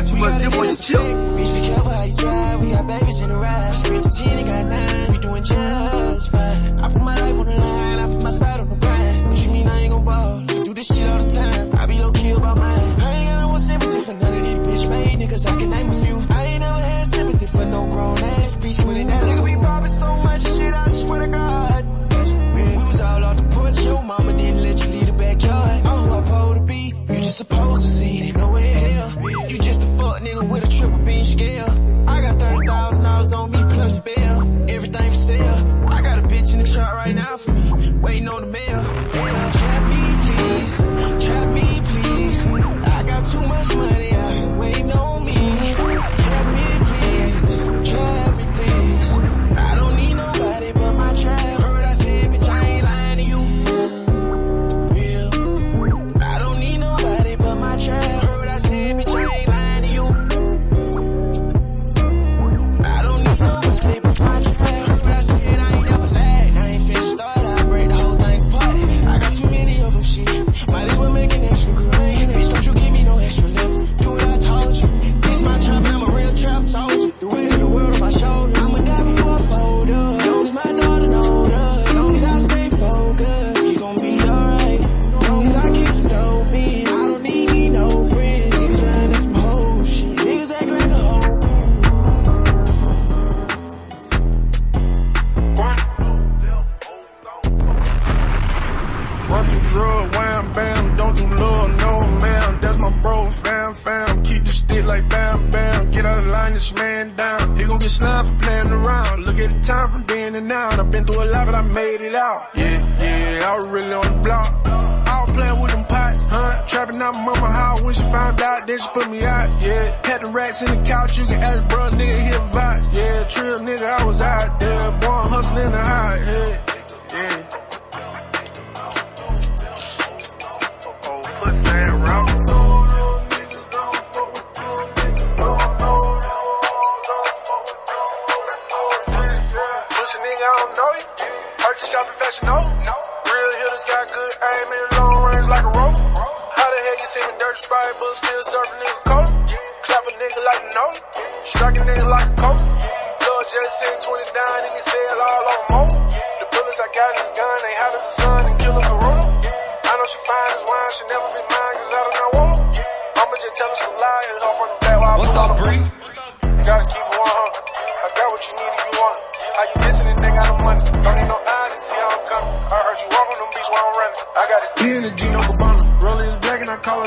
got 0.00 0.08
too 0.08 0.16
much 0.16 0.42
dip 0.42 0.52
on 0.54 0.64
your 0.64 0.76
chip. 0.76 1.00
Bitch, 1.00 1.54
be 1.54 1.60
careful 1.66 1.90
how 1.90 2.04
you 2.04 2.12
drive. 2.14 2.60
We 2.60 2.70
got 2.70 2.86
babies 2.86 3.20
in 3.20 3.28
the 3.28 3.36
ride. 3.36 3.70
We 3.70 3.76
spent 3.76 4.12
10 4.12 4.38
and 4.38 4.46
got 4.46 4.66
9. 4.66 5.12
We 5.12 5.18
doing 5.18 5.44
just 5.44 6.30
fine. 6.30 6.78
I 6.78 6.88
put 6.88 7.02
my 7.02 7.16
life 7.16 7.38
on 7.40 7.46
the 7.46 7.56
line. 7.56 7.98
I 7.98 8.06
put 8.12 8.22
my 8.22 8.30
side 8.30 8.60
on 8.60 8.68
the 8.68 8.76
grind. 8.76 9.26
What 9.26 9.44
you 9.44 9.50
mean 9.52 9.68
I 9.68 9.80
ain't 9.80 9.90
gon' 9.90 10.04
ball? 10.04 10.40
Do 10.64 10.74
this 10.74 10.86
shit 10.86 11.08
all 11.08 11.22
the 11.22 11.30
time. 11.30 11.76
I 11.76 11.86
be 11.86 11.98
low 11.98 12.12
key 12.12 12.30
about 12.30 12.58
mine. 12.58 13.00
I 13.00 13.14
ain't 13.16 13.30
got 13.30 13.52
no 13.52 13.58
sympathy 13.58 14.00
for 14.00 14.14
none 14.14 14.34
of 14.36 14.42
these 14.42 14.84
bitch 14.84 14.90
made 14.90 15.18
niggas. 15.18 15.46
I 15.46 15.56
can 15.58 15.70
name 15.70 15.90
a 15.90 15.94
few. 16.04 16.22
I 16.30 16.44
ain't 16.46 16.60
never 16.60 16.80
had 16.80 17.06
sympathy 17.06 17.46
for 17.46 17.64
no 17.64 17.86
grown 17.88 18.18
ass 18.18 18.56
bitch 18.56 18.86
with 18.86 18.96
an 18.96 19.10
attitude. 19.10 19.36
Nigga, 19.36 19.44
be 19.44 19.54
bobbing 19.56 19.92
so 19.92 20.16
much 20.16 20.42
shit. 20.42 20.74
I 20.74 20.88
swear 20.88 21.20
to 21.20 21.26
God. 21.26 21.39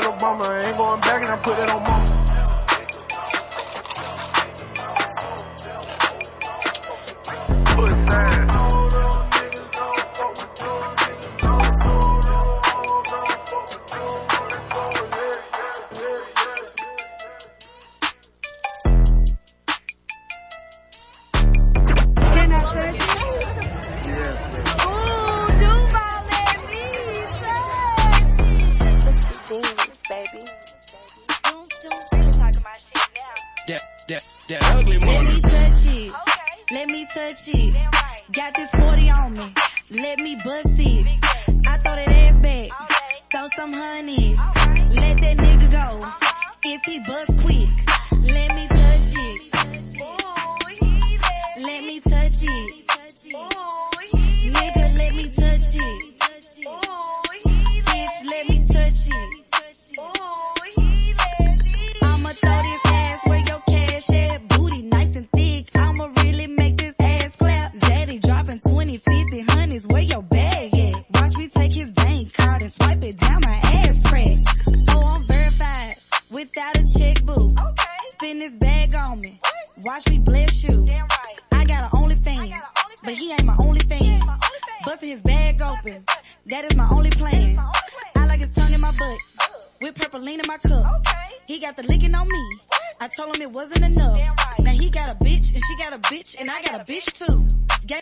Obama 0.04 0.62
ain't 0.62 0.76
gon' 0.76 0.83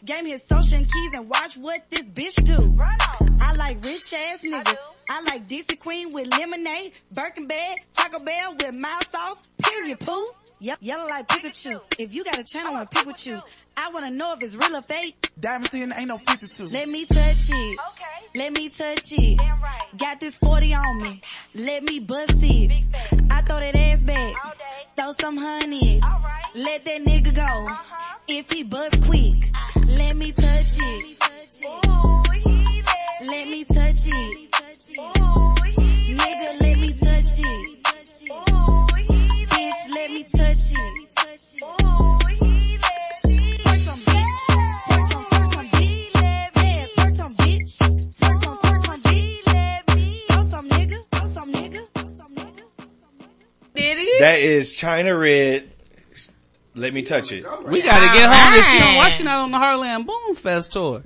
Ga- 0.05 0.14
gave 0.14 0.24
me 0.24 0.30
his 0.30 0.44
social 0.44 0.78
and 0.78 0.86
keys 0.90 1.11
and 1.14 1.28
watch 1.28 1.57
what 1.57 1.90
this 1.90 2.11
bitch 2.11 2.44
do. 2.44 2.76
I 3.40 3.53
like 3.55 3.84
rich 3.84 4.12
ass 4.12 4.40
niggas. 4.42 4.76
I 5.11 5.22
like 5.22 5.46
Dixie 5.46 5.76
Queen 5.76 6.12
with 6.12 6.28
lemonade, 6.28 6.98
Birkin 7.12 7.46
bag, 7.46 7.76
Taco 7.94 8.22
Bell 8.24 8.55
with 8.61 8.74
mild 8.74 9.07
sauce. 9.09 9.48
Period, 9.62 10.00
poo. 10.00 10.26
Yep, 10.62 10.78
yellow 10.80 11.08
like 11.08 11.26
Pikachu. 11.26 11.80
If 11.98 12.14
you 12.14 12.22
got 12.22 12.38
a 12.38 12.44
channel, 12.44 12.68
I 12.68 12.72
wanna 12.74 12.86
pick 12.86 13.04
with 13.04 13.26
you. 13.26 13.36
I 13.76 13.90
wanna 13.90 14.12
know 14.12 14.34
if 14.34 14.44
it's 14.44 14.54
real 14.54 14.76
or 14.76 14.82
fake. 14.82 15.32
Diamond 15.40 15.66
still 15.66 15.92
ain't 15.92 16.08
no 16.08 16.18
52. 16.18 16.68
Let 16.68 16.88
me 16.88 17.04
touch 17.04 17.50
it. 17.50 17.78
Okay. 17.90 18.38
Let 18.38 18.52
me 18.52 18.68
touch 18.68 19.10
it. 19.10 19.40
Right. 19.40 19.82
Got 19.98 20.20
this 20.20 20.38
40 20.38 20.72
on 20.72 21.02
me. 21.02 21.20
Let 21.56 21.82
me 21.82 21.98
bust 21.98 22.34
it. 22.36 22.84
I 23.28 23.42
throw 23.42 23.58
that 23.58 23.74
ass 23.74 24.02
back. 24.02 24.34
Throw 24.96 25.14
some 25.20 25.36
honey. 25.36 26.00
Let 26.54 26.84
that 26.84 27.02
nigga 27.02 27.34
go. 27.34 27.42
Uh-huh. 27.42 28.18
If 28.28 28.52
he 28.52 28.62
bust 28.62 29.02
quick. 29.02 29.42
Let 29.88 30.16
me 30.16 30.30
touch 30.30 30.78
it. 30.78 31.18
Let 33.20 33.48
me 33.48 33.64
touch 33.64 34.06
it. 34.06 34.52
Nigga, 36.16 36.60
let 36.60 36.78
me 36.78 36.92
touch 36.92 37.40
it. 37.40 37.81
That 54.22 54.38
is 54.38 54.72
China 54.72 55.18
Red. 55.18 55.68
Let 56.76 56.94
me 56.94 57.02
touch 57.02 57.32
it. 57.32 57.44
We 57.66 57.82
gotta 57.82 58.16
get 58.16 58.32
home. 58.32 58.54
Is 58.54 58.68
she 58.68 58.78
on, 58.78 58.94
why 58.94 59.08
she 59.10 59.24
not 59.24 59.40
on 59.40 59.50
the 59.50 59.58
Heartland 59.58 60.06
Boom 60.06 60.36
Fest 60.36 60.72
tour? 60.72 61.02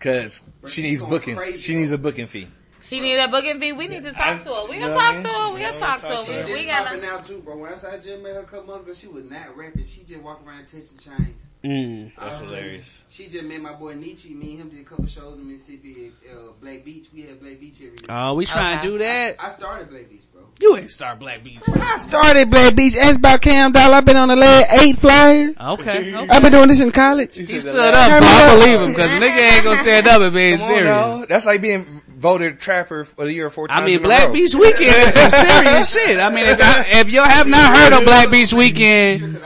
Cause 0.00 0.42
she 0.66 0.82
needs 0.82 1.00
booking. 1.00 1.38
She 1.54 1.76
needs 1.76 1.92
a 1.92 1.98
booking 1.98 2.26
fee. 2.26 2.48
She 2.80 2.98
need 2.98 3.18
a 3.18 3.28
booking 3.28 3.60
fee. 3.60 3.72
We 3.72 3.86
need 3.86 4.02
to 4.02 4.12
talk 4.12 4.42
to 4.42 4.52
her. 4.52 4.66
We 4.68 4.74
you 4.74 4.82
gonna 4.82 4.94
talk 4.94 5.22
to 5.22 5.28
her. 5.28 5.54
We 5.54 5.60
Yeah, 5.60 5.70
gonna 5.74 5.80
talk 5.80 6.00
to 6.00 6.32
her. 6.32 6.46
We, 6.48 6.54
we 6.54 6.66
gotta. 6.66 6.84
popping 6.86 7.04
out 7.04 7.24
too, 7.24 7.38
bro. 7.38 7.56
When 7.56 7.72
I 7.72 7.76
just 7.76 8.20
met 8.20 8.34
her 8.34 8.40
a 8.40 8.42
couple 8.42 8.64
months 8.64 8.82
ago, 8.82 8.94
she 8.94 9.06
was 9.06 9.30
not 9.30 9.56
rapping. 9.56 9.84
She 9.84 10.00
just 10.00 10.20
walk 10.20 10.42
around 10.44 10.66
touching 10.66 10.98
chains. 10.98 11.46
Mm. 11.62 12.12
That's 12.18 12.40
hilarious. 12.40 13.04
She 13.10 13.28
just 13.28 13.44
met 13.44 13.60
my 13.60 13.74
boy 13.74 13.94
Nietzsche. 13.94 14.34
Me 14.34 14.50
and 14.50 14.62
him 14.62 14.68
did 14.70 14.80
a 14.80 14.84
couple 14.84 15.06
shows 15.06 15.38
in 15.38 15.48
Mississippi 15.48 16.12
at 16.28 16.36
uh, 16.36 16.50
Black 16.60 16.84
Beach. 16.84 17.06
We 17.14 17.22
had 17.22 17.40
Black 17.40 17.60
Beach 17.60 17.76
every 17.76 17.96
day. 17.96 18.06
Oh, 18.08 18.34
we 18.34 18.44
trying 18.44 18.82
to 18.82 18.88
do 18.88 18.98
that. 18.98 19.36
I 19.38 19.50
started 19.50 19.88
Black 19.88 20.10
Beach, 20.10 20.24
bro. 20.32 20.33
You 20.60 20.76
ain't 20.76 20.90
start 20.90 21.18
Black 21.18 21.42
Beach. 21.42 21.58
I 21.68 21.98
started 21.98 22.50
Black 22.50 22.76
Beach. 22.76 22.96
Ask 22.96 23.18
about 23.18 23.40
Cam 23.40 23.72
Doll. 23.72 23.92
I've 23.92 24.04
been 24.04 24.16
on 24.16 24.28
the 24.28 24.36
last 24.36 24.82
eight 24.82 24.98
flyers. 24.98 25.54
Okay. 25.60 26.14
okay. 26.14 26.28
I've 26.30 26.42
been 26.42 26.52
doing 26.52 26.68
this 26.68 26.80
in 26.80 26.90
college. 26.92 27.34
He 27.36 27.60
stood 27.60 27.74
up, 27.74 28.22
so 28.22 28.26
I 28.26 28.56
believe 28.56 28.80
him 28.80 28.88
because 28.88 29.10
nigga 29.10 29.54
ain't 29.54 29.64
gonna 29.64 29.82
stand 29.82 30.06
up 30.06 30.22
and 30.22 30.34
being 30.34 30.58
Come 30.58 30.70
on 30.70 31.14
serious. 31.14 31.26
That's 31.26 31.46
like 31.46 31.60
being 31.60 31.84
voted 32.16 32.58
trapper 32.58 33.04
for 33.04 33.24
the 33.24 33.32
year 33.32 33.50
four 33.50 33.68
times. 33.68 33.82
I 33.82 33.84
mean, 33.84 33.96
in 33.96 34.04
a 34.04 34.08
Black 34.08 34.28
row. 34.28 34.32
Beach 34.32 34.54
Weekend 34.54 34.96
is 34.96 35.12
some 35.12 35.30
serious 35.30 35.92
shit. 35.92 36.18
I 36.18 36.30
mean, 36.30 36.46
if, 36.46 36.60
I, 36.60 37.00
if 37.00 37.10
you 37.10 37.22
have 37.22 37.46
not 37.46 37.76
heard 37.76 37.92
of 37.92 38.04
Black 38.04 38.30
Beach 38.30 38.52
Weekend, 38.52 39.36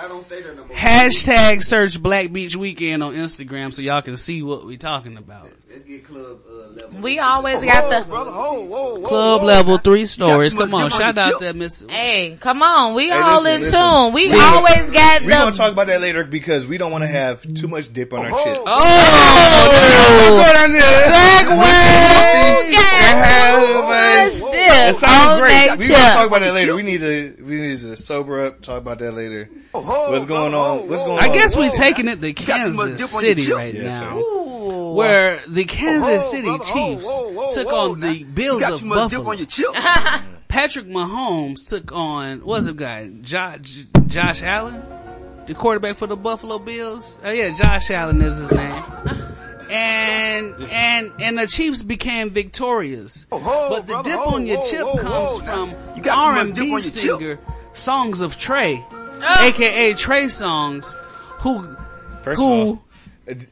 hashtag 0.70 1.62
search 1.62 2.00
Black 2.00 2.32
Beach 2.32 2.54
Weekend 2.54 3.02
on 3.02 3.14
Instagram 3.14 3.72
so 3.72 3.82
y'all 3.82 4.02
can 4.02 4.16
see 4.16 4.42
what 4.42 4.64
we 4.64 4.76
talking 4.76 5.16
about. 5.16 5.50
Let's 5.70 5.84
get 5.84 6.02
club 6.02 6.38
uh, 6.48 6.68
level. 6.70 7.00
We 7.02 7.18
always 7.18 7.62
got 7.62 7.90
the 7.90 8.02
Club 9.06 9.42
level 9.42 9.76
three 9.76 10.06
stories. 10.06 10.54
Come 10.54 10.74
on, 10.74 10.88
shout 10.90 11.18
out 11.18 11.38
to 11.40 11.44
that 11.44 11.56
Miss. 11.56 11.84
Hey, 11.86 12.38
come 12.40 12.62
on. 12.62 12.94
We 12.94 13.08
Hey, 13.10 13.12
all 13.12 13.42
listen, 13.42 13.54
in 13.54 13.60
listen. 13.62 13.78
tune. 13.78 14.12
We 14.14 14.28
See, 14.28 14.38
always 14.40 14.90
got 14.90 15.22
We're 15.24 15.28
gonna 15.30 15.52
talk 15.52 15.72
about 15.72 15.88
that 15.88 16.00
later 16.00 16.24
because 16.24 16.66
we 16.66 16.78
don't 16.78 16.90
want 16.90 17.02
to 17.02 17.08
have 17.08 17.42
too 17.54 17.68
much 17.68 17.92
dip 17.92 18.14
on 18.14 18.20
our 18.20 18.30
chip. 18.30 18.56
Oh, 18.64 20.42
Go 20.46 20.52
down 20.54 20.72
there. 20.72 20.82
Segue. 20.82 21.68
It 22.64 22.70
Dip 22.70 22.78
sounds 24.92 25.28
on 25.28 25.38
great. 25.40 25.70
We 25.78 25.86
chip. 25.86 25.96
gonna 25.96 26.14
talk 26.14 26.26
about 26.28 26.40
that 26.40 26.54
later. 26.54 26.74
We 26.74 26.82
need 26.82 27.00
to 27.00 27.36
we 27.42 27.56
need 27.56 27.78
to 27.80 27.96
sober 27.96 28.46
up. 28.46 28.60
Talk 28.62 28.78
about 28.78 28.98
that 29.00 29.12
later. 29.12 29.48
What's 29.72 30.26
going 30.26 30.54
on? 30.54 30.88
What's 30.88 31.02
going 31.04 31.18
on? 31.18 31.24
I 31.24 31.32
guess 31.32 31.56
we're 31.56 31.70
taking 31.70 32.08
it 32.08 32.20
to 32.20 32.32
Kansas 32.32 32.76
dip 32.96 33.14
on 33.14 33.24
your 33.24 33.36
City 33.36 33.52
right 33.52 33.74
Yes, 33.74 34.00
now, 34.00 34.92
where 34.94 35.40
the 35.48 35.64
Kansas 35.64 36.30
City 36.30 36.58
Chiefs 36.72 37.04
took 37.54 37.72
on 37.72 38.00
the 38.00 38.24
Bills 38.24 38.60
got 38.60 38.72
of 38.72 38.80
too 38.80 38.86
dip 38.88 38.94
Buffalo. 38.96 39.30
on 39.30 39.38
your 39.38 39.46
chip. 39.46 39.66
Patrick 40.48 40.86
Mahomes 40.86 41.68
took 41.68 41.92
on 41.92 42.40
what's 42.44 42.64
the 42.66 42.72
guy? 42.72 43.08
Josh, 43.20 43.84
Josh 44.06 44.42
Allen, 44.42 44.82
the 45.46 45.54
quarterback 45.54 45.96
for 45.96 46.06
the 46.06 46.16
Buffalo 46.16 46.58
Bills. 46.58 47.20
Oh 47.22 47.30
yeah, 47.30 47.52
Josh 47.52 47.90
Allen 47.90 48.20
is 48.22 48.38
his 48.38 48.50
name. 48.50 48.82
And 49.70 50.54
and 50.70 51.12
and 51.20 51.38
the 51.38 51.46
Chiefs 51.46 51.82
became 51.82 52.30
victorious. 52.30 53.26
Oh, 53.30 53.68
but 53.70 53.86
the 53.86 54.02
dip 54.02 54.18
on 54.20 54.46
your 54.46 54.64
chip 54.66 54.86
comes 55.00 55.42
from 55.44 55.74
You 55.96 56.02
got 56.02 56.14
too 56.14 56.20
R&B 56.38 56.60
on 56.60 56.66
your 56.68 56.80
chip. 56.80 56.90
singer 56.92 57.38
Songs 57.72 58.20
of 58.20 58.38
Trey, 58.38 58.84
ah! 58.90 59.38
Oh. 59.40 59.46
aka 59.46 59.94
Trey 59.94 60.24
Songz, 60.24 60.94
who 61.40 61.76
First 62.22 62.40
who 62.40 62.46
of 62.46 62.68
all, 62.68 62.84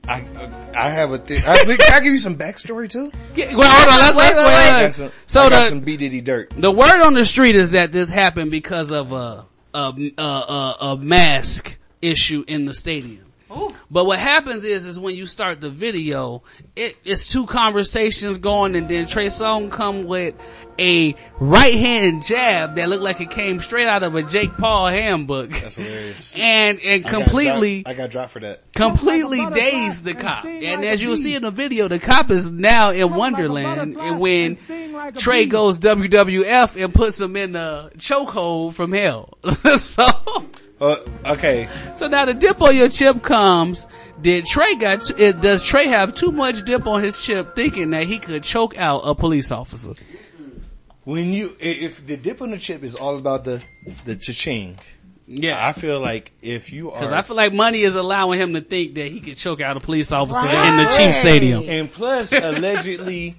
I 0.09 0.25
I 0.75 0.91
have 0.91 1.13
a 1.13 1.19
thing. 1.19 1.43
I, 1.47 1.59
can 1.65 1.93
I 1.93 2.01
give 2.01 2.13
you 2.13 2.19
some 2.19 2.37
backstory 2.37 2.89
too? 2.89 3.13
Yeah, 3.37 3.55
well, 3.55 3.69
hold 3.71 3.93
on, 3.93 3.99
let's, 4.01 4.17
let's 4.17 4.39
I 4.39 4.45
wait. 4.47 4.87
got 4.87 4.93
some, 4.95 5.13
So 5.27 5.41
I 5.43 5.51
got 5.51 5.65
the- 5.65 5.69
some 5.69 5.81
B 5.81 5.97
Diddy 5.99 6.23
dirt. 6.23 6.51
The 6.57 6.71
word 6.71 7.03
on 7.03 7.13
the 7.15 7.25
street 7.27 7.55
is 7.57 7.73
that 7.73 7.93
this 7.93 8.11
happened 8.11 8.51
because 8.51 8.91
of 8.91 9.13
a 9.13 9.45
a 9.75 9.93
a, 10.19 10.23
a, 10.23 10.77
a 10.81 10.97
mask 10.97 11.77
issue 12.01 12.43
in 12.49 12.65
the 12.65 12.73
stadium. 12.73 13.26
But 13.91 14.05
what 14.07 14.19
happens 14.19 14.65
is, 14.65 14.85
is 14.85 14.99
when 14.99 15.15
you 15.15 15.27
start 15.27 15.61
the 15.61 15.71
video, 15.71 16.43
it, 16.75 16.97
it's 17.05 17.29
two 17.31 17.47
conversations 17.47 18.39
going, 18.39 18.75
and 18.75 18.89
then 18.89 19.07
Trey 19.07 19.27
Songz 19.27 19.71
come 19.71 20.05
with 20.05 20.35
a 20.79 21.15
right 21.41 21.75
hand 21.75 22.25
jab 22.25 22.75
that 22.75 22.89
looked 22.89 23.03
like 23.03 23.21
it 23.21 23.31
came 23.31 23.61
straight 23.61 23.87
out 23.87 24.03
of 24.03 24.15
a 24.15 24.23
Jake 24.23 24.57
Paul 24.59 24.89
handbook, 24.89 25.51
That's 25.51 25.77
hilarious. 25.77 26.35
and 26.39 26.81
and 26.81 27.07
I 27.07 27.09
got 27.09 27.23
completely 27.23 27.83
dropped- 27.83 27.89
I 27.89 28.03
got 28.03 28.11
dropped 28.11 28.33
for 28.33 28.41
that. 28.41 28.73
completely 28.73 29.47
dazed 29.55 30.05
the 30.05 30.15
cop. 30.15 30.45
And 30.45 30.85
as 30.85 31.01
you 31.01 31.09
will 31.09 31.17
see 31.17 31.35
in 31.35 31.43
the 31.43 31.51
video, 31.51 31.89
the 31.89 31.99
cop 31.99 32.31
is 32.31 32.53
now 32.53 32.91
in 32.91 33.15
Wonderland. 33.15 33.97
And 33.97 34.19
when 34.21 34.59
Trey 35.17 35.47
goes 35.47 35.79
WWF 35.79 36.83
and 36.83 36.93
puts 36.93 37.21
him 37.21 37.37
in 37.37 37.53
the 37.53 37.93
chokehold 37.97 38.75
from 38.75 38.93
hell. 38.93 39.39
so, 39.79 40.05
Uh, 40.81 40.97
okay. 41.25 41.69
so 41.95 42.07
now 42.07 42.25
the 42.25 42.35
dip 42.35 42.61
on 42.61 42.77
your 42.77 42.89
chip 42.89 43.23
comes. 43.23 43.87
Did 44.21 44.47
Trey 44.47 44.77
got? 44.77 45.03
t- 45.03 45.33
Does 45.33 45.63
Trey 45.63 45.89
have 45.89 46.15
too 46.15 46.33
much 46.33 46.65
dip 46.65 46.87
on 46.87 47.03
his 47.03 47.23
chip, 47.23 47.55
thinking 47.55 47.91
that 47.91 48.05
he 48.05 48.19
could 48.19 48.43
choke 48.43 48.77
out 48.77 49.03
a 49.05 49.15
police 49.15 49.51
officer? 49.53 49.95
When 51.05 51.33
you, 51.33 51.57
if 51.61 52.07
the 52.07 52.17
dip 52.17 52.43
on 52.43 52.51
the 52.51 52.59
chip 52.59 52.83
is 52.83 52.95
all 52.95 53.17
about 53.17 53.45
the, 53.45 53.63
the 54.05 54.17
cha-ching. 54.17 54.79
Yeah. 55.29 55.65
I 55.65 55.73
feel 55.73 56.01
like 56.01 56.33
if 56.43 56.73
you 56.73 56.91
are. 56.91 56.95
Because 56.95 57.13
I 57.13 57.23
feel 57.23 57.37
like 57.37 57.53
money 57.53 57.83
is 57.83 57.95
allowing 57.95 58.41
him 58.41 58.55
to 58.55 58.61
think 58.61 58.95
that 58.95 59.11
he 59.11 59.21
could 59.21 59.37
choke 59.37 59.61
out 59.61 59.77
a 59.77 59.81
police 59.81 60.13
officer 60.13 60.41
in 60.41 60.77
the 60.77 60.93
Chiefs 60.97 61.19
stadium. 61.19 61.65
And 61.69 61.91
plus, 61.91 62.33
allegedly, 62.33 63.37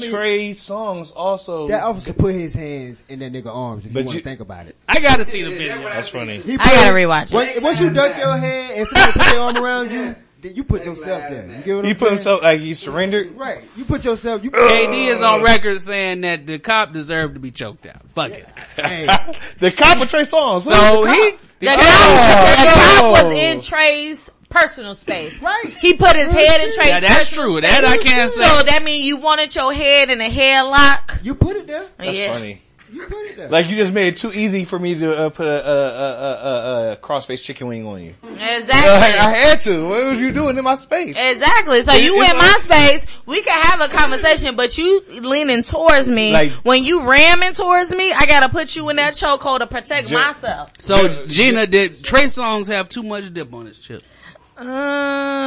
Trey 0.00 0.52
Songz 0.52 1.12
also. 1.14 1.68
That 1.68 1.82
officer 1.84 2.12
put 2.12 2.34
his 2.34 2.54
hands 2.54 3.04
in 3.08 3.20
that 3.20 3.32
nigga 3.32 3.54
arms. 3.54 3.86
If 3.86 3.92
But 3.92 4.00
you 4.00 4.06
want 4.06 4.18
to 4.18 4.24
think 4.24 4.40
about 4.40 4.66
it, 4.66 4.76
I 4.88 5.00
gotta 5.00 5.24
see 5.24 5.42
the 5.42 5.50
video. 5.50 5.82
That's 5.82 6.08
funny. 6.08 6.38
He 6.38 6.54
I 6.54 6.56
gotta 6.56 6.90
rewatch 6.92 7.26
it. 7.26 7.32
Once, 7.32 7.60
once 7.60 7.80
you 7.80 7.90
duck 7.90 8.16
your 8.16 8.36
head 8.36 8.72
and 8.78 8.86
somebody 8.88 9.12
put 9.12 9.22
their 9.26 9.40
arm 9.40 9.56
around 9.56 9.90
you, 9.90 10.16
then 10.42 10.54
you 10.56 10.64
put 10.64 10.84
yourself 10.84 11.22
there. 11.30 11.46
You 11.46 11.62
get 11.62 11.76
what 11.76 11.84
He 11.84 11.90
I'm 11.92 11.96
put 11.96 12.00
saying? 12.00 12.10
himself 12.16 12.42
like 12.42 12.60
he 12.60 12.74
surrendered. 12.74 13.36
right. 13.36 13.62
You 13.76 13.84
put 13.84 14.04
yourself. 14.04 14.42
You 14.44 14.50
KD 14.50 15.08
is 15.08 15.22
on 15.22 15.42
record 15.42 15.80
saying 15.80 16.20
that 16.22 16.46
the 16.46 16.58
cop 16.58 16.92
deserved 16.92 17.34
to 17.34 17.40
be 17.40 17.50
choked 17.50 17.86
out. 17.86 18.02
Fuck 18.14 18.32
it. 18.32 18.46
the 19.60 19.70
cop 19.70 20.02
of 20.02 20.08
Trey 20.10 20.22
Songz. 20.22 20.62
So 20.62 21.04
he, 21.06 21.30
The 21.60 21.68
Oh, 21.70 21.76
cop, 21.76 22.46
the 22.58 22.64
cop 22.66 23.02
oh. 23.04 23.10
was 23.12 23.38
in 23.38 23.58
oh. 23.58 23.60
Trey's 23.62 24.30
personal 24.54 24.94
space. 24.94 25.40
Right. 25.42 25.66
He 25.80 25.94
put 25.94 26.14
his 26.16 26.30
head 26.30 26.60
in 26.66 26.72
Trey's 26.74 26.88
Yeah, 26.88 27.00
that's 27.00 27.30
personal 27.30 27.52
true. 27.52 27.60
That 27.62 27.84
I 27.84 27.96
can't 27.98 28.30
say. 28.30 28.44
So 28.44 28.62
that 28.62 28.82
means 28.84 29.04
you 29.04 29.16
wanted 29.16 29.54
your 29.54 29.72
head 29.72 30.10
in 30.10 30.20
a 30.20 30.30
headlock. 30.30 31.24
You 31.24 31.34
put 31.34 31.56
it 31.56 31.66
there. 31.66 31.86
That's 31.98 32.16
yeah. 32.16 32.32
funny. 32.32 32.60
You 32.92 33.00
put 33.08 33.26
it 33.26 33.36
there. 33.36 33.48
Like 33.48 33.68
you 33.68 33.74
just 33.76 33.92
made 33.92 34.08
it 34.08 34.16
too 34.18 34.30
easy 34.32 34.64
for 34.64 34.78
me 34.78 34.94
to 34.96 35.24
uh, 35.26 35.30
put 35.30 35.46
a, 35.46 35.50
a, 35.50 35.74
a, 35.74 36.12
a, 36.12 36.88
a, 36.90 36.92
a 36.92 36.96
crossface 36.98 37.42
chicken 37.42 37.66
wing 37.66 37.84
on 37.84 38.00
you. 38.04 38.14
Exactly. 38.22 38.70
Like, 38.70 39.14
I 39.16 39.30
had 39.30 39.60
to. 39.62 39.88
What 39.88 40.04
was 40.04 40.20
you 40.20 40.30
doing 40.30 40.56
in 40.56 40.62
my 40.62 40.76
space? 40.76 41.18
Exactly. 41.18 41.82
So 41.82 41.92
It- 41.92 42.04
you 42.04 42.14
in 42.14 42.20
like- 42.20 42.36
my 42.36 42.58
space, 42.62 43.06
we 43.26 43.42
can 43.42 43.60
have 43.60 43.80
a 43.80 43.88
conversation, 43.88 44.54
but 44.54 44.78
you 44.78 45.02
leaning 45.08 45.64
towards 45.64 46.08
me. 46.08 46.32
Like- 46.32 46.52
when 46.62 46.84
you 46.84 47.02
ramming 47.08 47.54
towards 47.54 47.90
me, 47.90 48.12
I 48.12 48.26
gotta 48.26 48.48
put 48.48 48.76
you 48.76 48.88
in 48.90 48.96
that 48.96 49.14
chokehold 49.14 49.58
to 49.58 49.66
protect 49.66 50.08
Ju- 50.08 50.14
myself. 50.14 50.70
So 50.78 51.26
Gina, 51.26 51.66
did 51.66 52.04
Trey 52.04 52.24
Songz 52.24 52.68
have 52.68 52.88
too 52.88 53.02
much 53.02 53.32
dip 53.34 53.52
on 53.52 53.66
his 53.66 53.78
chip? 53.78 54.04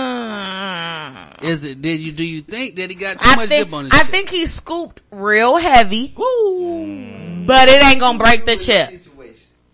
Mm. 0.08 1.44
Is 1.44 1.64
it? 1.64 1.82
Did 1.82 2.00
you 2.02 2.12
do 2.12 2.24
you 2.26 2.42
think 2.42 2.76
that 2.78 2.90
he 2.90 2.96
got 2.96 3.20
too 3.20 3.30
I 3.30 3.36
much 3.36 3.50
think 3.50 3.66
dip 3.66 3.74
on 3.74 3.86
his 3.86 3.94
I 3.94 4.00
chip? 4.04 4.12
think 4.12 4.30
he 4.30 4.46
scooped 4.46 5.02
real 5.12 5.58
heavy, 5.58 6.14
but 6.18 7.70
it 7.70 7.84
ain't 7.84 8.00
gonna 8.00 8.18
break 8.18 8.46
the 8.46 8.58
chip. 8.58 9.02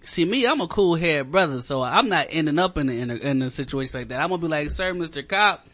See 0.05 0.25
me, 0.25 0.45
I'm 0.45 0.59
a 0.59 0.67
cool 0.67 0.95
head 0.95 1.31
brother, 1.31 1.61
so 1.61 1.81
I'm 1.81 2.09
not 2.09 2.27
ending 2.29 2.59
up 2.59 2.77
in 2.77 2.89
a, 2.89 2.91
in 2.91 3.09
a, 3.09 3.15
in 3.15 3.41
a 3.41 3.49
situation 3.49 4.01
like 4.01 4.09
that. 4.09 4.19
I'm 4.19 4.29
gonna 4.29 4.41
be 4.41 4.49
like, 4.49 4.69
sir, 4.69 4.93
Mr. 4.93 5.25
Cop, 5.25 5.65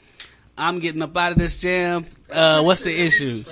I'm 0.56 0.78
getting 0.80 1.02
up 1.02 1.18
out 1.18 1.32
of 1.32 1.40
this 1.40 1.60
jam. 1.60 2.06
Uh, 2.32 2.62
what's 2.62 2.82
the 2.82 2.94
issue? 2.96 3.44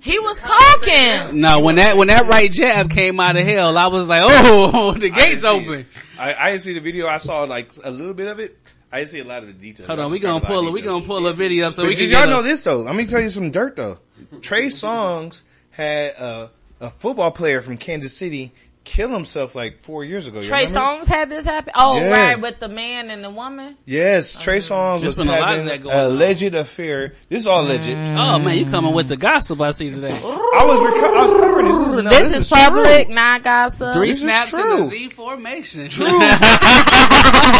He 0.00 0.18
was 0.18 0.38
talking. 0.38 1.40
No, 1.40 1.60
when 1.60 1.76
that 1.76 1.96
when 1.98 2.08
that 2.08 2.26
right 2.26 2.50
jab 2.50 2.90
came 2.90 3.20
out 3.20 3.36
of 3.36 3.46
hell, 3.46 3.76
I 3.76 3.86
was 3.88 4.08
like, 4.08 4.22
oh, 4.24 4.92
the 4.98 5.10
gates 5.10 5.44
open. 5.44 5.86
I, 6.18 6.34
I 6.34 6.50
didn't 6.50 6.62
see 6.62 6.72
the 6.72 6.80
video. 6.80 7.06
I 7.06 7.18
saw 7.18 7.42
like 7.42 7.70
a 7.84 7.90
little 7.90 8.14
bit 8.14 8.28
of 8.28 8.40
it. 8.40 8.58
I 8.92 8.98
didn't 8.98 9.10
see 9.10 9.20
a 9.20 9.24
lot 9.24 9.42
of 9.42 9.46
the 9.48 9.54
details. 9.54 9.86
Hold 9.86 9.98
on, 10.00 10.10
we 10.10 10.18
just 10.18 10.22
gonna 10.22 10.44
a 10.44 10.46
pull 10.46 10.60
of 10.60 10.66
it. 10.66 10.70
We 10.72 10.80
details. 10.80 10.92
gonna 11.00 11.06
pull 11.06 11.26
a 11.26 11.32
video 11.32 11.68
up 11.68 11.74
so 11.74 11.82
But 11.82 11.88
we 11.88 11.96
can 11.96 12.10
y'all 12.10 12.28
know 12.28 12.40
a- 12.40 12.42
this 12.42 12.62
though? 12.62 12.78
Let 12.80 12.94
me 12.94 13.06
tell 13.06 13.20
you 13.20 13.30
some 13.30 13.50
dirt 13.50 13.76
though. 13.76 13.98
Trey 14.42 14.66
Songz 14.66 15.42
had 15.70 16.10
a, 16.12 16.50
a 16.80 16.90
football 16.90 17.30
player 17.30 17.60
from 17.62 17.78
Kansas 17.78 18.14
City 18.16 18.52
kill 18.84 19.10
himself 19.10 19.54
like 19.54 19.78
four 19.80 20.04
years 20.04 20.26
ago. 20.26 20.42
Trey 20.42 20.66
remember? 20.66 20.72
Songs 20.78 21.06
had 21.08 21.28
this 21.28 21.44
happen. 21.44 21.72
Oh, 21.76 21.96
Yeah. 21.98 22.10
right, 22.10 22.40
with 22.40 22.58
the 22.58 22.68
man 22.68 23.10
and 23.10 23.22
the 23.22 23.30
woman. 23.30 23.76
Yes, 23.86 24.42
Trey 24.42 24.58
Songz 24.58 25.00
There's 25.00 25.16
was 25.16 25.18
been 25.18 25.28
a 25.28 25.32
lot 25.32 25.40
of 25.42 25.48
having 25.48 25.66
that 25.66 25.74
an 25.76 25.82
going 25.82 25.96
on. 25.96 26.04
alleged 26.06 26.54
affair. 26.54 27.14
This 27.28 27.40
is 27.42 27.46
all 27.46 27.62
alleged. 27.64 27.88
Mm. 27.88 28.16
Oh 28.16 28.38
man, 28.38 28.58
you 28.58 28.66
coming 28.66 28.92
with 28.92 29.08
the 29.08 29.16
gossip 29.16 29.60
I 29.60 29.70
see 29.70 29.90
today. 29.90 30.08
I 30.08 30.64
was 30.64 30.78
reco- 30.78 31.16
I 31.16 31.26
was 31.26 31.40
covering 31.40 31.66
this. 31.68 31.76
This 31.78 31.86
is, 31.88 31.94
no, 31.94 32.02
this, 32.02 32.18
this 32.18 32.36
is, 32.36 32.42
is 32.42 32.50
public, 32.50 33.06
true. 33.06 33.14
not 33.14 33.42
gossip. 33.42 33.94
Three 33.94 34.08
This 34.08 34.20
snaps 34.22 34.52
in 34.52 34.60
the 34.68 34.82
Z 34.88 35.08
formation. 35.10 35.88
True. 35.88 36.06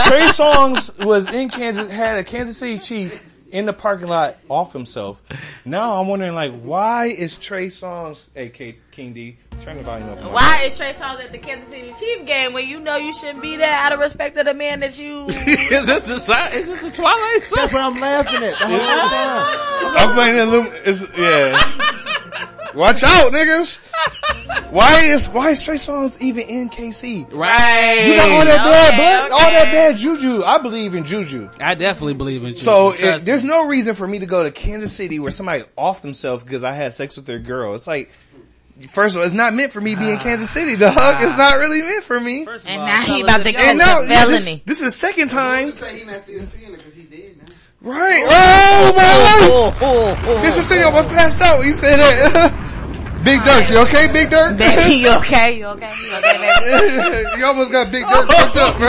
Trey 0.06 0.26
Songz 0.28 1.04
was 1.04 1.26
in 1.32 1.48
Kansas, 1.48 1.90
had 1.90 2.18
a 2.18 2.24
Kansas 2.24 2.56
City 2.58 2.78
Chief 2.78 3.31
in 3.52 3.66
the 3.66 3.72
parking 3.72 4.08
lot 4.08 4.36
off 4.48 4.72
himself. 4.72 5.22
Now 5.64 6.00
I'm 6.00 6.08
wondering 6.08 6.34
like, 6.34 6.60
why 6.62 7.06
is 7.06 7.36
Trey 7.36 7.68
Songz, 7.68 8.28
AK 8.34 8.76
King 8.90 9.12
D, 9.12 9.36
turn 9.60 9.76
the 9.76 9.82
volume 9.82 10.08
up. 10.08 10.32
Why 10.32 10.62
is 10.64 10.76
Trey 10.76 10.92
Songz 10.92 11.22
at 11.22 11.32
the 11.32 11.38
Kansas 11.38 11.68
City 11.68 11.92
Chief 12.00 12.26
game 12.26 12.52
when 12.54 12.66
you 12.66 12.80
know 12.80 12.96
you 12.96 13.12
shouldn't 13.12 13.42
be 13.42 13.56
there 13.56 13.72
out 13.72 13.92
of 13.92 14.00
respect 14.00 14.36
to 14.36 14.44
the 14.44 14.54
man 14.54 14.80
that 14.80 14.98
you? 14.98 15.26
is 15.28 15.86
this 15.86 16.06
the 16.06 16.18
si- 16.18 16.56
is 16.58 16.66
this 16.66 16.82
a 16.82 16.92
Twilight 16.92 17.42
Zone? 17.42 17.56
That's 17.56 17.72
what 17.72 17.82
I'm 17.82 18.00
laughing 18.00 18.42
at 18.42 18.58
the 18.58 18.66
whole 18.66 18.78
time. 18.78 19.96
I'm 19.96 20.14
playing 20.14 20.40
a 20.40 20.46
little, 20.46 20.72
it's, 20.84 21.06
yeah. 21.16 22.48
Watch 22.74 23.02
out, 23.04 23.32
niggas. 23.32 23.78
Why 24.70 25.02
is, 25.06 25.28
why 25.28 25.50
is 25.50 25.62
Trey 25.62 25.74
Songz 25.74 26.20
even 26.20 26.48
in 26.48 26.70
KC? 26.70 27.30
Right. 27.32 28.04
You 28.06 28.16
got 28.16 28.30
all 28.30 28.44
that 28.44 28.56
bad 28.56 28.88
Okay, 28.88 29.28
blood, 29.28 29.30
all 29.32 29.50
that 29.50 29.72
bad 29.72 29.96
juju. 29.96 30.42
I 30.42 30.58
believe 30.58 30.94
in 30.94 31.04
juju. 31.04 31.50
I 31.60 31.74
definitely 31.74 32.14
believe 32.14 32.42
in 32.42 32.50
you. 32.50 32.54
So 32.56 32.92
it, 32.96 33.20
there's 33.24 33.44
no 33.44 33.66
reason 33.66 33.94
for 33.94 34.06
me 34.08 34.18
to 34.20 34.26
go 34.26 34.42
to 34.44 34.50
Kansas 34.50 34.92
City 34.92 35.20
where 35.20 35.30
somebody 35.30 35.64
off 35.76 36.02
themselves 36.02 36.42
because 36.44 36.64
I 36.64 36.72
had 36.74 36.92
sex 36.94 37.16
with 37.16 37.26
their 37.26 37.38
girl. 37.38 37.74
It's 37.74 37.86
like, 37.86 38.10
first 38.90 39.14
of 39.14 39.20
all, 39.20 39.26
it's 39.26 39.34
not 39.34 39.52
meant 39.54 39.72
for 39.72 39.80
me 39.80 39.94
being 39.94 40.16
ah. 40.16 40.22
Kansas 40.22 40.50
City, 40.50 40.76
dog. 40.76 40.94
It's 40.96 41.36
not 41.38 41.58
really 41.58 41.82
meant 41.82 42.04
for 42.04 42.18
me. 42.18 42.44
First 42.46 42.64
of 42.64 42.70
And 42.70 42.80
all, 42.80 42.86
now 42.86 43.02
he 43.02 43.20
about 43.22 43.38
to 43.44 43.44
y'all- 43.44 43.52
catch 43.52 43.68
And 43.68 43.78
now, 43.78 44.00
a 44.00 44.08
yeah, 44.08 44.26
this, 44.26 44.42
felony. 44.44 44.62
this 44.64 44.80
is 44.80 44.84
the 44.94 44.98
second 44.98 45.28
time. 45.28 45.72
Right. 47.82 48.22
Oh, 48.26 48.92
my 48.94 49.02
life. 49.02 49.50
Oh, 49.50 49.76
oh, 49.80 50.18
oh. 50.22 50.42
Mr. 50.46 50.62
City 50.62 50.82
almost 50.82 51.08
passed 51.08 51.40
out. 51.42 51.64
You 51.64 51.72
said 51.72 51.96
that. 51.98 52.52
Big 53.24 53.38
Durk, 53.40 53.70
you 53.70 53.78
okay, 53.82 54.10
Big 54.12 54.30
Durk? 54.30 54.56
Baby, 54.58 54.94
you 54.96 55.10
okay? 55.18 55.56
You 55.58 55.66
okay? 55.66 55.92
You 55.94 56.14
okay, 56.16 56.38
baby? 56.42 57.38
you 57.38 57.44
almost 57.44 57.70
got 57.70 57.90
Big 57.92 58.04
Durk 58.04 58.26
fucked 58.30 58.56
up, 58.56 58.76
bro. 58.78 58.88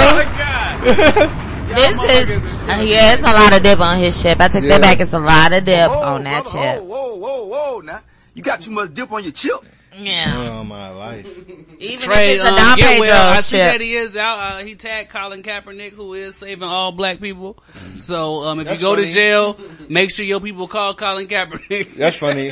This 1.73 1.97
is, 2.29 2.41
uh, 2.41 2.83
yeah, 2.85 3.13
it's 3.13 3.21
a 3.21 3.31
lot 3.31 3.55
of 3.55 3.63
dip 3.63 3.79
on 3.79 3.97
his 3.99 4.21
chip. 4.21 4.39
I 4.39 4.47
take 4.47 4.63
Yeah. 4.63 4.77
that 4.77 4.81
back. 4.81 4.99
It's 4.99 5.13
a 5.13 5.19
lot 5.19 5.53
of 5.53 5.63
dip 5.65 5.89
Whoa, 5.89 6.01
on 6.01 6.23
that 6.23 6.43
brother, 6.43 6.59
chip. 6.59 6.83
Whoa, 6.83 7.15
whoa, 7.15 7.45
whoa, 7.45 7.73
whoa, 7.75 7.79
now. 7.81 8.01
You 8.33 8.41
got 8.43 8.61
too 8.61 8.71
much 8.71 8.93
dip 8.93 9.11
on 9.11 9.23
your 9.23 9.31
chip. 9.31 9.63
Yeah. 9.97 10.49
Oh 10.59 10.63
my 10.63 10.89
life. 10.89 11.25
Even 11.79 11.99
Trey, 11.99 12.33
if 12.33 12.39
it's 12.41 12.43
a 12.45 12.47
um, 12.51 12.55
Don 12.55 12.77
get 12.77 12.99
well. 12.99 13.33
I 13.37 13.41
see 13.41 13.57
that 13.57 13.81
he 13.81 13.93
is 13.95 14.15
out. 14.15 14.39
Uh, 14.39 14.57
he 14.65 14.75
tagged 14.75 15.09
Colin 15.09 15.43
Kaepernick, 15.43 15.91
who 15.91 16.13
is 16.13 16.35
saving 16.35 16.63
all 16.63 16.91
black 16.91 17.19
people. 17.19 17.61
So, 17.97 18.43
um, 18.45 18.59
if 18.59 18.67
That's 18.67 18.81
you 18.81 18.87
go 18.87 18.95
funny. 18.95 19.07
to 19.07 19.11
jail, 19.13 19.59
make 19.89 20.11
sure 20.11 20.25
your 20.25 20.39
people 20.39 20.67
call 20.67 20.93
Colin 20.95 21.27
Kaepernick. 21.27 21.93
That's 21.95 22.17
funny. 22.17 22.51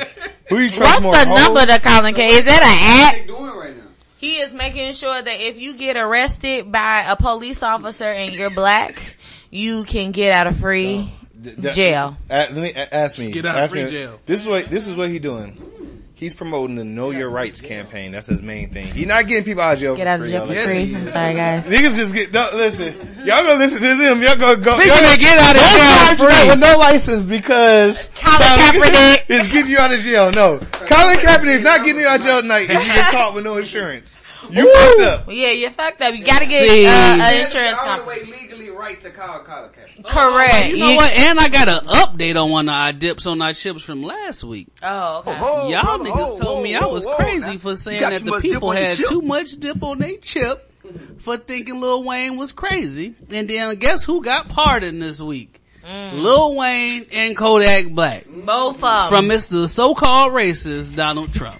Who 0.50 0.58
you 0.58 0.66
What's 0.66 0.78
trust 0.78 1.04
more? 1.04 1.14
the 1.14 1.26
Ho? 1.26 1.34
number 1.36 1.66
to 1.66 1.80
Colin 1.80 2.14
K? 2.14 2.28
Is 2.28 2.44
that 2.44 2.62
an 2.62 3.16
They 3.16 3.20
act? 3.22 3.28
doing 3.28 3.58
right 3.58 3.76
now. 3.78 3.84
He 4.18 4.36
is 4.40 4.54
making 4.54 4.94
sure 4.94 5.20
that 5.22 5.42
if 5.42 5.60
you 5.60 5.76
get 5.76 5.98
arrested 5.98 6.72
by 6.72 7.06
a 7.08 7.16
police 7.16 7.64
officer 7.64 8.06
and 8.06 8.34
you're 8.34 8.50
black, 8.52 9.16
you 9.50 9.84
can 9.84 10.12
get 10.12 10.32
out 10.32 10.46
of 10.48 10.60
free 10.60 11.12
D- 11.42 11.56
d- 11.60 11.72
jail. 11.74 12.18
Uh, 12.30 12.46
let 12.52 12.54
me 12.56 12.70
a- 12.72 12.94
ask 12.94 13.18
me. 13.18 13.32
Get 13.32 13.46
out 13.48 13.58
of 13.64 13.70
free 13.72 13.86
me- 13.86 13.90
jail. 13.92 14.20
This 14.28 14.42
is 14.42 14.48
what 14.48 14.66
this 14.70 14.88
is 14.88 14.96
what 14.96 15.10
he 15.10 15.18
doing. 15.18 15.60
He's 16.22 16.36
promoting 16.36 16.76
the 16.76 16.84
Know 16.84 17.10
Your 17.10 17.32
Rights 17.32 17.62
campaign. 17.62 18.12
That's 18.12 18.28
his 18.28 18.44
main 18.44 18.70
thing. 18.70 18.86
He's 18.94 19.08
not 19.08 19.26
getting 19.26 19.44
people 19.44 19.64
out 19.64 19.74
of 19.74 19.80
jail. 19.80 19.96
Get 19.96 20.04
for 20.04 20.10
out 20.10 20.20
of 20.22 20.28
jail 20.28 20.46
for 20.46 20.54
y'all. 20.54 20.68
free. 20.68 20.96
I'm 20.96 21.08
sorry, 21.08 21.34
guys. 21.34 21.66
Niggas 21.66 21.96
just 21.98 22.14
get 22.14 22.32
no, 22.32 22.48
listen. 22.54 22.94
Y'all 23.26 23.44
gonna 23.44 23.56
listen 23.58 23.82
to 23.82 23.88
them. 23.98 24.22
Y'all 24.22 24.36
gonna 24.38 24.62
go. 24.62 24.76
Speaking 24.76 24.94
y'all 24.94 25.14
of 25.14 25.20
get 25.20 25.40
out 25.40 25.56
of 25.56 25.62
don't 25.62 25.80
jail 25.80 26.06
charge 26.06 26.18
free. 26.20 26.28
that 26.28 26.46
with 26.50 26.60
no 26.60 26.78
license 26.78 27.26
because 27.26 28.08
Colin 28.14 28.38
Colin 28.38 28.82
Kaepernick. 28.84 29.30
is 29.32 29.52
getting 29.52 29.72
you 29.72 29.80
out 29.80 29.92
of 29.92 30.00
jail. 30.02 30.32
No, 30.32 30.60
Colin 30.60 31.18
Kaepernick 31.18 31.56
is 31.56 31.62
not 31.64 31.84
getting 31.84 32.02
you 32.02 32.08
out 32.08 32.20
of 32.20 32.26
jail 32.28 32.42
tonight 32.44 32.70
if 32.70 32.86
you 32.86 32.94
get 32.94 33.12
caught 33.12 33.34
with 33.34 33.44
no 33.44 33.58
insurance. 33.58 34.20
You 34.52 34.72
fucked 34.76 35.00
up. 35.02 35.26
Yeah, 35.28 35.50
you 35.50 35.70
fucked 35.72 36.02
up. 36.02 36.14
You 36.14 36.24
gotta 36.24 36.46
get 36.46 36.68
uh, 36.88 37.24
an 37.24 37.40
insurance 37.42 37.78
company. 37.80 38.51
Way 38.82 38.90
legally 38.90 38.94
right 38.94 39.02
to 39.02 39.10
call 39.12 39.40
Colin 39.44 39.70
Kaepernick. 39.72 40.08
Correct. 40.08 40.56
Oh, 40.56 40.68
you 40.68 40.78
know 40.78 40.96
what? 40.96 41.12
And 41.18 41.40
I 41.40 41.50
got 41.50 41.68
an 41.68 41.80
update 41.86 42.42
on 42.42 42.50
one 42.50 42.70
of 42.70 42.74
our 42.76 42.94
dips 42.94 43.26
on 43.28 43.42
our 43.42 43.54
chips 43.54 43.82
from 43.84 44.04
last 44.04 44.44
week. 44.44 44.68
Oh, 44.84 45.20
okay. 45.20 45.34
Whoa, 45.34 45.70
Y'all 45.70 45.84
brother, 45.84 46.04
niggas 46.06 46.16
whoa, 46.16 46.40
told 46.40 46.58
whoa, 46.58 46.64
me 46.64 46.76
I 46.76 46.86
was 46.86 47.06
whoa, 47.06 47.16
crazy 47.16 47.52
now. 47.54 47.58
for 47.58 47.76
saying 47.76 48.02
that 48.02 48.24
the 48.26 48.40
people 48.40 48.72
had 48.72 48.98
too 48.98 49.22
much 49.22 49.52
dip 49.54 49.82
on 49.84 50.00
their 50.00 50.18
chip 50.18 50.68
for 51.20 51.38
thinking 51.38 51.80
Lil 51.80 52.04
Wayne 52.04 52.38
was 52.38 52.52
crazy. 52.52 53.16
And 53.30 53.48
then 53.50 53.76
guess 53.76 54.04
who 54.04 54.22
got 54.24 54.50
pardoned 54.50 55.02
this 55.02 55.20
week? 55.20 55.62
Mm. 55.86 56.20
Lil 56.22 56.56
Wayne 56.56 57.08
and 57.12 57.36
Kodak 57.36 57.92
Black. 57.92 58.26
Both 58.28 58.84
of 58.84 59.10
From. 59.10 59.26
Mr. 59.28 59.68
So-called 59.68 60.32
racist 60.34 60.96
Donald 60.96 61.34
Trump. 61.34 61.60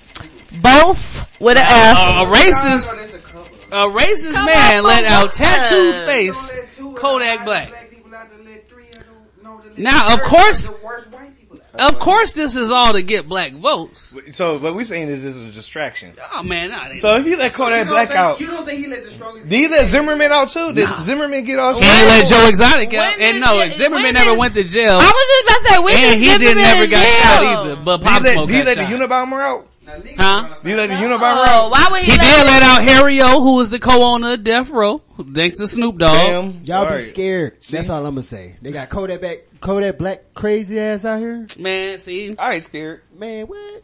Both 0.62 1.40
with 1.40 1.58
an 1.58 1.64
F. 1.66 1.98
A, 1.98 2.24
a 2.24 2.26
racist, 2.26 3.16
a 3.16 3.20
cover. 3.20 3.50
a 3.72 3.90
racist 3.90 4.34
Come 4.34 4.46
man 4.46 4.80
on, 4.80 4.84
let 4.84 5.06
out 5.06 5.24
what? 5.28 5.34
tattooed 5.34 5.96
Don't 5.96 6.06
face 6.06 6.71
let 6.94 7.02
two 7.02 7.08
of 7.08 7.20
the 7.20 7.26
Kodak 7.26 7.46
Black. 7.46 7.70
black 7.70 7.90
people 7.90 8.16
out 8.16 8.30
to 8.30 8.44
let 8.44 8.70
three 8.70 8.84
of 8.88 8.94
them 8.94 9.04
know 9.44 9.62
Now, 9.78 10.14
of 10.14 10.22
course- 10.24 10.68
the 10.68 10.76
worst 10.84 11.12
white 11.12 11.38
people 11.40 11.60
out. 11.78 11.94
Of 11.94 12.00
course 12.00 12.34
this 12.34 12.56
is 12.58 12.70
all 12.70 12.94
to 12.94 13.02
get 13.02 13.30
black 13.30 13.54
votes. 13.54 14.14
So 14.32 14.58
what 14.60 14.76
we're 14.76 14.84
saying 14.84 15.08
is 15.08 15.24
this 15.24 15.36
is 15.36 15.46
a 15.46 15.52
distraction. 15.52 16.14
Oh 16.34 16.44
man, 16.44 16.70
nah, 16.72 16.92
So 16.94 17.16
if 17.16 17.26
you 17.26 17.38
let 17.38 17.54
Kodak 17.54 17.86
don't 17.86 17.94
Black 17.94 18.10
think- 18.10 18.20
out, 18.20 18.40
You 18.42 18.48
don't 18.48 18.66
think 18.66 18.80
he 18.84 18.88
let 18.88 19.06
the 19.06 19.12
strongest? 19.12 19.48
did 19.50 19.56
he 19.58 19.68
let 19.70 19.88
Zimmerman 19.88 20.32
out 20.34 20.50
too? 20.50 20.74
Did 20.74 20.90
Zimmerman 21.00 21.44
get 21.46 21.60
all? 21.60 21.74
He 21.74 21.80
ain't 21.86 22.08
let 22.08 22.28
Joe 22.28 22.48
Exotic 22.50 22.90
When 22.92 23.00
out. 23.00 23.20
And 23.22 23.40
no, 23.40 23.58
J- 23.66 23.72
Zimmerman 23.74 24.14
never 24.14 24.32
did- 24.32 24.40
went 24.40 24.54
to 24.56 24.64
jail. 24.66 25.00
I 25.02 25.06
was 25.06 25.28
just 25.28 25.44
about 25.44 25.68
to 25.70 25.74
say, 25.74 25.80
when 25.80 25.94
and 25.96 26.04
did 26.04 26.18
he 26.20 26.26
Zimmerman 26.26 26.48
didn't 26.48 26.64
never 26.64 26.84
in 26.84 26.90
got 26.90 27.02
jail? 27.04 27.12
shot 27.22 27.44
either. 27.66 27.76
But 27.78 27.98
Did 27.98 28.04
he 28.08 28.14
Pop 28.14 28.24
let, 28.24 28.34
Smoke 28.34 28.48
did 28.48 28.56
he 28.56 28.64
let 28.64 28.78
the 28.78 28.84
shot. 28.90 29.10
Unabomber 29.10 29.42
out? 29.42 29.68
Now, 29.92 29.98
niggas 30.02 30.16
Huh? 30.18 30.42
gonna 30.42 30.56
Did 30.64 30.70
he 30.70 30.76
let 30.76 30.88
the 30.88 30.96
Oh, 30.96 31.18
Unabomber 31.18 31.48
out? 31.48 31.72
why 31.72 31.88
would 31.92 32.02
he, 32.02 32.12
He 32.12 32.18
let 32.18 32.22
did 32.22 32.46
let 32.46 32.64
out 32.64 32.84
Harry 32.84 33.22
O, 33.22 33.42
who 33.42 33.56
was 33.56 33.70
the 33.70 33.80
co-owner 33.80 34.34
of 34.34 34.44
Death 34.44 34.70
Row, 34.70 35.02
thanks 35.34 35.60
to 35.60 35.68
Snoop 35.68 35.98
Dogg. 35.98 36.14
Damn. 36.14 36.44
Y'all 36.64 36.84
be 36.86 36.92
Alright. 36.92 37.04
scared. 37.04 37.58
That's 37.70 37.90
all 37.90 38.06
I'm 38.06 38.14
gonna 38.14 38.24
say. 38.24 38.56
They 38.62 38.72
got 38.72 38.90
Kodak 38.90 39.22
back, 39.22 39.40
Kodak 39.60 39.98
Black 39.98 40.34
crazy 40.34 40.80
ass 40.80 41.06
out 41.06 41.20
here. 41.20 41.48
Man, 41.60 41.98
see, 41.98 42.34
I 42.38 42.56
ain't 42.56 42.64
scared. 42.64 43.02
Man, 43.18 43.48
what? 43.48 43.84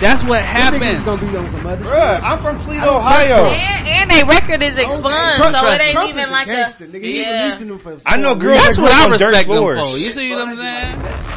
that's 0.00 0.22
what 0.24 0.42
happens. 0.42 0.82
niggas 0.82 1.04
gonna 1.04 1.32
be 1.32 1.36
on 1.38 1.48
some 1.48 1.66
other 1.66 1.82
Bruh, 1.84 2.16
shit. 2.16 2.24
I'm 2.24 2.38
from 2.40 2.58
Toledo, 2.58 2.80
I 2.82 2.84
don't 2.84 2.96
Ohio. 2.96 3.44
And, 3.46 3.88
and 3.88 4.10
their 4.10 4.26
record 4.26 4.62
is 4.62 4.78
expunged, 4.78 5.36
Trump- 5.36 5.56
so 5.56 5.66
it 5.68 5.80
ain't 5.80 5.92
Trump 5.92 6.08
even 6.10 6.20
is 6.24 6.28
a 6.28 6.32
like 6.32 6.46
gangster, 6.46 6.84
a, 6.84 6.88
nigga. 6.88 7.14
Yeah. 7.14 7.54
them 7.56 7.78
for 7.78 7.96
I 8.06 8.16
know 8.18 8.34
girls 8.34 8.60
That's 8.62 8.76
that 8.76 8.82
what 8.82 8.92
I 8.92 9.04
on 9.04 9.10
dirt 9.12 9.28
respect 9.28 9.48
them 9.48 9.56
floors. 9.56 9.78
for. 9.92 9.98
You 9.98 10.10
see 10.12 10.30
what 10.30 10.48
I'm 10.48 10.56
saying? 10.56 11.35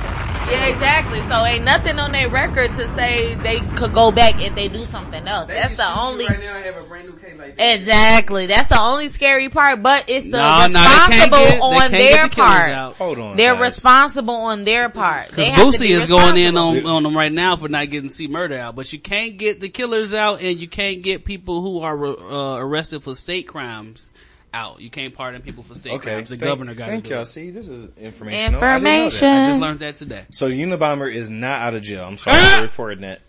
Yeah, 0.51 0.65
exactly. 0.65 1.19
So 1.27 1.45
ain't 1.45 1.63
nothing 1.63 1.99
on 1.99 2.11
their 2.11 2.29
record 2.29 2.73
to 2.73 2.87
say 2.95 3.35
they 3.35 3.59
could 3.75 3.93
go 3.93 4.11
back 4.11 4.41
if 4.41 4.55
they 4.55 4.67
do 4.67 4.83
something 4.85 5.27
else. 5.27 5.47
They 5.47 5.53
That's 5.53 5.77
the 5.77 5.99
only. 5.99 6.25
right 6.25 6.39
now 6.39 6.55
and 6.55 6.65
have 6.65 6.77
a 6.77 6.83
brand 6.87 7.07
new 7.07 7.15
case 7.17 7.35
like 7.37 7.55
that. 7.55 7.75
Exactly. 7.75 8.47
That's 8.47 8.67
the 8.67 8.79
only 8.81 9.09
scary 9.09 9.49
part, 9.49 9.83
but 9.83 10.05
it's 10.09 10.25
the 10.25 10.31
No, 10.31 10.57
no, 10.57 10.63
responsible 10.65 11.37
get- 11.37 11.61
on 11.61 11.91
their 11.91 12.27
the 12.29 12.35
part. 12.35 12.95
Hold 12.95 13.19
on, 13.19 13.37
They're 13.37 13.53
guys. 13.53 13.61
responsible 13.75 14.33
on 14.35 14.63
their 14.63 14.89
part. 14.89 15.29
Because 15.29 15.47
have 15.49 15.67
Boosie 15.67 15.91
is 15.91 16.07
going 16.07 16.37
in 16.37 16.57
on, 16.57 16.85
on 16.85 17.03
them 17.03 17.15
right 17.15 17.31
now 17.31 17.55
for 17.55 17.69
not 17.69 17.89
getting 17.89 18.09
C-Murder 18.09 18.57
out, 18.57 18.75
but 18.75 18.91
you 18.91 18.99
can't 18.99 19.37
get 19.37 19.59
the 19.59 19.69
killers 19.69 20.13
out, 20.15 20.41
and 20.41 20.59
you 20.59 20.67
can't 20.67 21.03
get 21.03 21.25
people 21.25 21.61
who 21.61 21.81
are 21.81 22.05
uh, 22.05 22.57
arrested 22.57 23.03
for 23.03 23.13
state 23.15 23.47
crimes 23.47 24.09
out. 24.53 24.81
You 24.81 24.89
can't 24.89 25.13
pardon 25.13 25.41
people 25.41 25.63
for 25.63 25.75
state 25.75 25.93
Okay, 25.93 26.11
crimes. 26.11 26.29
The 26.29 26.37
thank- 26.37 26.43
governor 26.43 26.73
got 26.75 26.89
Thank 26.89 27.03
to 27.05 27.07
do 27.09 27.13
y'all. 27.15 27.23
it. 27.23 27.27
See, 27.27 27.51
this 27.51 27.67
is 27.67 27.89
information. 27.97 28.55
I 28.55 28.75
Information. 28.75 29.27
I 29.27 29.47
just 29.47 29.59
learned 29.59 29.79
that 29.79 29.95
today. 29.95 30.23
So 30.31 30.49
the 30.49 30.61
Unabomber 30.61 31.13
is 31.13 31.29
not 31.29 31.61
out 31.61 31.73
of 31.73 31.81
jail. 31.81 32.05
I'm 32.05 32.17
sorry 32.17 32.37
ah! 32.39 32.55
for 32.57 32.61
reporting 32.63 33.01
that. 33.01 33.21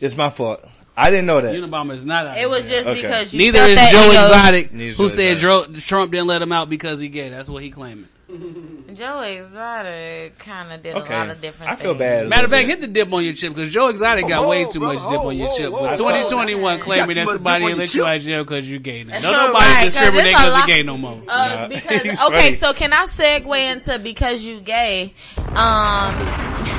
It's 0.00 0.16
my 0.16 0.30
fault. 0.30 0.64
I 0.96 1.10
didn't 1.10 1.26
know 1.26 1.40
that. 1.40 1.54
Unabomber 1.54 1.94
is 1.94 2.04
not 2.04 2.26
out. 2.26 2.38
It 2.38 2.44
of 2.44 2.50
was 2.50 2.68
just 2.68 2.88
Okay. 2.88 3.02
because 3.02 3.32
you 3.34 3.38
Neither 3.38 3.60
is 3.60 3.76
that 3.76 3.92
Joe 3.92 4.10
Exotic, 4.10 4.70
who 4.70 4.92
Joe 4.92 5.08
said 5.08 5.32
Exotic. 5.32 5.76
Trump 5.84 6.12
didn't 6.12 6.28
let 6.28 6.40
him 6.42 6.52
out 6.52 6.68
because 6.70 6.98
he 6.98 7.08
gay. 7.08 7.30
That's 7.30 7.48
what 7.48 7.62
he 7.62 7.70
claiming. 7.70 8.08
Joe 8.94 9.20
Exotic 9.20 10.38
kind 10.38 10.72
of 10.72 10.82
did 10.82 10.94
Okay. 10.96 11.14
a 11.14 11.18
lot 11.18 11.30
of 11.30 11.40
different. 11.40 11.72
I 11.72 11.76
feel 11.76 11.90
things. 11.92 11.98
bad. 12.00 12.28
Matter 12.28 12.44
of 12.44 12.50
fact, 12.50 12.66
hit 12.68 12.80
the 12.80 12.86
dip 12.86 13.12
on 13.12 13.22
your 13.24 13.34
chip 13.34 13.54
because 13.54 13.72
Joe 13.72 13.88
Exotic 13.88 14.26
got 14.28 14.42
Whoa, 14.44 14.48
way 14.50 14.64
too 14.70 14.78
bro, 14.78 14.94
much 14.94 15.02
dip 15.10 15.20
on 15.20 15.36
your 15.36 15.48
whoa, 15.48 15.56
chip. 15.56 15.72
whoa, 15.72 15.80
But 15.82 15.90
whoa. 15.98 16.08
2021 16.08 16.76
You 16.78 16.82
claiming 16.82 17.16
that 17.16 17.24
too 17.26 17.32
somebody 17.32 17.64
let 17.74 17.78
you 17.78 17.86
chip. 18.00 18.06
out 18.06 18.20
jail 18.20 18.44
because 18.44 18.70
you're 18.70 18.78
gay 18.80 19.04
now. 19.04 19.14
Right, 19.14 19.22
Don't 19.22 19.32
nobody 19.32 19.64
'cause 19.64 19.82
discriminate 19.84 20.32
it's 20.32 20.40
a 20.40 20.44
because 20.44 20.52
lot- 20.52 20.68
you 20.68 20.74
gay 20.74 20.82
no 20.82 20.96
more. 20.98 21.22
Uh, 21.28 21.68
because 21.68 22.20
okay, 22.28 22.40
funny. 22.40 22.54
so 22.56 22.72
can 22.72 22.92
I 22.92 23.06
segue 23.06 23.72
into 23.72 23.98
because 23.98 24.44
you 24.44 24.60
gay? 24.60 25.12
Um, 25.36 26.14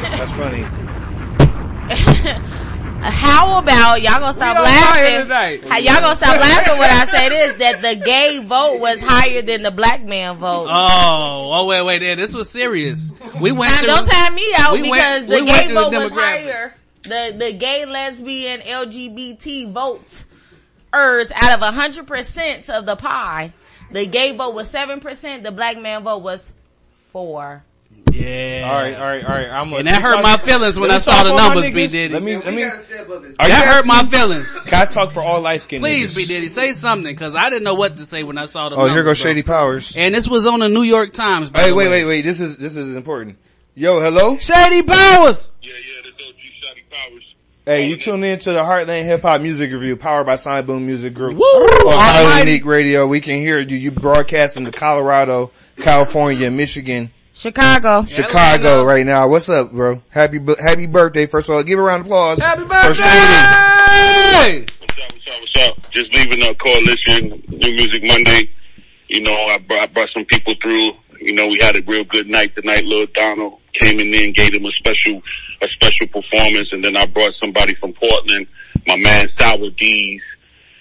That's 0.02 0.34
funny. 0.34 0.66
How 3.12 3.60
about 3.60 4.02
y'all 4.02 4.20
gonna 4.20 4.34
stop 4.34 4.58
We 4.58 4.66
on 4.66 4.66
fire 4.66 5.04
laughing? 5.04 5.20
tonight. 5.22 5.66
How, 5.66 5.78
y'all 5.78 6.02
gonna 6.02 6.16
stop 6.16 6.40
laughing 6.40 6.78
when 6.78 6.90
I 6.92 7.06
say 7.12 7.30
this? 7.30 7.58
That 7.60 7.82
the 7.82 7.96
gay 8.04 8.40
vote 8.40 8.80
was 8.80 9.02
higher 9.02 9.42
than 9.42 9.62
the 9.64 9.72
black 9.72 10.04
man 10.04 10.38
vote. 10.38 10.68
Oh, 10.70 11.52
oh 11.54 11.66
wait, 11.66 11.82
wait, 11.84 12.02
yeah, 12.02 12.16
this 12.16 12.34
was 12.36 12.50
serious. 12.50 13.12
We 13.42 13.52
went 13.52 13.72
Now, 13.72 13.78
through. 13.80 13.88
don't 13.88 14.08
time 14.08 14.36
me 14.36 14.52
out 14.58 14.74
we 14.74 14.82
because 14.84 15.20
went- 15.26 15.30
the 15.30 15.36
we 15.42 15.46
gay 15.46 15.64
through 15.66 15.74
the 15.76 15.82
vote 15.92 16.04
was 16.04 16.12
higher. 16.12 16.74
The 17.04 17.36
the 17.38 17.54
gay, 17.54 17.86
lesbian, 17.86 18.62
LGBT 18.62 19.72
votes 19.72 20.26
ers 20.94 21.32
out 21.36 21.62
of 21.62 21.74
hundred 21.76 22.08
percent 22.08 22.70
of 22.70 22.86
the 22.86 22.96
pie. 22.96 23.54
The 23.92 24.08
gay 24.08 24.36
vote 24.36 24.56
was 24.56 24.68
seven 24.70 25.00
percent. 25.00 25.44
The 25.44 25.52
black 25.52 25.78
man 25.80 26.04
vote 26.04 26.24
was 26.24 26.52
four. 27.12 27.64
Yeah. 28.26 28.68
All 28.70 28.74
right, 28.76 28.96
all 28.96 29.02
right, 29.06 29.24
all 29.24 29.30
right. 29.36 29.50
I'm 29.50 29.74
And 29.74 29.88
that 29.88 30.02
hurt 30.02 30.24
my 30.24 30.38
feelings 30.38 30.80
when 30.80 30.90
I 30.90 30.98
saw 30.98 31.24
the 31.24 31.36
numbers, 31.36 31.66
B. 31.70 31.88
Diddy. 31.88 32.14
Let 32.14 32.24
me, 32.24 32.38
let 32.38 32.54
me. 32.54 32.64
That 32.64 33.64
hurt 33.66 33.86
my 33.86 34.06
feelings. 34.08 34.62
Can 34.66 34.82
I 34.82 34.86
talk 34.86 35.14
for 35.14 35.22
all 35.22 35.42
light 35.42 35.62
skinned 35.62 35.84
Please, 35.84 36.16
B. 36.16 36.26
Diddy, 36.26 36.48
say 36.48 36.74
something 36.74 37.14
because 37.14 37.36
I 37.36 37.50
didn't 37.50 37.64
know 37.64 37.76
what 37.76 37.98
to 37.98 38.06
say 38.06 38.24
when 38.24 38.38
I 38.38 38.46
saw 38.46 38.70
the 38.70 38.76
Oh, 38.76 38.80
numbers. 38.80 38.94
here 38.96 39.04
goes. 39.04 39.18
Shady 39.18 39.44
Powers. 39.44 39.96
And 39.96 40.14
this 40.14 40.28
was 40.28 40.46
on 40.46 40.60
the 40.60 40.70
New 40.70 40.82
York 40.82 41.14
Times. 41.14 41.52
Hey, 41.54 41.72
wait, 41.72 41.90
wait, 41.90 42.06
wait. 42.06 42.22
This 42.24 42.40
is 42.40 42.58
this 42.58 42.76
is 42.76 42.96
important. 42.96 43.38
Yo, 43.76 44.00
hello. 44.00 44.38
Shady 44.38 44.82
Powers. 44.82 45.54
Yeah, 45.62 45.74
yeah, 45.74 46.02
the 46.04 46.10
dope 46.24 46.36
Shady 46.40 46.84
Powers. 46.90 47.36
Hey, 47.66 47.86
oh, 47.86 47.90
you 47.90 47.98
tune 47.98 48.24
in 48.24 48.40
to 48.40 48.54
the 48.54 48.60
Heartland 48.64 49.06
Hip 49.06 49.22
Hop 49.22 49.42
Music 49.42 49.72
Review, 49.72 49.98
powered 49.98 50.26
by 50.26 50.36
Sonic 50.36 50.66
Boom 50.66 50.86
Music 50.86 51.14
Group 51.14 51.38
Woo! 51.38 51.44
on 51.44 52.00
Highly 52.00 52.40
Unique 52.50 52.66
Radio. 52.66 53.06
We 53.08 53.22
can 53.22 53.40
hear 53.40 53.60
you. 53.60 53.76
You 53.76 53.92
broadcasting 53.92 54.66
to 54.66 54.72
Colorado, 54.72 55.52
California, 55.78 56.50
Michigan, 56.52 57.12
Chicago. 57.36 58.06
Chicago 58.06 58.86
right 58.86 59.06
now. 59.06 59.28
What's 59.28 59.50
up, 59.50 59.74
bro? 59.74 60.02
Happy 60.10 60.40
happy 60.58 60.88
birthday! 60.88 61.26
First 61.26 61.50
of 61.50 61.56
all, 61.56 61.64
give 61.64 61.78
a 61.78 61.82
round 61.82 62.02
of 62.02 62.06
applause. 62.08 62.40
Happy 62.40 62.62
for 62.62 62.94
Shady. 62.94 64.66
birthday! 64.66 64.74
What's 64.80 65.28
up? 65.28 65.42
What's 65.42 65.58
up? 65.58 65.92
Just 65.92 66.14
leaving 66.14 66.42
a 66.44 66.56
coalition, 66.56 67.44
New 67.50 67.76
Music 67.76 68.04
Monday. 68.06 68.50
You 69.10 69.22
know, 69.22 69.36
I 69.36 69.58
brought, 69.58 69.80
I 69.82 69.86
brought 69.88 70.10
some 70.14 70.24
people 70.26 70.56
through. 70.62 70.94
You 71.20 71.34
know, 71.34 71.48
we 71.48 71.60
had 71.62 71.76
a 71.76 71.82
real 71.82 72.06
good 72.06 72.28
night 72.28 72.56
tonight. 72.56 72.86
Lil 72.86 73.06
Donald 73.14 73.60
came 73.74 74.00
in 74.00 74.12
there 74.12 74.24
and 74.24 74.34
gave 74.34 74.54
him 74.54 74.66
a 74.66 74.72
special, 74.72 75.22
a 75.62 75.68
special 75.68 76.08
performance. 76.08 76.70
And 76.72 76.82
then 76.82 76.96
I 76.96 77.06
brought 77.06 77.34
somebody 77.34 77.76
from 77.76 77.92
Portland, 77.94 78.48
my 78.88 78.96
man 78.96 79.28
Sour 79.38 79.72
D's. 79.72 80.22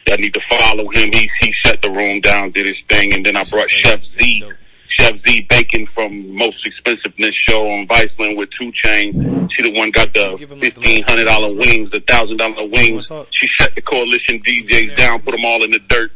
I 0.09 0.17
need 0.17 0.35
to 0.35 0.41
follow 0.49 0.89
him. 0.91 1.11
He, 1.13 1.29
he 1.41 1.51
shut 1.51 1.83
the 1.83 1.91
room 1.91 2.21
down, 2.21 2.53
did 2.53 2.67
his 2.67 2.77
thing. 2.89 3.13
And 3.13 3.27
then 3.27 3.37
I 3.37 3.43
brought 3.45 3.71
Chef 3.71 4.01
Z, 4.21 4.53
Chef 4.97 5.21
Z 5.25 5.47
Bacon 5.51 5.87
from 5.89 6.37
Most 6.37 6.65
Expensivest 6.65 7.35
Show 7.35 7.69
on 7.69 7.87
Viceland 7.89 8.37
with 8.37 8.51
Two 8.51 8.71
Chain. 8.73 9.49
She 9.51 9.63
the 9.63 9.77
one 9.77 9.91
got 9.91 10.13
the 10.13 10.37
fifteen 10.61 11.03
hundred 11.03 11.25
dollar 11.25 11.55
wings, 11.55 11.91
the 11.91 12.01
thousand 12.01 12.37
dollar 12.37 12.67
wings. 12.67 13.11
She 13.31 13.47
shut 13.49 13.75
the 13.75 13.83
coalition 13.83 14.41
DJs 14.43 14.97
down, 14.97 15.21
put 15.23 15.33
them 15.33 15.45
all 15.45 15.65
in 15.65 15.71
the 15.71 15.81
dirt. 15.81 16.13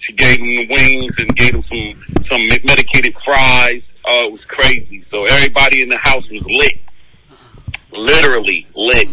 She 0.00 0.12
gave 0.12 0.36
them 0.38 0.46
the 0.46 0.68
wings 0.68 1.14
and 1.18 1.34
gave 1.36 1.52
them 1.52 1.64
some 1.64 2.04
some 2.28 2.46
medicated 2.64 3.14
fries. 3.24 3.82
Oh, 4.04 4.26
it 4.26 4.32
was 4.32 4.44
crazy. 4.44 5.04
So 5.10 5.24
everybody 5.24 5.82
in 5.82 5.88
the 5.88 5.96
house 5.96 6.28
was 6.30 6.42
lit, 6.46 6.80
literally 7.92 8.66
lit. 8.74 9.08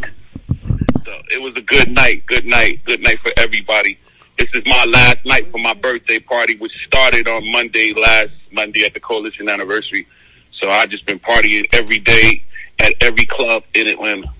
So 1.05 1.21
it 1.31 1.41
was 1.41 1.55
a 1.55 1.61
good 1.61 1.89
night, 1.89 2.25
good 2.25 2.45
night, 2.45 2.83
good 2.83 3.01
night 3.01 3.19
for 3.21 3.31
everybody. 3.37 3.97
This 4.37 4.49
is 4.53 4.63
my 4.65 4.83
last 4.85 5.19
night 5.25 5.49
for 5.51 5.59
my 5.59 5.73
birthday 5.73 6.19
party, 6.19 6.57
which 6.57 6.73
started 6.85 7.27
on 7.27 7.49
Monday, 7.51 7.93
last 7.93 8.31
Monday 8.51 8.83
at 8.85 8.93
the 8.93 8.99
coalition 8.99 9.47
anniversary. 9.47 10.07
So 10.59 10.69
I 10.69 10.85
just 10.87 11.05
been 11.05 11.19
partying 11.19 11.65
every 11.73 11.99
day 11.99 12.43
at 12.83 12.93
every 13.01 13.25
club 13.25 13.63
in 13.73 13.87
Atlanta. 13.87 14.33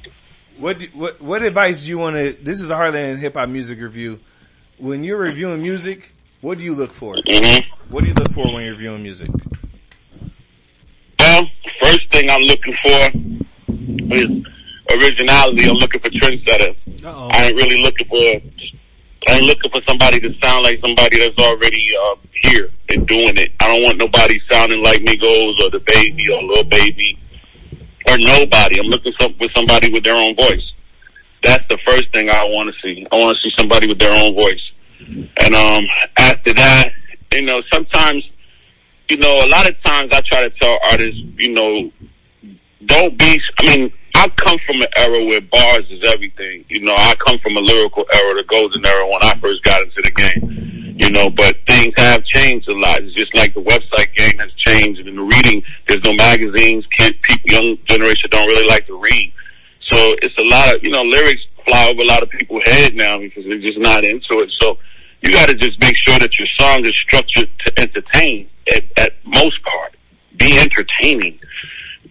What 0.57 0.79
do, 0.79 0.87
what 0.93 1.21
what 1.21 1.41
advice 1.43 1.83
do 1.83 1.89
you 1.89 1.97
want 1.97 2.15
to? 2.15 2.33
This 2.33 2.61
is 2.61 2.69
a 2.69 2.75
Heartland 2.75 3.19
Hip 3.19 3.35
Hop 3.35 3.49
Music 3.49 3.79
Review. 3.79 4.19
When 4.77 5.03
you're 5.03 5.17
reviewing 5.17 5.61
music, 5.61 6.13
what 6.41 6.57
do 6.57 6.63
you 6.63 6.75
look 6.75 6.91
for? 6.91 7.15
Mm-hmm. 7.15 7.93
What 7.93 8.01
do 8.01 8.07
you 8.07 8.13
look 8.13 8.31
for 8.31 8.45
when 8.53 8.63
you're 8.63 8.73
reviewing 8.73 9.03
music? 9.03 9.29
Well, 11.19 11.45
first 11.81 12.11
thing 12.11 12.29
I'm 12.29 12.41
looking 12.41 12.75
for 12.83 13.11
is 14.13 14.45
originality. 14.93 15.69
I'm 15.69 15.75
looking 15.75 16.01
for 16.01 16.09
trendsetter. 16.09 16.75
Uh-oh. 17.03 17.29
I 17.31 17.45
ain't 17.45 17.55
really 17.55 17.81
looking 17.81 18.07
for. 18.07 18.41
I 19.27 19.33
ain't 19.33 19.43
looking 19.43 19.71
for 19.71 19.81
somebody 19.87 20.19
to 20.19 20.33
sound 20.43 20.63
like 20.63 20.79
somebody 20.81 21.19
that's 21.19 21.37
already 21.39 21.87
uh, 21.99 22.15
here 22.43 22.69
and 22.89 23.07
doing 23.07 23.37
it. 23.37 23.53
I 23.59 23.67
don't 23.67 23.83
want 23.83 23.97
nobody 23.97 24.39
sounding 24.51 24.83
like 24.83 24.99
Migos 25.01 25.59
or 25.63 25.71
the 25.71 25.83
Baby 25.85 26.29
or 26.29 26.43
Lil 26.43 26.63
Baby 26.65 27.17
or 28.09 28.17
nobody. 28.17 28.79
I'm 28.79 28.87
looking 28.87 29.13
for 29.13 29.49
somebody 29.55 29.91
with 29.91 30.03
their 30.03 30.15
own 30.15 30.35
voice. 30.35 30.73
That's 31.43 31.65
the 31.69 31.77
first 31.85 32.11
thing 32.11 32.29
I 32.29 32.43
want 32.45 32.73
to 32.73 32.81
see. 32.81 33.05
I 33.11 33.15
want 33.15 33.37
to 33.37 33.41
see 33.41 33.53
somebody 33.57 33.87
with 33.87 33.99
their 33.99 34.11
own 34.11 34.35
voice. 34.35 34.71
And 34.99 35.55
um, 35.55 35.85
after 36.17 36.53
that, 36.53 36.89
you 37.31 37.43
know, 37.43 37.61
sometimes, 37.71 38.23
you 39.09 39.17
know, 39.17 39.45
a 39.45 39.47
lot 39.47 39.67
of 39.67 39.79
times 39.81 40.11
I 40.13 40.21
try 40.21 40.41
to 40.41 40.49
tell 40.51 40.79
artists, 40.91 41.19
you 41.37 41.51
know, 41.51 41.91
don't 42.85 43.17
be. 43.17 43.41
I 43.59 43.77
mean, 43.77 43.93
I 44.15 44.29
come 44.29 44.57
from 44.65 44.81
an 44.81 44.87
era 44.97 45.25
where 45.25 45.41
bars 45.41 45.85
is 45.91 46.03
everything. 46.03 46.65
You 46.69 46.81
know, 46.81 46.95
I 46.97 47.15
come 47.15 47.37
from 47.39 47.57
a 47.57 47.59
lyrical 47.59 48.05
era, 48.13 48.35
the 48.35 48.43
golden 48.47 48.85
era 48.85 49.05
when 49.05 49.21
I 49.21 49.37
first 49.39 49.61
got 49.63 49.81
into 49.81 50.01
the 50.01 50.11
game. 50.11 50.95
You 50.97 51.11
know, 51.11 51.29
but 51.29 51.57
things 51.67 51.93
have 51.97 52.23
changed 52.23 52.69
a 52.69 52.73
lot. 52.73 52.99
It's 52.99 53.13
just 53.13 53.35
like 53.35 53.53
the 53.53 53.61
website 53.61 54.15
game 54.15 54.39
has 54.39 54.53
changed, 54.53 55.05
and 55.05 55.17
the 55.17 55.21
reading, 55.21 55.61
there's 55.87 56.03
no 56.05 56.13
magazines. 56.13 56.85
Can't 56.87 57.21
people, 57.21 57.51
young 57.51 57.77
generation 57.85 58.29
don't 58.31 58.47
really 58.47 58.67
like 58.67 58.87
to 58.87 58.97
read. 58.97 59.33
So 59.81 60.15
it's 60.21 60.37
a 60.37 60.43
lot 60.43 60.73
of 60.73 60.83
you 60.83 60.91
know 60.91 61.03
lyrics 61.03 61.41
fly 61.65 61.89
over 61.89 62.01
a 62.01 62.05
lot 62.05 62.23
of 62.23 62.29
people's 62.29 62.63
head 62.63 62.95
now 62.95 63.19
because 63.19 63.43
they're 63.43 63.59
just 63.59 63.77
not 63.77 64.05
into 64.05 64.39
it. 64.39 64.51
So 64.57 64.77
you 65.21 65.33
got 65.33 65.49
to 65.49 65.55
just 65.55 65.79
make 65.81 65.97
sure 65.97 66.17
that 66.19 66.39
your 66.39 66.47
song 66.47 66.85
is 66.85 66.95
structured 66.95 67.49
to 67.65 67.79
entertain 67.79 68.49
at, 68.73 68.83
at 68.97 69.13
most 69.25 69.61
part. 69.63 69.95
Be 70.37 70.57
entertaining. 70.59 71.39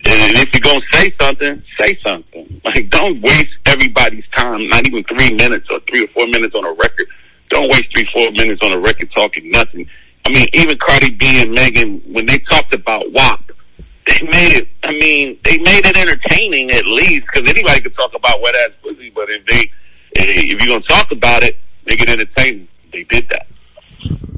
And 0.07 0.37
if 0.37 0.53
you're 0.53 0.61
gonna 0.61 0.85
say 0.93 1.15
something, 1.21 1.63
say 1.79 1.99
something. 2.03 2.51
Like, 2.65 2.89
don't 2.89 3.21
waste 3.21 3.51
everybody's 3.67 4.27
time. 4.29 4.67
Not 4.69 4.89
even 4.89 5.05
three 5.05 5.35
minutes 5.35 5.69
or 5.71 5.81
three 5.81 6.05
or 6.05 6.09
four 6.09 6.27
minutes 6.27 6.55
on 6.55 6.65
a 6.65 6.73
record. 6.73 7.07
Don't 7.51 7.71
waste 7.71 7.89
three, 7.95 8.09
four 8.13 8.31
minutes 8.33 8.63
on 8.63 8.73
a 8.73 8.79
record 8.79 9.11
talking 9.15 9.51
nothing. 9.51 9.89
I 10.25 10.31
mean, 10.31 10.47
even 10.55 10.79
Cardi 10.79 11.13
B 11.13 11.43
and 11.43 11.53
Megan, 11.53 12.01
when 12.13 12.25
they 12.25 12.39
talked 12.39 12.73
about 12.73 13.13
WAP, 13.13 13.53
they 14.07 14.23
made 14.23 14.55
it. 14.55 14.69
I 14.83 14.93
mean, 14.93 15.39
they 15.45 15.59
made 15.59 15.85
it 15.85 15.97
entertaining 15.97 16.71
at 16.71 16.87
least, 16.87 17.27
because 17.27 17.49
anybody 17.49 17.83
could 17.83 17.95
talk 17.95 18.15
about 18.15 18.41
wet 18.41 18.55
ass 18.55 18.71
pussy. 18.83 19.11
But 19.11 19.29
if 19.31 19.45
they, 19.47 19.61
eh, 20.17 20.43
if 20.53 20.61
you're 20.61 20.69
gonna 20.69 20.81
talk 20.81 21.11
about 21.13 21.43
it, 21.43 21.59
make 21.87 22.03
it 22.03 22.09
entertaining. 22.09 22.69
They 22.93 23.05
did 23.05 23.29
that. 23.29 23.47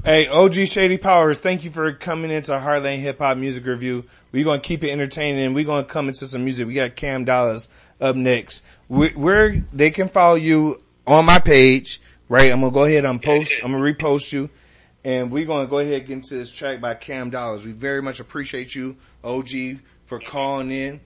Hey, 0.05 0.29
OG 0.29 0.67
Shady 0.67 0.99
Powers, 0.99 1.41
thank 1.41 1.64
you 1.64 1.71
for 1.73 1.93
coming 1.93 2.31
into 2.31 2.53
Heartland 2.53 3.01
Hip 3.01 3.19
Hop 3.19 3.37
Music 3.39 3.67
Review. 3.67 4.05
We're 4.37 4.45
gonna 4.45 4.61
keep 4.61 4.84
it 4.84 4.91
entertaining. 4.91 5.55
We're 5.55 5.64
gonna 5.64 5.87
come 5.87 6.09
into 6.09 6.26
some 6.26 6.45
music. 6.45 6.66
We 6.66 6.74
got 6.74 6.95
Cam 6.95 7.24
Dollars 7.24 7.70
up 8.03 8.16
next. 8.16 8.62
Where, 8.87 9.09
where 9.12 9.64
they 9.72 9.91
can 9.91 10.11
follow 10.11 10.34
you 10.34 10.82
on 11.07 11.24
my 11.24 11.39
page, 11.39 12.03
right? 12.28 12.53
I'm 12.53 12.61
gonna 12.61 12.70
go 12.70 12.84
ahead 12.84 13.07
and 13.07 13.22
post. 13.22 13.51
I'm 13.64 13.72
gonna 13.72 13.82
repost 13.82 14.34
you, 14.34 14.51
and 15.07 15.30
we're 15.30 15.47
gonna 15.47 15.66
go 15.66 15.78
ahead 15.78 15.95
and 15.95 16.07
get 16.07 16.12
into 16.12 16.34
this 16.34 16.53
track 16.53 16.82
by 16.82 16.93
Cam 16.93 17.30
Dollars. 17.30 17.64
We 17.64 17.72
very 17.72 18.03
much 18.03 18.20
appreciate 18.20 18.74
you, 18.74 18.99
OG, 19.24 19.78
for 20.07 20.18
calling 20.20 20.70
in. 20.70 21.00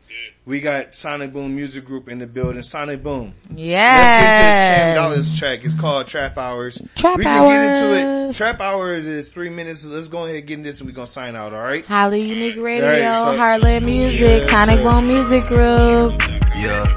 We 0.46 0.60
got 0.60 0.94
Sonic 0.94 1.32
Boom 1.32 1.54
Music 1.56 1.84
Group 1.84 2.08
in 2.08 2.18
the 2.18 2.26
building. 2.26 2.62
Sonic 2.62 3.02
Boom. 3.02 3.34
Yeah. 3.54 3.96
Let's 3.96 4.10
get 4.10 4.30
into 4.30 4.36
this 4.36 4.56
Cam 4.56 4.86
Yes. 4.88 4.96
Dollars 4.96 5.38
track. 5.38 5.64
It's 5.64 5.74
called 5.74 6.06
Trap 6.06 6.38
Hours. 6.38 6.82
Trap 6.96 7.18
we 7.18 7.24
can 7.24 7.48
get 7.48 7.74
into 7.82 8.28
it. 8.28 8.34
Trap 8.36 8.60
Hours 8.60 9.06
is 9.06 9.28
three 9.28 9.48
minutes. 9.48 9.84
Let's 9.84 10.08
go 10.08 10.24
ahead 10.24 10.36
and 10.36 10.46
get 10.46 10.58
into 10.58 10.70
this 10.70 10.80
and 10.80 10.88
we're 10.90 10.94
gonna 10.94 11.06
sign 11.06 11.34
out, 11.36 11.52
alright? 11.52 11.84
Highly 11.84 12.22
Unique 12.22 12.56
Radio, 12.58 12.84
All 12.86 13.26
right, 13.26 13.34
so- 13.36 13.40
Heartland 13.68 13.84
Music, 13.84 14.20
Yes, 14.20 14.48
Sonic 14.50 14.78
sir. 14.78 14.82
Boom 14.84 15.06
Music 15.08 15.44
Group. 15.44 16.20
Yeah. 16.56 16.96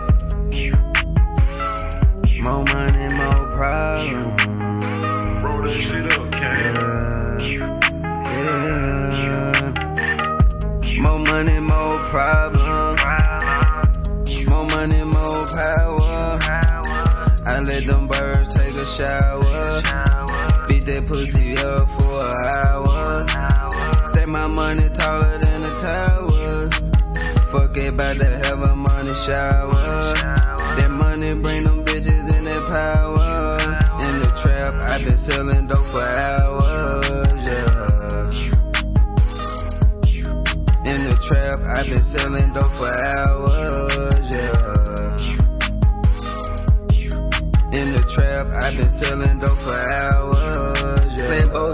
More 2.42 2.66
more 12.14 12.22
problems. 12.22 13.02
More 14.50 14.66
money, 14.66 15.04
more 15.04 15.46
power. 15.56 16.40
I 17.46 17.60
let 17.60 17.86
them 17.86 18.08
birds 18.08 18.50
take 18.54 18.76
a 18.76 18.86
shower. 18.86 19.82
Beat 20.68 20.86
that 20.86 21.08
pussy 21.08 21.58
up 21.58 21.88
for 21.98 22.22
an 22.30 22.46
hour. 22.56 23.26
Stay 24.08 24.26
my 24.26 24.48
money 24.48 24.90
taller 24.94 25.40
than 25.40 25.62
the 25.62 25.74
tower. 25.82 26.70
Fuck 27.52 27.78
it, 27.78 27.94
about 27.94 28.18
to 28.18 28.26
have 28.26 28.62
a 28.62 28.76
money 28.76 29.14
shower. 29.26 30.14
That 30.78 30.92
money 30.92 31.34
bring 31.36 31.64
them 31.64 31.84
bitches 31.86 32.38
in 32.38 32.44
that 32.46 32.64
power. 32.68 33.58
In 34.06 34.20
the 34.20 34.32
trap, 34.42 34.74
i 34.76 35.04
been 35.04 35.18
selling 35.18 35.68
dope 35.68 35.78
for 35.78 36.02
hours, 36.02 36.43
the 41.74 41.82
trap, 41.82 41.86
i 41.86 41.90
been 41.90 42.04
selling 42.04 42.54
dope 42.54 42.64
for 42.64 42.88
hours, 42.88 44.30
yeah. 44.32 44.74
In 47.80 47.92
the 47.94 48.02
trap, 48.14 48.46
i 48.64 48.76
been 48.76 48.90
selling 48.90 49.40
dope 49.40 49.50
for 49.50 49.73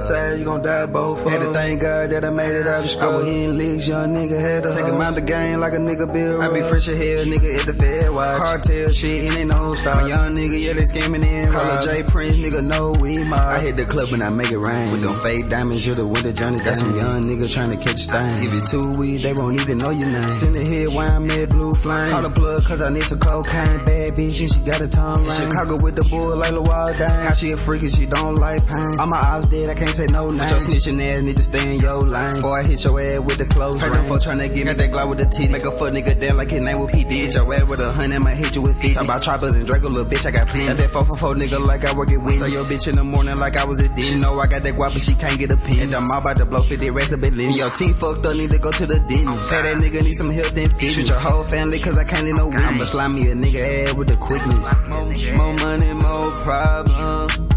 yeah. 0.01 0.07
Playing 0.07 0.19
both 0.19 0.29
sides, 0.29 0.39
you 0.39 0.45
gon' 0.45 0.61
die 0.61 0.85
both. 0.85 1.27
Had 1.29 1.39
to 1.39 1.53
thank 1.53 1.81
God 1.81 2.09
that 2.11 2.25
I 2.25 2.29
made 2.29 2.55
it 2.55 2.67
out 2.67 2.83
of 2.83 2.89
school. 2.89 3.03
I 3.03 3.15
was 3.15 3.25
hitting 3.25 3.57
leagues, 3.57 3.87
young 3.87 4.13
nigga 4.13 4.39
had 4.39 4.63
to 4.63 4.71
take 4.71 4.85
him 4.85 5.01
out 5.01 5.13
the 5.15 5.21
game 5.21 5.59
like 5.59 5.73
a 5.73 5.77
nigga 5.77 6.11
bill. 6.11 6.41
I 6.41 6.47
be 6.47 6.61
fresh 6.61 6.87
as 6.87 6.97
hell, 6.97 7.25
nigga 7.25 7.59
at 7.59 7.65
the 7.65 7.73
Fed 7.73 8.11
watch. 8.11 8.41
Cartel 8.41 8.91
shit, 8.91 9.23
it 9.25 9.37
ain't 9.37 9.49
no 9.49 9.71
stop. 9.71 10.07
Young 10.07 10.35
nigga, 10.35 10.59
yeah, 10.59 10.73
they 10.73 10.83
scamming 10.83 11.25
in. 11.25 11.51
Call 11.51 11.85
J 11.85 12.03
Prince, 12.03 12.33
nigga, 12.33 12.63
no 12.63 12.93
we 12.99 13.23
mob. 13.23 13.39
I 13.39 13.59
hit 13.59 13.75
the 13.77 13.85
club 13.85 14.13
and 14.13 14.23
I 14.23 14.29
make 14.29 14.51
it 14.51 14.57
rain. 14.57 14.89
With 14.91 15.01
them 15.01 15.13
fake 15.13 15.49
diamonds, 15.49 15.85
you 15.85 15.93
the 15.93 16.05
winter 16.05 16.33
journey. 16.33 16.57
Got 16.57 16.77
some 16.77 16.95
young 16.95 17.21
nigga 17.23 17.51
trying 17.51 17.71
to 17.71 17.77
catch 17.77 17.99
stain. 17.99 18.29
Give 18.29 18.53
you 18.53 18.61
two 18.69 18.99
weed, 18.99 19.21
they 19.21 19.33
won't 19.33 19.59
even 19.61 19.77
know 19.77 19.89
your 19.89 20.09
name. 20.09 20.31
Send 20.31 20.55
it 20.57 20.67
here 20.67 20.87
the 20.87 20.99
I'm 20.99 21.27
mid 21.27 21.49
blue 21.49 21.73
flame. 21.73 22.11
Call 22.11 22.23
the 22.23 22.31
plug 22.31 22.63
cause 22.65 22.81
I 22.81 22.89
need 22.89 23.03
some 23.03 23.19
cocaine. 23.19 23.83
Bad 23.85 24.11
bitch 24.13 24.39
and 24.41 24.51
she 24.51 24.59
got 24.59 24.81
a 24.81 24.87
tongue 24.87 25.23
ring. 25.25 25.47
Chicago 25.47 25.77
with 25.83 25.95
the 25.95 26.03
bull 26.05 26.35
like 26.37 26.51
Luol 26.51 26.87
Deng. 26.95 27.23
How 27.25 27.33
she 27.33 27.51
a 27.51 27.57
freak 27.57 27.83
and 27.83 27.93
she 27.93 28.05
don't 28.05 28.35
like 28.35 28.59
pain. 28.67 28.99
All 28.99 29.07
my 29.07 29.19
ops 29.19 29.47
dead, 29.47 29.69
I 29.69 29.75
can't 29.75 29.88
say 29.91 30.05
no 30.07 30.27
name. 30.27 30.37
Your 30.37 30.59
snitching 30.59 31.01
ass 31.01 31.19
need 31.19 31.37
to 31.37 31.43
stay 31.43 31.75
in 31.75 31.79
your 31.79 31.99
lane. 31.99 32.41
Boy, 32.41 32.53
I 32.53 32.63
hit 32.67 32.83
your 32.83 32.99
ass 32.99 33.19
with 33.19 33.37
the 33.37 33.45
clothes. 33.45 33.79
Heard 33.79 34.07
for 34.07 34.19
trying 34.19 34.39
to 34.39 34.47
get 34.49 34.65
me 34.65 34.73
that 34.73 34.91
glow 34.91 35.07
with 35.07 35.19
the 35.19 35.25
teeth. 35.25 35.49
Make 35.49 35.63
a 35.63 35.71
fuck 35.71 35.93
nigga 35.93 36.19
down 36.19 36.37
like 36.37 36.51
his 36.51 36.61
name 36.63 36.79
was 36.79 36.91
P. 36.91 37.03
Hit 37.03 37.33
your 37.33 37.53
ass 37.53 37.69
with 37.69 37.81
a 37.81 37.91
hundred, 37.91 38.19
might 38.23 38.35
hit 38.35 38.55
you 38.55 38.61
with 38.61 38.75
50. 38.77 38.93
Talk 38.93 39.03
about 39.05 39.21
choppers 39.21 39.53
and 39.55 39.65
Draco, 39.65 39.89
little 39.89 40.05
bitch, 40.05 40.25
I 40.25 40.31
got 40.31 40.47
plenty. 40.47 40.67
Got 40.67 40.77
that 40.77 40.89
444 40.89 41.35
nigga 41.35 41.65
like 41.65 41.85
I 41.85 41.93
work 41.95 42.11
at 42.11 42.17
Wendy's. 42.17 42.39
So 42.39 42.45
your 42.47 42.63
bitch 42.63 42.87
in 42.87 42.95
the 42.95 43.03
morning 43.03 43.35
like 43.37 43.57
I 43.57 43.65
was 43.65 43.79
a 43.81 43.87
D. 43.89 44.15
know 44.19 44.39
I 44.39 44.47
got 44.47 44.63
that 44.63 44.73
guap, 44.73 44.93
but 44.93 45.01
she 45.01 45.13
can't 45.15 45.39
get 45.39 45.51
a 45.51 45.57
pin. 45.57 45.79
And 45.79 45.95
I'm 45.95 46.09
about 46.09 46.37
to 46.37 46.45
blow 46.45 46.61
50 46.61 46.89
racks 46.91 47.11
of 47.11 47.21
Bentley. 47.21 47.53
Your 47.53 47.69
teeth 47.71 47.99
fucked 47.99 48.25
up, 48.25 48.35
need 48.35 48.51
to 48.51 48.59
go 48.59 48.71
to 48.71 48.85
the 48.85 48.99
dentist. 48.99 49.49
Say 49.49 49.61
that 49.61 49.75
nigga 49.77 50.03
need 50.03 50.13
some 50.13 50.29
health 50.31 50.55
and 50.57 50.71
fitness. 50.73 50.95
Shoot 50.95 51.07
your 51.09 51.19
whole 51.19 51.43
family 51.45 51.79
cause 51.79 51.97
I 51.97 52.03
can't 52.03 52.25
need 52.25 52.35
no 52.35 52.47
witness. 52.47 52.69
I'ma 52.69 52.83
slime 52.83 53.15
me 53.15 53.31
a 53.31 53.35
nigga 53.35 53.87
ass 53.87 53.93
with 53.93 54.07
the 54.07 54.17
quickness. 54.17 54.65
More, 54.87 55.05
more 55.37 55.53
money, 55.53 55.93
more 55.93 56.31
problems. 56.43 57.48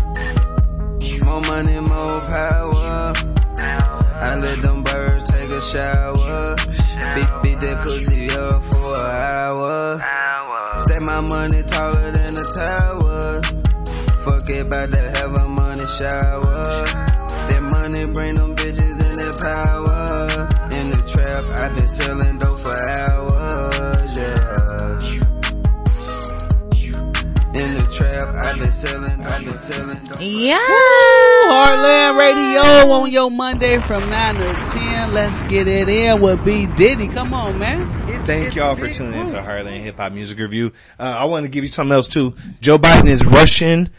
More 1.25 1.41
money, 1.43 1.81
more 1.81 2.21
power. 2.21 3.13
I 3.59 4.37
let 4.37 4.63
them 4.63 4.83
birds 4.83 5.31
take 5.31 5.51
a 5.51 5.61
shower. 5.61 6.57
Beat, 7.15 7.33
beat 7.43 7.61
that 7.61 7.81
pussy 7.85 8.31
up 8.31 8.63
for 8.65 8.97
an 8.97 9.11
hour. 9.11 10.01
Stack 10.81 11.03
my 11.03 11.21
money 11.21 11.63
taller 11.63 12.11
than 12.11 12.35
a 12.37 12.47
tower. 12.59 13.43
Fuck 14.25 14.51
it, 14.51 14.67
about 14.67 14.93
to 14.93 14.99
have 15.19 15.35
a 15.35 15.49
money 15.49 15.87
shower. 15.99 16.42
Selling 30.23 30.39
dope. 30.39 30.43
Yeah. 30.43 30.59
Heartland 31.51 32.19
Radio 32.19 32.93
on 32.93 33.11
your 33.11 33.31
Monday 33.31 33.81
from 33.81 34.09
9 34.09 34.35
to 34.37 34.55
10. 34.73 35.15
Let's 35.15 35.43
get 35.45 35.69
it 35.69 35.89
in 35.89 36.21
with 36.21 36.45
B. 36.45 36.67
Diddy. 36.67 37.09
Come 37.09 37.35
on, 37.35 37.59
man. 37.59 38.25
Thank 38.25 38.55
y'all 38.55 38.77
for 38.77 38.89
tuning 38.89 39.21
into 39.21 39.37
Heartland 39.37 39.81
Hip 39.81 39.97
Hop 39.97 40.13
Music 40.13 40.39
Review. 40.39 40.73
Uh, 40.99 41.03
I 41.03 41.25
want 41.25 41.45
to 41.45 41.51
give 41.51 41.65
you 41.65 41.71
something 41.71 41.93
else 41.93 42.09
too. 42.09 42.35
Joe 42.61 42.79
Biden 42.79 43.09
is 43.09 43.25
rushing 43.27 43.91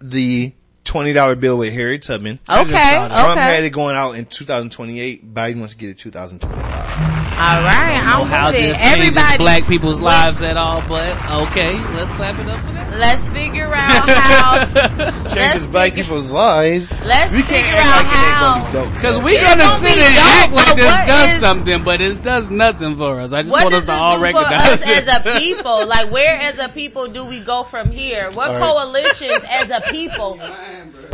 the 0.00 0.54
twenty 0.90 1.12
dollar 1.12 1.36
bill 1.36 1.56
with 1.56 1.72
Harriet 1.72 2.02
Tubman. 2.02 2.40
I 2.48 2.64
just 2.64 2.74
Okay. 2.74 2.90
Trump 3.20 3.40
had 3.40 3.62
it 3.62 3.70
going 3.70 3.94
out 3.94 4.12
in 4.16 4.26
2028. 4.26 5.32
Biden 5.32 5.58
wants 5.60 5.74
to 5.74 5.78
get 5.78 5.90
it 5.90 5.98
2025. 5.98 6.60
All 6.60 7.46
right, 7.62 7.96
I 7.96 7.96
don't 7.96 8.04
know 8.04 8.10
I'm 8.24 8.26
how 8.26 8.50
with 8.50 8.56
it. 8.56 8.62
this 8.68 8.78
changes 8.80 9.16
Everybody, 9.16 9.38
black 9.38 9.66
people's 9.66 10.00
lives 10.00 10.42
at 10.42 10.56
all, 10.58 10.82
but 10.86 11.16
okay, 11.48 11.72
let's 11.94 12.10
clap 12.12 12.38
it 12.38 12.46
up 12.48 12.60
for 12.66 12.72
that. 12.74 12.98
let's 12.98 13.30
figure 13.30 13.72
out 13.72 14.08
how. 14.08 15.28
Changes 15.34 15.66
black 15.68 15.94
people's 15.94 16.32
lives. 16.32 17.00
Let's 17.02 17.34
we 17.34 17.40
figure 17.42 17.72
out 17.76 18.04
act 18.04 18.04
like 18.04 18.12
it 18.12 18.26
ain't 18.26 18.40
gonna 18.40 18.66
be 18.66 18.72
dope. 18.90 19.00
Cause 19.00 19.22
we 19.24 19.36
It's 19.36 19.44
gonna 19.44 19.62
gonna 19.62 19.78
sit 19.78 19.96
and 19.96 20.16
dope, 20.16 20.24
act 20.26 20.52
like 20.52 20.76
this 20.76 21.06
does 21.06 21.32
is- 21.32 21.38
something, 21.40 21.84
but 21.84 22.00
it 22.02 22.22
does 22.22 22.50
nothing 22.50 22.96
for 22.96 23.20
us. 23.20 23.32
I 23.32 23.40
just 23.42 23.52
What 23.52 23.62
want 23.62 23.74
us 23.76 23.84
to 23.86 23.92
all 23.92 24.14
do 24.16 24.18
for 24.18 24.24
recognize 24.24 24.72
us 24.72 24.82
as 24.86 25.24
a 25.24 25.38
people? 25.38 25.86
Like, 25.86 26.10
where 26.10 26.36
as 26.36 26.58
a 26.58 26.68
people 26.68 27.06
do 27.08 27.24
we 27.24 27.40
go 27.40 27.62
from 27.62 27.90
here? 27.90 28.28
What 28.32 28.50
All 28.50 28.60
right. 28.60 28.62
coalitions 28.92 29.44
as 29.48 29.70
a 29.70 29.80
people? 29.90 30.38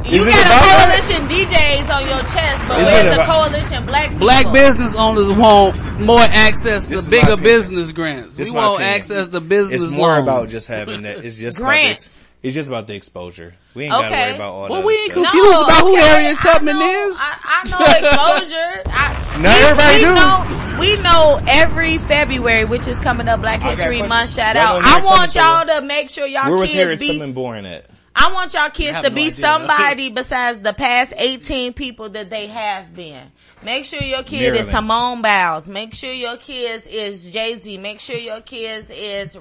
Is 0.07 0.12
You 0.12 0.22
it 0.28 0.32
got 0.32 0.46
about 0.46 0.62
a 0.62 0.66
that? 0.66 1.02
coalition 1.02 1.28
DJs 1.28 1.90
on 1.90 2.07
your 2.07 2.20
chest, 2.30 2.68
but 2.68 2.78
Is 2.80 2.86
where's 2.86 3.12
it 3.12 3.16
the 3.16 3.24
coalition 3.24 3.86
black 3.86 4.04
people? 4.11 4.18
Black 4.20 4.52
business 4.52 4.94
owners 4.94 5.30
want 5.32 6.00
more 6.00 6.20
access 6.20 6.84
to 6.84 6.90
This 6.90 7.04
is 7.04 7.11
my 7.11 7.20
bigger 7.20 7.36
business 7.36 7.92
grants. 7.92 8.36
This 8.36 8.48
we 8.50 8.54
want 8.57 8.74
opinion. 8.76 8.94
access 8.94 9.28
to 9.28 9.40
business 9.40 9.82
It's 9.82 9.92
more 9.92 10.09
loans. 10.14 10.22
about 10.22 10.48
just 10.48 10.68
having 10.68 11.02
that. 11.02 11.24
It's 11.24 11.36
just 11.36 11.57
Grants. 11.57 12.07
About 12.07 12.22
it's 12.42 12.54
just 12.54 12.68
about 12.68 12.86
the 12.86 12.94
exposure. 12.94 13.54
We 13.74 13.84
ain't 13.84 13.92
gotta 13.92 14.11
worry 14.14 14.34
about 14.36 14.52
all 14.52 14.61
Well, 14.61 14.68
that. 14.68 14.72
Well, 14.74 14.86
we 14.86 14.92
ain't 14.94 15.12
stuff. 15.12 15.24
confused 15.24 15.50
No, 15.50 15.64
about 15.64 15.80
who 15.80 15.96
okay, 15.96 16.07
Harriet 16.07 16.38
Tubman 16.38 16.76
I 16.76 16.78
know, 16.78 17.09
is. 17.09 17.16
I, 17.18 17.38
I 17.44 17.70
know 17.70 18.40
exposure. 18.40 18.82
I, 18.86 19.38
Not 19.40 19.57
we, 19.59 19.64
everybody 19.64 19.94
we 19.96 20.00
do. 20.02 20.14
know 20.14 20.78
we 20.78 21.02
know 21.02 21.40
every 21.48 21.98
February, 21.98 22.64
which 22.66 22.86
is 22.86 23.00
coming 23.00 23.26
up, 23.26 23.40
Black 23.40 23.61
I 23.62 23.64
got 23.64 23.72
a 23.72 23.76
History. 23.92 24.02
Month. 24.07 24.30
Shout 24.30 24.57
out! 24.57 24.82
I 24.84 25.00
want 25.00 25.34
y'all 25.34 25.66
to 25.66 25.84
make 25.84 26.11
sure 26.11 26.26
y'all 26.26 26.48
Where 26.48 26.59
was 26.61 26.70
kids 26.70 26.80
Harriet 26.80 27.00
be. 27.00 27.09
Tubman 27.09 27.32
born 27.32 27.64
at? 27.64 27.86
I 28.18 28.32
want 28.32 28.54
y'all 28.54 28.70
kids 28.70 28.96
to 28.96 29.10
no 29.10 29.14
be 29.14 29.22
idea. 29.26 29.30
somebody 29.32 30.08
besides 30.10 30.60
the 30.62 30.72
past 30.72 31.12
18 31.16 31.74
people 31.74 32.08
that 32.10 32.30
they 32.30 32.46
have 32.46 32.94
been. 32.94 33.30
Make 33.62 33.84
sure 33.84 34.02
your 34.02 34.22
kid 34.22 34.54
is. 34.56 34.68
Simone 34.68 35.20
Biles. 35.20 35.68
Make 35.68 35.94
sure 35.94 36.10
your 36.12 36.38
kids 36.38 36.86
is 36.86 37.30
Jay-Z. 37.30 37.76
Make 37.76 38.00
sure 38.00 38.16
your 38.16 38.40
kids 38.40 38.90
is 38.90 39.36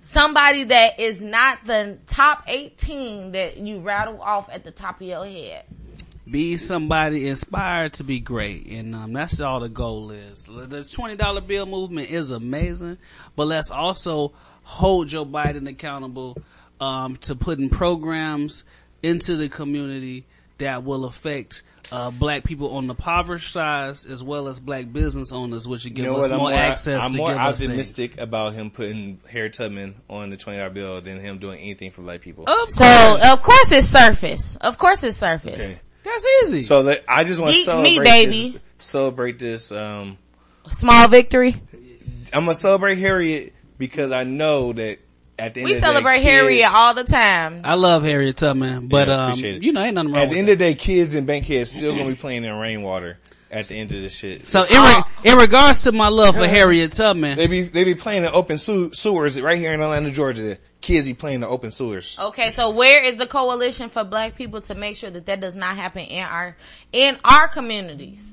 somebody 0.00 0.64
that 0.64 1.00
is 1.00 1.22
not 1.22 1.64
the 1.64 1.98
top 2.06 2.44
18 2.46 3.32
that 3.32 3.56
you 3.56 3.80
rattle 3.80 4.20
off 4.22 4.48
at 4.48 4.62
the 4.62 4.70
top 4.70 5.00
of 5.00 5.06
your 5.06 5.24
head. 5.26 5.64
be 6.30 6.56
somebody 6.56 7.26
inspired 7.28 7.94
to 7.94 8.04
be 8.04 8.20
great, 8.20 8.66
and 8.66 8.94
um, 8.94 9.12
that's 9.12 9.40
all 9.40 9.58
the 9.60 9.68
goal 9.68 10.10
is. 10.12 10.48
This 10.68 10.90
twenty 10.90 11.16
dollar 11.16 11.40
bill 11.40 11.66
movement 11.66 12.10
is 12.10 12.30
amazing, 12.30 12.98
but 13.36 13.46
let's 13.46 13.70
also 13.70 14.32
hold 14.62 15.08
Joe 15.08 15.26
Biden 15.26 15.68
accountable 15.68 16.36
um, 16.84 17.16
to 17.16 17.34
putting 17.34 17.70
programs 17.70 18.64
into 19.02 19.36
the 19.36 19.48
community 19.48 20.26
that 20.58 20.84
will 20.84 21.04
affect 21.04 21.62
uh, 21.90 22.10
black 22.10 22.44
people 22.44 22.76
on 22.76 22.86
the 22.86 22.94
impoverished 22.94 23.52
side 23.52 23.90
as 23.90 24.22
well 24.22 24.48
as 24.48 24.60
black 24.60 24.92
business 24.92 25.32
owners, 25.32 25.66
which 25.66 25.84
will 25.84 25.90
give 25.90 26.04
You 26.04 26.12
know 26.12 26.16
us 26.18 26.22
what? 26.22 26.32
I'm 26.32 26.38
more, 26.38 26.50
more, 26.50 26.58
access 26.58 27.02
I'm 27.02 27.12
to 27.12 27.16
more 27.16 27.28
give 27.30 27.38
us 27.38 27.62
optimistic 27.62 28.18
about 28.18 28.52
him 28.54 28.70
putting 28.70 29.18
Harriet 29.28 29.54
Tubman 29.54 29.94
on 30.08 30.30
the 30.30 30.36
twenty 30.36 30.58
dollar 30.58 30.70
bill 30.70 31.00
than 31.00 31.20
him 31.20 31.38
doing 31.38 31.58
anything 31.60 31.90
for 31.90 32.02
black 32.02 32.20
people. 32.20 32.44
Of 32.48 32.70
So, 32.70 33.18
of 33.32 33.42
course 33.42 33.72
it's 33.72 33.88
surface. 33.88 34.56
Of 34.56 34.78
course 34.78 35.02
it's 35.02 35.16
surface. 35.16 35.54
Okay. 35.54 35.76
That's 36.04 36.26
easy. 36.42 36.60
So 36.60 36.82
that, 36.84 37.02
I 37.08 37.24
just 37.24 37.40
want 37.40 37.54
to 37.54 37.58
Eat 37.58 37.60
me, 37.60 37.64
celebrate 37.64 38.04
baby. 38.04 38.48
This, 38.50 38.60
celebrate 38.78 39.38
this. 39.38 39.72
Um, 39.72 40.18
Small 40.70 41.08
victory. 41.08 41.56
I'm 42.32 42.44
gonna 42.44 42.54
celebrate 42.54 42.96
Harriet 42.96 43.54
because 43.78 44.10
I 44.12 44.24
know 44.24 44.72
that 44.74 44.98
at 45.38 45.54
the 45.54 45.60
end 45.60 45.64
We 45.68 45.74
of 45.74 45.80
the 45.80 45.86
celebrate 45.86 46.16
day, 46.18 46.22
kids- 46.22 46.34
Harriet 46.34 46.68
all 46.72 46.94
the 46.94 47.04
time. 47.04 47.60
I 47.64 47.74
love 47.74 48.02
Harriet 48.02 48.36
Tubman, 48.36 48.88
but 48.88 49.08
Yeah, 49.08 49.26
um, 49.26 49.44
it. 49.44 49.62
you 49.62 49.72
know, 49.72 49.82
ain't 49.82 49.94
nothing 49.94 50.12
wrong 50.12 50.22
At 50.22 50.28
with 50.28 50.32
the 50.34 50.38
end 50.38 50.48
of 50.50 50.58
the 50.58 50.64
day, 50.64 50.74
kids 50.74 51.14
in 51.14 51.26
Bankhead 51.26 51.66
still 51.68 51.96
gonna 51.96 52.10
be 52.10 52.14
playing 52.16 52.44
in 52.44 52.54
rainwater. 52.54 53.18
At 53.50 53.68
the 53.68 53.76
end 53.76 53.92
of 53.92 54.02
the 54.02 54.08
shit, 54.08 54.48
So 54.48 54.64
in, 54.64 54.80
re- 54.80 55.02
in 55.22 55.38
regards 55.38 55.84
to 55.84 55.92
my 55.92 56.08
love 56.08 56.34
for 56.34 56.44
Harriet 56.44 56.90
Tubman, 56.90 57.36
they 57.36 57.46
be 57.46 57.60
they 57.62 57.84
be 57.84 57.94
playing 57.94 58.24
in 58.24 58.30
open 58.32 58.58
sew- 58.58 58.90
sewers 58.90 59.40
right 59.40 59.56
here 59.56 59.72
in 59.72 59.80
Atlanta, 59.80 60.10
Georgia. 60.10 60.42
The 60.42 60.58
kids 60.80 61.06
be 61.06 61.14
playing 61.14 61.38
the 61.38 61.46
open 61.48 61.70
sewers. 61.70 62.18
Okay, 62.20 62.50
so 62.50 62.70
where 62.70 63.04
is 63.04 63.14
the 63.14 63.28
coalition 63.28 63.90
for 63.90 64.02
black 64.02 64.34
people 64.34 64.60
to 64.62 64.74
make 64.74 64.96
sure 64.96 65.08
that 65.08 65.26
that 65.26 65.38
does 65.40 65.54
not 65.54 65.76
happen 65.76 66.02
in 66.02 66.24
our 66.24 66.56
in 66.92 67.16
our 67.24 67.46
communities? 67.46 68.28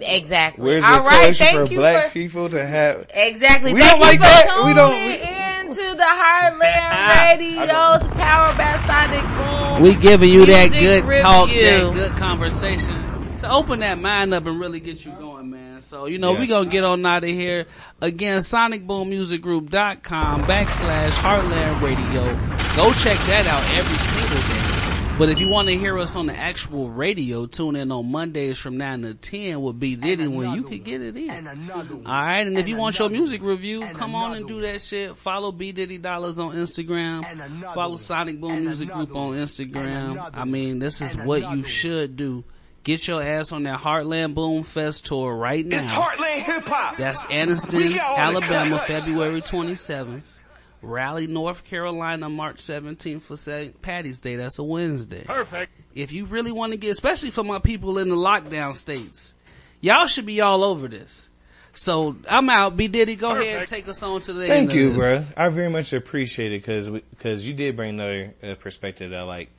Exactly. 0.00 0.62
Where's 0.64 0.82
the 0.82 0.88
All 0.90 1.02
right, 1.04 1.20
coalition 1.20 1.46
thank 1.46 1.66
for 1.68 1.72
you 1.72 1.78
black 1.78 2.06
for 2.08 2.12
people 2.12 2.48
to 2.50 2.66
have? 2.66 3.06
exactly. 3.14 3.72
We 3.72 3.80
thank 3.80 3.92
don't 3.92 4.00
like 4.00 4.20
that. 4.20 4.62
We 4.64 4.74
don't- 4.74 4.92
tuning 4.92 5.37
into 5.68 5.94
the 5.94 6.02
Heartland 6.02 7.20
Radio's 7.38 8.08
Power 8.16 8.54
by 8.56 8.76
Sonic 8.86 9.22
Boom. 9.36 9.82
we 9.82 9.94
giving 9.94 10.32
you 10.32 10.44
that 10.46 10.70
Music 10.70 11.04
good 11.04 11.20
talk, 11.22 11.48
that 11.50 11.90
good 11.92 12.12
conversation 12.16 13.04
to 13.40 13.52
open 13.52 13.80
that 13.80 13.98
mind 13.98 14.32
up 14.34 14.46
and 14.46 14.58
really 14.58 14.80
get 14.80 15.04
you 15.04 15.12
going, 15.12 15.50
man. 15.50 15.80
So, 15.80 16.06
you 16.06 16.18
know, 16.18 16.32
we 16.32 16.40
Yes. 16.40 16.48
gonna 16.50 16.70
get 16.70 16.82
on 16.84 17.04
out 17.06 17.22
of 17.24 17.30
here. 17.30 17.66
Again, 18.00 18.40
sonicboommusicgroup.com 18.40 20.44
backslash 20.44 21.10
Heartland 21.12 21.80
Radio. 21.82 22.24
Go 22.76 22.92
check 22.94 23.18
that 23.26 23.46
out 23.46 23.62
every 23.78 23.98
single 23.98 24.38
day. 24.38 24.77
But 25.18 25.30
if 25.30 25.40
you 25.40 25.48
want 25.48 25.66
to 25.66 25.76
hear 25.76 25.98
us 25.98 26.14
on 26.14 26.26
the 26.26 26.36
actual 26.36 26.90
radio, 26.90 27.46
tune 27.46 27.74
in 27.74 27.90
on 27.90 28.08
Mondays 28.08 28.56
from 28.56 28.76
9 28.76 29.02
to 29.02 29.14
10 29.14 29.60
with 29.60 29.80
B 29.80 29.96
Diddy 29.96 30.28
when 30.28 30.54
you 30.54 30.62
can 30.62 30.78
get 30.78 31.02
it 31.02 31.16
in. 31.16 31.48
Alright, 32.06 32.46
and 32.46 32.56
if 32.56 32.68
you 32.68 32.76
want 32.76 33.00
your 33.00 33.08
music 33.08 33.42
review, 33.42 33.84
come 33.94 34.14
on 34.14 34.36
and 34.36 34.46
do 34.46 34.60
that 34.60 34.80
shit. 34.80 35.16
Follow 35.16 35.50
B 35.50 35.72
Diddy 35.72 35.98
Dollars 35.98 36.38
on 36.38 36.54
Instagram. 36.54 37.24
Follow 37.74 37.96
Sonic 37.96 38.40
Boom 38.40 38.60
Music 38.60 38.90
Group 38.90 39.16
on 39.16 39.34
Instagram. 39.34 40.30
I 40.34 40.44
mean, 40.44 40.78
this 40.78 41.00
is 41.00 41.16
what 41.16 41.50
you 41.50 41.64
should 41.64 42.16
do. 42.16 42.44
Get 42.84 43.08
your 43.08 43.20
ass 43.20 43.50
on 43.50 43.64
that 43.64 43.80
Heartland 43.80 44.34
Boom 44.34 44.62
Fest 44.62 45.06
tour 45.06 45.34
right 45.34 45.66
now. 45.66 45.78
It's 45.78 45.88
Heartland 45.88 46.42
Hip 46.42 46.68
Hop. 46.68 46.96
That's 46.96 47.26
Anniston, 47.26 47.96
got 47.96 48.04
all 48.04 48.40
the 48.40 48.46
Alabama. 48.46 48.78
February 48.78 49.40
27th. 49.40 50.22
Raleigh, 50.82 51.26
North 51.26 51.64
Carolina, 51.64 52.28
March 52.28 52.58
17th 52.58 53.22
for 53.22 53.36
St. 53.36 53.80
Patty's 53.82 54.20
Day. 54.20 54.36
That's 54.36 54.58
a 54.58 54.64
Wednesday. 54.64 55.24
Perfect. 55.24 55.72
If 55.94 56.12
you 56.12 56.26
really 56.26 56.52
want 56.52 56.72
to 56.72 56.78
get, 56.78 56.90
especially 56.90 57.30
for 57.30 57.42
my 57.42 57.58
people 57.58 57.98
in 57.98 58.08
the 58.08 58.16
lockdown 58.16 58.74
states, 58.74 59.34
y'all 59.80 60.06
should 60.06 60.26
be 60.26 60.40
all 60.40 60.62
over 60.62 60.88
this. 60.88 61.30
So 61.74 62.16
I'm 62.28 62.48
out. 62.48 62.76
B 62.76 62.88
Diddy, 62.88 63.16
go 63.16 63.30
ahead 63.30 63.58
and 63.60 63.68
take 63.68 63.88
us 63.88 64.02
on 64.02 64.20
to 64.22 64.32
the 64.32 64.46
Thank 64.46 64.70
end 64.70 64.78
you, 64.78 64.88
of 64.88 64.94
this. 64.94 65.00
bro. 65.00 65.24
I 65.36 65.48
very 65.48 65.70
much 65.70 65.92
appreciate 65.92 66.52
it 66.52 66.60
because 66.60 66.88
because 66.88 67.46
you 67.46 67.54
did 67.54 67.76
bring 67.76 67.90
another 67.90 68.34
uh, 68.42 68.54
perspective 68.56 69.12
that 69.12 69.22
like 69.22 69.50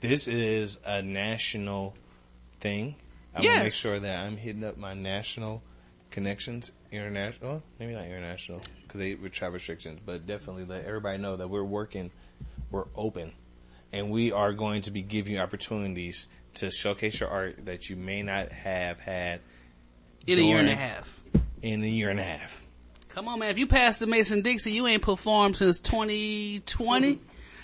this 0.00 0.28
is 0.28 0.80
a 0.84 1.00
national 1.00 1.94
thing. 2.60 2.94
I'm 3.34 3.42
gonna 3.42 3.64
make 3.64 3.72
sure 3.72 3.98
that 3.98 4.26
I'm 4.26 4.36
hitting 4.36 4.64
up 4.64 4.76
my 4.76 4.92
national 4.92 5.62
connections, 6.10 6.72
international, 6.90 7.62
maybe 7.78 7.94
not 7.94 8.04
international 8.04 8.60
because 8.92 9.06
they 9.06 9.14
with 9.14 9.32
travel 9.32 9.54
restrictions, 9.54 10.00
but 10.04 10.26
definitely 10.26 10.64
let 10.64 10.84
everybody 10.84 11.18
know 11.18 11.36
that 11.36 11.48
we're 11.48 11.64
working, 11.64 12.10
we're 12.70 12.88
open, 12.94 13.32
and 13.92 14.10
we 14.10 14.32
are 14.32 14.52
going 14.52 14.82
to 14.82 14.90
be 14.90 15.02
giving 15.02 15.34
you 15.34 15.38
opportunities 15.38 16.26
to 16.54 16.70
showcase 16.70 17.20
your 17.20 17.30
art 17.30 17.64
that 17.64 17.88
you 17.88 17.96
may 17.96 18.22
not 18.22 18.52
have 18.52 19.00
had 19.00 19.40
In 20.26 20.38
a 20.38 20.42
year 20.42 20.58
and 20.58 20.68
a 20.68 20.74
half. 20.74 21.20
In 21.62 21.82
a 21.82 21.86
year 21.86 22.10
and 22.10 22.20
a 22.20 22.24
half. 22.24 22.66
Come 23.08 23.28
on, 23.28 23.38
man. 23.38 23.50
If 23.50 23.58
you 23.58 23.66
passed 23.66 24.00
the 24.00 24.06
Mason 24.06 24.42
Dixon, 24.42 24.72
you 24.72 24.86
ain't 24.86 25.02
performed 25.02 25.56
since 25.56 25.80
2020. 25.80 27.18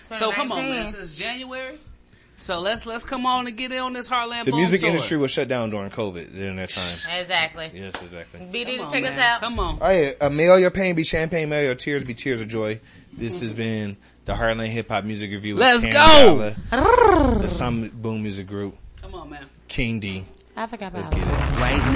So 0.05 0.33
come 0.33 0.53
on, 0.53 0.69
man. 0.69 0.93
Since 0.93 1.15
January. 1.15 1.79
So 2.41 2.61
let's 2.61 2.87
let's 2.87 3.03
come 3.05 3.27
on 3.27 3.47
and 3.49 3.57
get 3.57 3.73
in 3.73 3.79
on 3.79 3.93
this 3.93 4.09
Heartland 4.09 4.45
The 4.45 4.53
music 4.53 4.81
tour. 4.81 4.91
industry 4.91 5.17
was 5.19 5.31
shut 5.33 5.49
down 5.49 5.71
during 5.71 5.91
COVID 5.91 6.33
during 6.35 6.57
that 6.57 6.71
time. 6.71 7.21
Exactly. 7.21 7.71
Yes, 7.75 8.01
exactly. 8.01 8.41
B 8.51 8.65
Diddy, 8.65 8.77
Come 8.79 8.87
on, 8.87 8.93
take 8.93 9.05
us 9.05 9.11
man. 9.11 9.19
out. 9.19 9.41
Come 9.41 9.59
on. 9.59 9.79
Oh 9.81 9.91
yeah, 9.91 10.13
uh, 10.21 10.31
may 10.31 10.49
all 10.49 10.59
your 10.59 10.71
pain 10.71 10.95
be 10.95 11.03
champagne, 11.05 11.49
may 11.49 11.59
all 11.59 11.65
your 11.65 11.75
tears 11.75 12.05
be 12.05 12.15
tears 12.15 12.41
of 12.41 12.49
joy. 12.49 12.81
This 13.13 13.41
has 13.41 13.53
been 13.53 13.97
the 14.25 14.35
Heartland 14.35 14.69
Hip 14.69 14.89
Hop 14.89 15.05
Music 15.05 15.31
Review. 15.33 15.57
with 15.57 15.63
Let's 15.63 15.85
Cam 15.85 15.93
go! 15.93 16.55
Dollar, 16.71 17.39
the 17.41 17.49
Sonic 17.49 17.93
Boom 17.93 18.23
Music 18.23 18.47
Group, 18.47 18.77
Come 19.03 19.15
on, 19.17 19.31
man. 19.31 19.45
King 19.67 19.99
D. 19.99 20.25
I 20.57 20.67
forgot 20.67 20.93
Let's 20.95 21.09
about 21.09 21.19
get 21.19 21.27
it. 21.29 21.33
it. 21.33 21.61
Right 21.61 21.79
now. 21.79 21.93